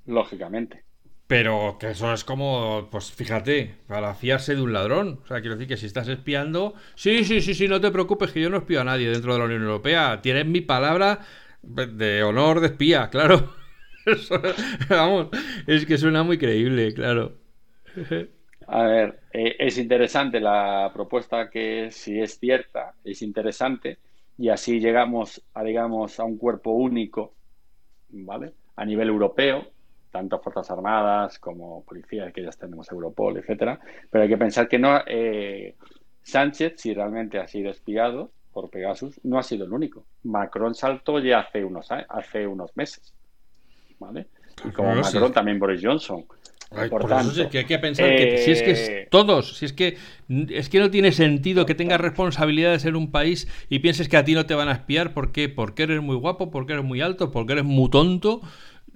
Lógicamente. 0.06 0.84
Pero 1.28 1.78
que 1.80 1.92
eso 1.92 2.12
es 2.12 2.24
como, 2.24 2.88
pues 2.92 3.12
fíjate, 3.12 3.76
para 3.88 4.16
fiarse 4.16 4.56
de 4.56 4.62
un 4.64 4.74
ladrón. 4.74 5.20
O 5.24 5.28
sea, 5.28 5.42
quiero 5.42 5.56
decir 5.56 5.68
que 5.68 5.78
si 5.78 5.86
estás 5.86 6.08
espiando, 6.08 6.74
sí, 6.96 7.24
sí, 7.24 7.42
sí, 7.42 7.54
sí, 7.54 7.68
no 7.68 7.80
te 7.80 7.92
preocupes, 7.92 8.32
que 8.32 8.42
yo 8.42 8.50
no 8.50 8.58
espío 8.58 8.82
a 8.82 8.84
nadie 8.84 9.12
dentro 9.12 9.34
de 9.34 9.40
la 9.40 9.46
Unión 9.46 9.62
Europea. 9.62 10.22
Tienes 10.24 10.48
mi 10.48 10.62
palabra 10.62 11.20
de 11.62 12.24
honor 12.24 12.62
de 12.62 12.68
espía, 12.68 13.10
claro. 13.12 13.54
vamos, 14.90 15.28
es 15.68 15.86
que 15.86 15.98
suena 16.00 16.24
muy 16.24 16.40
creíble, 16.40 16.94
claro. 16.96 17.38
A 18.68 18.84
ver, 18.84 19.20
eh, 19.34 19.56
es 19.60 19.78
interesante 19.78 20.40
la 20.40 20.92
propuesta 20.94 21.50
que 21.50 21.92
si 21.92 22.20
es 22.20 22.40
cierta, 22.40 22.96
es 23.04 23.22
interesante 23.22 24.00
y 24.38 24.50
así 24.50 24.80
llegamos 24.80 25.44
a, 25.54 25.64
digamos, 25.64 26.20
a 26.20 26.24
un 26.24 26.38
cuerpo 26.38 26.72
único 26.72 27.36
¿vale? 28.12 28.54
A 28.76 28.86
nivel 28.86 29.10
europeo, 29.10 29.68
tanto 30.12 30.40
Fuerzas 30.40 30.72
Armadas 30.72 31.40
como 31.40 31.84
policías, 31.84 32.34
que 32.34 32.44
ya 32.44 32.50
tenemos 32.52 32.92
Europol, 32.92 33.38
etcétera. 33.38 33.80
Pero 34.10 34.24
hay 34.24 34.30
que 34.30 34.38
pensar 34.38 34.68
que 34.68 34.80
no 34.80 35.00
eh, 35.06 35.76
Sánchez, 36.24 36.74
si 36.78 36.94
realmente 36.94 37.40
ha 37.40 37.48
sido 37.48 37.72
espiado 37.72 38.32
por 38.54 38.70
Pegasus, 38.70 39.20
no 39.24 39.38
ha 39.38 39.44
sido 39.44 39.66
el 39.66 39.74
único. 39.74 40.06
Macron 40.24 40.76
saltó 40.76 41.20
ya 41.20 41.40
hace 41.40 41.64
unos 41.64 41.90
hace 41.92 42.48
unos 42.48 42.76
meses, 42.76 43.14
¿vale? 44.00 44.28
Y 44.66 44.72
como 44.72 44.96
Macron, 44.96 45.32
también 45.32 45.60
Boris 45.60 45.82
Johnson. 45.84 46.26
Por, 46.70 47.12
eso 47.12 47.42
es 47.44 47.48
que 47.48 47.60
hay 47.60 47.66
que 47.66 47.80
pensar 47.80 48.16
que 48.16 48.38
si 48.38 48.52
es 48.52 48.62
que 48.62 48.72
eh, 48.72 49.08
todos, 49.10 49.58
si 49.58 49.66
es 49.66 49.74
que 49.74 49.98
es 50.50 50.70
que 50.70 50.80
no 50.80 50.92
tiene 50.92 51.12
sentido 51.12 51.66
que 51.66 51.74
tengas 51.74 52.00
responsabilidades 52.00 52.86
en 52.86 52.96
un 52.96 53.12
país 53.12 53.48
y 53.70 53.80
pienses 53.80 54.08
que 54.08 54.18
a 54.18 54.24
ti 54.24 54.36
no 54.36 54.46
te 54.46 54.54
van 54.54 54.70
a 54.70 54.74
espiar 54.74 55.14
¿por 55.14 55.32
qué? 55.32 55.50
porque 55.50 55.84
eres 55.84 56.02
muy 56.02 56.16
guapo, 56.16 56.52
porque 56.52 56.74
eres 56.74 56.86
muy 56.86 57.02
alto, 57.02 57.32
porque 57.32 57.54
eres 57.54 57.66
muy 57.66 57.90
tonto. 57.90 58.42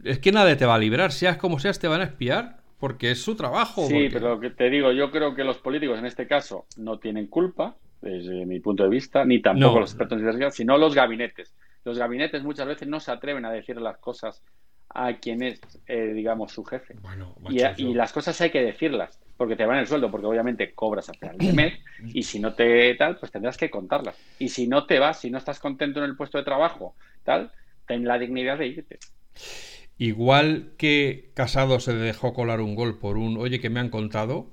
Es 0.03 0.19
que 0.19 0.31
nadie 0.31 0.55
te 0.55 0.65
va 0.65 0.75
a 0.75 0.79
librar, 0.79 1.11
seas 1.11 1.37
como 1.37 1.59
seas, 1.59 1.79
te 1.79 1.87
van 1.87 2.01
a 2.01 2.05
espiar 2.05 2.57
porque 2.79 3.11
es 3.11 3.21
su 3.21 3.35
trabajo. 3.35 3.87
Sí, 3.87 4.09
pero 4.11 4.39
te 4.39 4.69
digo, 4.69 4.91
yo 4.91 5.09
creo 5.09 5.33
que 5.33 5.43
los 5.43 5.57
políticos 5.57 5.97
en 5.97 6.05
este 6.05 6.27
caso 6.27 6.65
no 6.77 6.99
tienen 6.99 7.27
culpa, 7.27 7.77
desde 8.01 8.45
mi 8.45 8.59
punto 8.59 8.83
de 8.83 8.89
vista, 8.89 9.23
ni 9.23 9.41
tampoco 9.41 9.79
los 9.79 9.91
expertos 9.91 10.21
en 10.21 10.51
sino 10.51 10.77
los 10.77 10.93
gabinetes. 10.93 11.55
Los 11.85 11.97
gabinetes 11.97 12.43
muchas 12.43 12.67
veces 12.67 12.87
no 12.87 12.99
se 12.99 13.11
atreven 13.11 13.45
a 13.45 13.51
decir 13.51 13.77
las 13.77 13.97
cosas 13.97 14.43
a 14.89 15.13
quien 15.17 15.41
es, 15.43 15.59
eh, 15.87 16.13
digamos, 16.13 16.51
su 16.51 16.63
jefe. 16.63 16.95
y, 17.49 17.93
las 17.93 18.13
cosas 18.13 18.39
hay 18.41 18.51
que 18.51 18.63
decirlas, 18.63 19.19
porque 19.37 19.55
te 19.55 19.65
van 19.65 19.79
el 19.79 19.87
sueldo, 19.87 20.11
porque 20.11 20.27
obviamente 20.27 20.73
cobras 20.73 21.09
a 21.09 21.13
final 21.13 21.37
de 21.37 21.53
mes, 21.53 21.73
y 22.13 22.23
si 22.23 22.39
no 22.39 22.53
te 22.53 22.93
tal, 22.95 23.17
pues 23.17 23.31
tendrás 23.31 23.57
que 23.57 23.69
contarlas. 23.69 24.15
Y 24.39 24.49
si 24.49 24.67
no 24.67 24.85
te 24.85 24.99
vas, 24.99 25.19
si 25.19 25.31
no 25.31 25.37
estás 25.37 25.59
contento 25.59 25.99
en 25.99 26.05
el 26.05 26.15
puesto 26.15 26.37
de 26.37 26.43
trabajo, 26.43 26.95
tal, 27.23 27.51
ten 27.87 28.05
la 28.05 28.19
dignidad 28.19 28.57
de 28.57 28.67
irte. 28.67 28.99
Igual 29.97 30.73
que 30.77 31.31
Casado 31.33 31.79
se 31.79 31.93
dejó 31.93 32.33
colar 32.33 32.61
un 32.61 32.75
gol 32.75 32.99
por 32.99 33.17
un, 33.17 33.37
oye, 33.37 33.59
que 33.59 33.69
me 33.69 33.79
han 33.79 33.89
contado, 33.89 34.51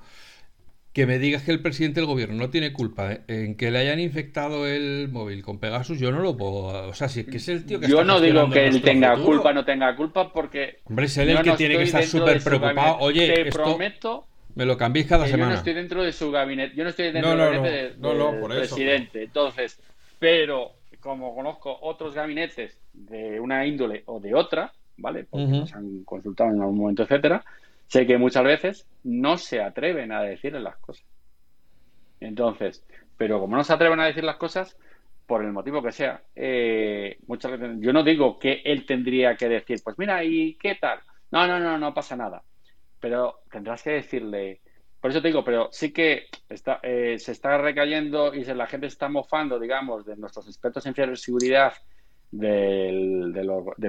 que 0.93 1.07
me 1.07 1.18
digas 1.18 1.43
que 1.45 1.53
el 1.53 1.62
presidente 1.62 2.01
del 2.01 2.09
gobierno 2.09 2.34
no 2.34 2.51
tiene 2.51 2.72
culpa 2.72 3.12
¿eh? 3.12 3.20
en 3.28 3.57
que 3.57 3.70
le 3.70 3.78
hayan 3.78 4.01
infectado 4.01 4.66
el 4.66 5.09
móvil 5.11 5.43
con 5.43 5.61
Pegasus, 5.61 6.01
yo 6.01 6.11
no 6.11 6.20
lo 6.20 6.36
puedo. 6.36 6.88
O 6.88 6.95
sea, 6.95 7.09
si 7.09 7.20
es 7.20 7.26
que 7.26 7.36
es 7.36 7.49
el 7.49 7.64
tío 7.64 7.78
que 7.78 7.86
Yo 7.86 8.03
no 8.03 8.20
digo 8.20 8.51
que 8.51 8.66
él 8.66 8.82
tenga 8.82 9.16
culpa, 9.16 9.53
no 9.53 9.64
tenga 9.64 9.95
culpa, 9.95 10.32
porque. 10.32 10.78
Hombre, 10.84 11.07
es 11.07 11.16
él 11.18 11.30
el 11.30 11.43
que 11.43 11.53
tiene 11.53 11.76
que 11.76 11.84
estar 11.84 12.03
súper 12.03 12.43
preocupado. 12.43 12.99
Oye, 13.01 13.32
te 13.32 13.49
esto 13.49 13.62
prometo. 13.62 14.26
Me 14.57 14.66
lo 14.66 14.76
cambiéis 14.76 15.07
cada 15.07 15.26
semana. 15.26 15.45
Yo 15.45 15.51
no 15.51 15.57
estoy 15.59 15.74
dentro 15.74 16.03
de 16.03 16.12
su 16.12 16.30
gabinete. 16.32 16.74
Yo 16.74 16.82
no 16.82 16.91
estoy 16.91 17.12
dentro 17.12 17.30
del 17.30 17.38
gabinete 17.38 17.95
del 17.95 18.47
presidente. 18.49 19.22
Entonces, 19.22 19.78
pero 20.18 20.72
como 20.99 21.34
conozco 21.36 21.78
otros 21.82 22.14
gabinetes 22.14 22.76
de 22.93 23.38
una 23.38 23.64
índole 23.64 24.03
o 24.07 24.18
de 24.18 24.34
otra, 24.34 24.72
¿vale? 24.97 25.24
Porque 25.30 25.47
nos 25.47 25.72
han 25.72 26.03
consultado 26.03 26.51
en 26.51 26.61
algún 26.61 26.78
momento, 26.78 27.05
etcétera 27.05 27.45
sé 27.91 28.07
que 28.07 28.18
muchas 28.18 28.45
veces 28.45 28.86
no 29.03 29.36
se 29.36 29.61
atreven 29.61 30.12
a 30.12 30.22
decirle 30.22 30.61
las 30.61 30.76
cosas. 30.76 31.05
Entonces, 32.20 32.84
pero 33.16 33.41
como 33.41 33.57
no 33.57 33.64
se 33.64 33.72
atreven 33.72 33.99
a 33.99 34.07
decir 34.07 34.22
las 34.22 34.36
cosas, 34.36 34.76
por 35.26 35.45
el 35.45 35.53
motivo 35.53 35.82
que 35.82 35.91
sea, 35.91 36.22
eh, 36.36 37.18
muchas 37.26 37.51
veces 37.53 37.78
yo 37.80 37.93
no 37.93 38.05
digo 38.05 38.38
que 38.38 38.62
él 38.64 38.86
tendría 38.86 39.36
que 39.36 39.49
decir, 39.49 39.80
pues 39.82 39.99
mira, 39.99 40.22
¿y 40.22 40.55
qué 40.55 40.76
tal? 40.76 41.01
No, 41.32 41.49
no, 41.49 41.59
no, 41.59 41.78
no 41.78 41.93
pasa 41.93 42.14
nada. 42.14 42.45
Pero 43.01 43.41
tendrás 43.51 43.82
que 43.82 43.91
decirle, 43.91 44.61
por 45.01 45.11
eso 45.11 45.20
te 45.20 45.28
digo, 45.28 45.43
pero 45.43 45.68
sí 45.72 45.93
que 45.93 46.26
eh, 46.82 47.18
se 47.18 47.32
está 47.32 47.59
recayendo 47.59 48.32
y 48.32 48.45
la 48.45 48.68
gente 48.68 48.86
está 48.86 49.09
mofando, 49.09 49.59
digamos, 49.59 50.07
de 50.07 50.16
nuestros 50.16 50.47
expertos 50.47 50.86
en 50.86 50.95
ciberseguridad 50.95 51.72
del 52.30 53.32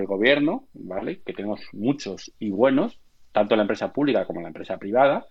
gobierno, 0.07 0.67
¿vale? 0.73 1.21
Que 1.21 1.33
tenemos 1.33 1.61
muchos 1.73 2.33
y 2.39 2.49
buenos, 2.49 2.99
tanto 3.31 3.55
la 3.55 3.63
empresa 3.63 3.91
pública 3.91 4.25
como 4.25 4.41
la 4.41 4.47
empresa 4.47 4.77
privada, 4.77 5.25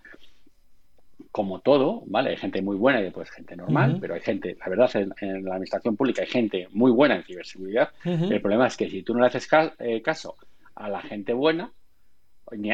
como 1.33 1.61
todo, 1.61 2.03
¿vale? 2.07 2.31
Hay 2.31 2.37
gente 2.37 2.61
muy 2.63 2.77
buena 2.77 3.01
y 3.01 3.05
después 3.05 3.31
gente 3.31 3.55
normal, 3.57 3.99
pero 4.01 4.15
hay 4.15 4.21
gente, 4.21 4.57
la 4.59 4.69
verdad, 4.69 4.91
en, 4.95 5.45
la 5.45 5.53
administración 5.53 5.97
pública 5.97 6.23
hay 6.23 6.29
gente 6.29 6.69
muy 6.73 6.91
buena 6.91 7.17
en 7.17 7.23
ciberseguridad. 7.23 7.91
El 8.05 8.41
problema 8.41 8.67
es 8.67 8.77
que 8.77 8.89
si 8.89 9.03
tú 9.03 9.15
no 9.15 9.21
le 9.21 9.27
haces 9.27 9.49
eh, 9.79 10.03
caso 10.03 10.37
a 10.75 10.89
la 10.89 11.01
gente 11.01 11.33
buena, 11.33 11.71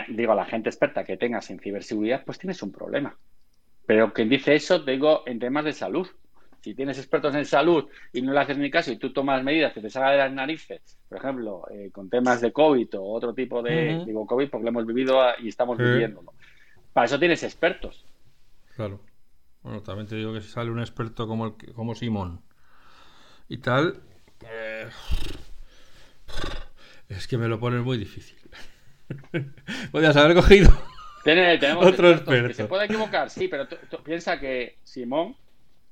digo 0.09 0.33
a 0.33 0.37
la 0.37 0.47
gente 0.47 0.71
experta 0.71 1.05
que 1.05 1.17
tengas 1.17 1.51
en 1.51 1.59
ciberseguridad, 1.59 2.25
pues 2.25 2.39
tienes 2.39 2.63
un 2.63 2.73
problema. 2.73 3.17
Pero 3.87 4.13
quien 4.13 4.29
dice 4.29 4.55
eso, 4.55 4.79
digo 4.79 5.23
en 5.27 5.39
temas 5.39 5.65
de 5.65 5.73
salud. 5.73 6.09
Si 6.67 6.75
tienes 6.75 6.99
expertos 6.99 7.33
en 7.37 7.45
salud 7.45 7.85
y 8.13 8.23
no 8.23 8.33
le 8.33 8.41
haces 8.41 8.59
ni 8.59 8.69
caso 8.73 8.91
y 8.91 8.97
tú 8.97 9.13
tomas 9.13 9.41
medidas 9.45 9.73
que 9.73 9.81
te 9.81 9.89
salga 9.89 10.11
de 10.11 10.19
las 10.19 10.33
narices, 10.33 10.99
por 11.09 11.19
ejemplo, 11.19 11.63
eh, 11.71 11.91
con 11.93 12.11
temas 12.11 12.41
de 12.41 12.51
COVID 12.51 12.99
o 12.99 13.05
otro 13.05 13.33
tipo 13.35 13.63
de, 13.63 14.03
digo 14.05 14.27
COVID 14.27 14.51
porque 14.51 14.65
lo 14.65 14.71
hemos 14.71 14.85
vivido 14.85 15.23
y 15.39 15.47
estamos 15.47 15.79
viviéndolo. 15.79 16.35
Para 16.93 17.05
eso 17.05 17.21
tienes 17.21 17.45
expertos. 17.45 18.05
Claro. 18.75 18.99
Bueno, 19.63 19.81
también 19.83 20.09
te 20.09 20.17
digo 20.17 20.33
que 20.33 20.41
si 20.41 20.49
sale 20.49 20.73
un 20.73 20.81
experto 20.81 21.29
como, 21.29 21.47
el, 21.47 21.73
como 21.73 21.95
Simón 21.95 22.41
y 23.49 23.59
tal, 23.59 24.01
eh, 24.45 24.89
es 27.09 27.29
que 27.29 27.39
me 27.39 27.47
lo 27.47 27.61
pones 27.61 27.85
muy 27.85 27.97
difícil. 27.97 28.39
Podrías 29.93 30.17
haber 30.17 30.35
cogido 30.35 30.77
otro 31.81 32.11
experto. 32.11 32.55
se 32.55 32.65
puede 32.65 32.87
equivocar, 32.87 33.31
sí, 33.31 33.49
pero 33.49 33.67
piensa 34.05 34.39
que 34.39 34.79
Simón 34.85 35.37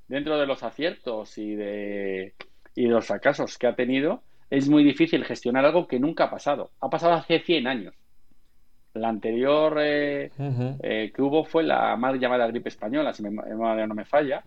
dentro 0.07 0.37
de 0.37 0.45
los 0.45 0.63
aciertos 0.63 1.37
y 1.37 1.55
de, 1.55 2.33
y 2.75 2.83
de 2.83 2.89
los 2.89 3.05
fracasos 3.05 3.57
que 3.57 3.67
ha 3.67 3.75
tenido, 3.75 4.21
es 4.49 4.69
muy 4.69 4.83
difícil 4.83 5.23
gestionar 5.25 5.65
algo 5.65 5.87
que 5.87 5.99
nunca 5.99 6.25
ha 6.25 6.29
pasado. 6.29 6.71
Ha 6.79 6.89
pasado 6.89 7.13
hace 7.13 7.39
100 7.39 7.67
años. 7.67 7.95
La 8.93 9.09
anterior 9.09 9.77
eh, 9.81 10.31
eh, 10.81 11.11
que 11.13 11.21
hubo 11.21 11.43
fue 11.43 11.63
la 11.63 11.95
mal 11.97 12.19
llamada 12.19 12.47
gripe 12.47 12.69
española, 12.69 13.13
si 13.13 13.23
mi 13.23 13.29
memoria 13.29 13.85
no 13.85 13.93
me 13.93 14.05
falla, 14.05 14.43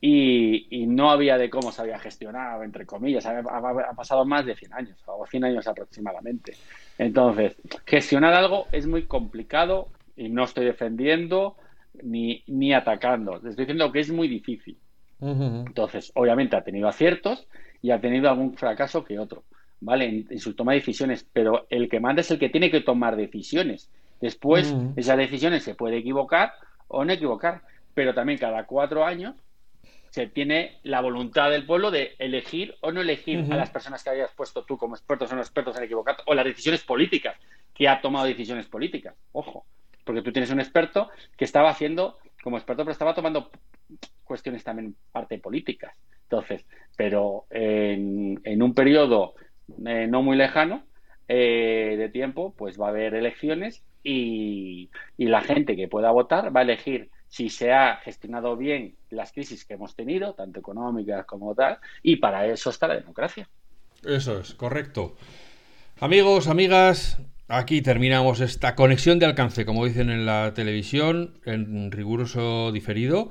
y, 0.00 0.86
no 0.88 1.10
había 1.10 1.38
de 1.38 1.48
cómo 1.48 1.70
se 1.70 1.82
había 1.82 1.98
gestionado, 1.98 2.64
entre 2.64 2.84
comillas, 2.84 3.24
ha, 3.24 3.94
pasado 3.94 4.24
más 4.24 4.44
de 4.44 4.56
100 4.56 4.72
años, 4.72 4.98
o 5.06 5.26
100 5.26 5.44
años 5.44 5.68
aproximadamente. 5.68 6.54
Entonces, 6.98 7.56
gestionar 7.86 8.34
algo 8.34 8.66
es 8.72 8.86
muy 8.86 9.04
complicado 9.04 9.88
y 10.16 10.28
no 10.28 10.44
estoy 10.44 10.64
defendiendo 10.64 11.56
ni, 12.02 12.42
ni 12.48 12.72
atacando, 12.72 13.36
estoy 13.36 13.54
diciendo 13.54 13.92
que 13.92 14.00
es 14.00 14.10
muy 14.10 14.26
difícil. 14.26 14.76
Entonces, 15.22 16.10
obviamente 16.14 16.56
ha 16.56 16.64
tenido 16.64 16.88
aciertos 16.88 17.46
y 17.80 17.92
ha 17.92 18.00
tenido 18.00 18.28
algún 18.28 18.54
fracaso 18.54 19.04
que 19.04 19.18
otro, 19.18 19.44
¿vale? 19.80 20.26
En, 20.28 20.38
su 20.40 20.54
toma 20.54 20.72
de 20.72 20.80
decisiones, 20.80 21.24
pero 21.32 21.66
el 21.70 21.88
que 21.88 22.00
manda 22.00 22.22
es 22.22 22.30
el 22.32 22.38
que 22.38 22.48
tiene 22.48 22.70
que 22.70 22.80
tomar 22.80 23.16
decisiones. 23.16 23.88
Después, 24.20 24.74
esas 24.96 25.16
decisiones 25.16 25.62
se 25.62 25.74
puede 25.74 25.98
equivocar 25.98 26.52
o 26.88 27.04
no 27.04 27.12
equivocar, 27.12 27.62
pero 27.94 28.14
también 28.14 28.38
cada 28.38 28.64
cuatro 28.66 29.04
años 29.04 29.34
se 30.10 30.26
tiene 30.26 30.78
la 30.82 31.00
voluntad 31.00 31.50
del 31.50 31.64
pueblo 31.64 31.90
de 31.90 32.14
elegir 32.18 32.74
o 32.80 32.92
no 32.92 33.00
elegir 33.00 33.46
a 33.50 33.56
las 33.56 33.70
personas 33.70 34.04
que 34.04 34.10
hayas 34.10 34.30
puesto 34.32 34.64
tú 34.64 34.76
como 34.76 34.94
expertos 34.94 35.32
o 35.32 35.34
no 35.34 35.40
expertos 35.40 35.76
en 35.76 35.84
equivocar, 35.84 36.16
o 36.26 36.34
las 36.34 36.44
decisiones 36.44 36.82
políticas, 36.82 37.36
que 37.72 37.88
ha 37.88 38.00
tomado 38.00 38.26
decisiones 38.26 38.66
políticas. 38.66 39.14
Ojo, 39.32 39.64
porque 40.04 40.20
tú 40.20 40.32
tienes 40.32 40.50
un 40.50 40.60
experto 40.60 41.08
que 41.36 41.44
estaba 41.44 41.70
haciendo, 41.70 42.18
como 42.42 42.58
experto, 42.58 42.82
pero 42.82 42.92
estaba 42.92 43.14
tomando 43.14 43.50
cuestiones 44.24 44.64
también 44.64 44.94
parte 45.10 45.38
políticas. 45.38 45.94
Entonces, 46.24 46.64
pero 46.96 47.46
en, 47.50 48.62
un 48.62 48.74
periodo 48.74 49.34
eh, 49.86 50.06
no 50.08 50.22
muy 50.22 50.36
lejano 50.36 50.84
eh, 51.28 51.96
de 51.98 52.08
tiempo, 52.08 52.54
pues 52.56 52.80
va 52.80 52.86
a 52.86 52.90
haber 52.90 53.14
elecciones 53.14 53.82
y 54.04 54.90
la 55.16 55.42
gente 55.42 55.76
que 55.76 55.86
pueda 55.86 56.10
votar 56.10 56.54
va 56.54 56.60
a 56.60 56.64
elegir 56.64 57.10
si 57.32 57.48
se 57.48 57.72
ha 57.72 57.96
gestionado 57.96 58.58
bien 58.58 58.94
las 59.08 59.32
crisis 59.32 59.64
que 59.64 59.72
hemos 59.72 59.96
tenido, 59.96 60.34
tanto 60.34 60.60
económicas 60.60 61.24
como 61.24 61.54
tal, 61.54 61.78
y 62.02 62.16
para 62.16 62.46
eso 62.46 62.68
está 62.68 62.86
la 62.86 62.96
democracia. 62.96 63.48
Eso 64.04 64.38
es, 64.38 64.52
correcto. 64.52 65.16
Amigos, 65.98 66.46
amigas, 66.46 67.22
aquí 67.48 67.80
terminamos 67.80 68.40
esta 68.40 68.74
conexión 68.74 69.18
de 69.18 69.24
alcance, 69.24 69.64
como 69.64 69.86
dicen 69.86 70.10
en 70.10 70.26
la 70.26 70.52
televisión, 70.52 71.40
en 71.46 71.90
riguroso 71.90 72.70
diferido, 72.70 73.30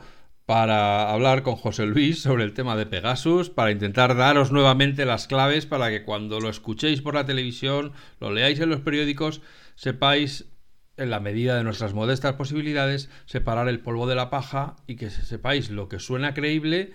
para 0.52 1.10
hablar 1.10 1.43
con 1.43 1.56
José 1.56 1.86
Luis 1.86 2.24
sobre 2.24 2.43
el 2.43 2.52
tema 2.52 2.76
de 2.76 2.86
Pegasus, 2.86 3.49
para 3.49 3.72
intentar 3.72 4.18
daros 4.18 4.52
nuevamente 4.52 5.06
las 5.06 5.26
claves 5.26 5.66
para 5.66 5.89
que 5.89 6.04
cuando 6.04 6.41
lo 6.41 6.49
escuchéis 6.49 7.02
por 7.02 7.16
la 7.16 7.26
televisión, 7.26 7.93
lo 8.20 8.34
leáis 8.34 8.60
en 8.60 8.70
los 8.70 8.82
periódicos, 8.82 9.41
sepáis 9.76 10.49
en 10.97 11.10
la 11.10 11.22
medida 11.22 11.56
de 11.56 11.64
nuestras 11.64 11.93
modestas 11.93 12.34
posibilidades, 12.34 13.10
separar 13.28 13.70
el 13.70 13.80
polvo 13.80 14.08
de 14.08 14.16
la 14.16 14.30
paja 14.30 14.76
y 14.88 14.97
que 14.97 15.10
sepáis 15.10 15.70
lo 15.70 15.88
que 15.88 15.99
suena 15.99 16.34
creíble 16.34 16.91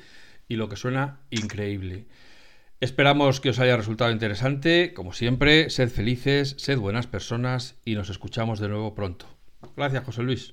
y 0.48 0.56
lo 0.56 0.68
que 0.68 0.76
suena 0.76 1.20
increíble. 1.30 2.08
Esperamos 2.80 3.40
que 3.40 3.48
os 3.48 3.58
haya 3.58 3.78
resultado 3.78 4.10
interesante. 4.10 4.92
Como 4.92 5.14
siempre, 5.14 5.70
sed 5.70 5.88
felices, 5.88 6.56
sed 6.58 6.76
buenas 6.76 7.06
personas 7.06 7.76
y 7.86 7.94
nos 7.94 8.10
escuchamos 8.10 8.60
de 8.60 8.68
nuevo 8.68 8.94
pronto. 8.94 9.24
Gracias, 9.74 10.04
José 10.04 10.22
Luis. 10.24 10.52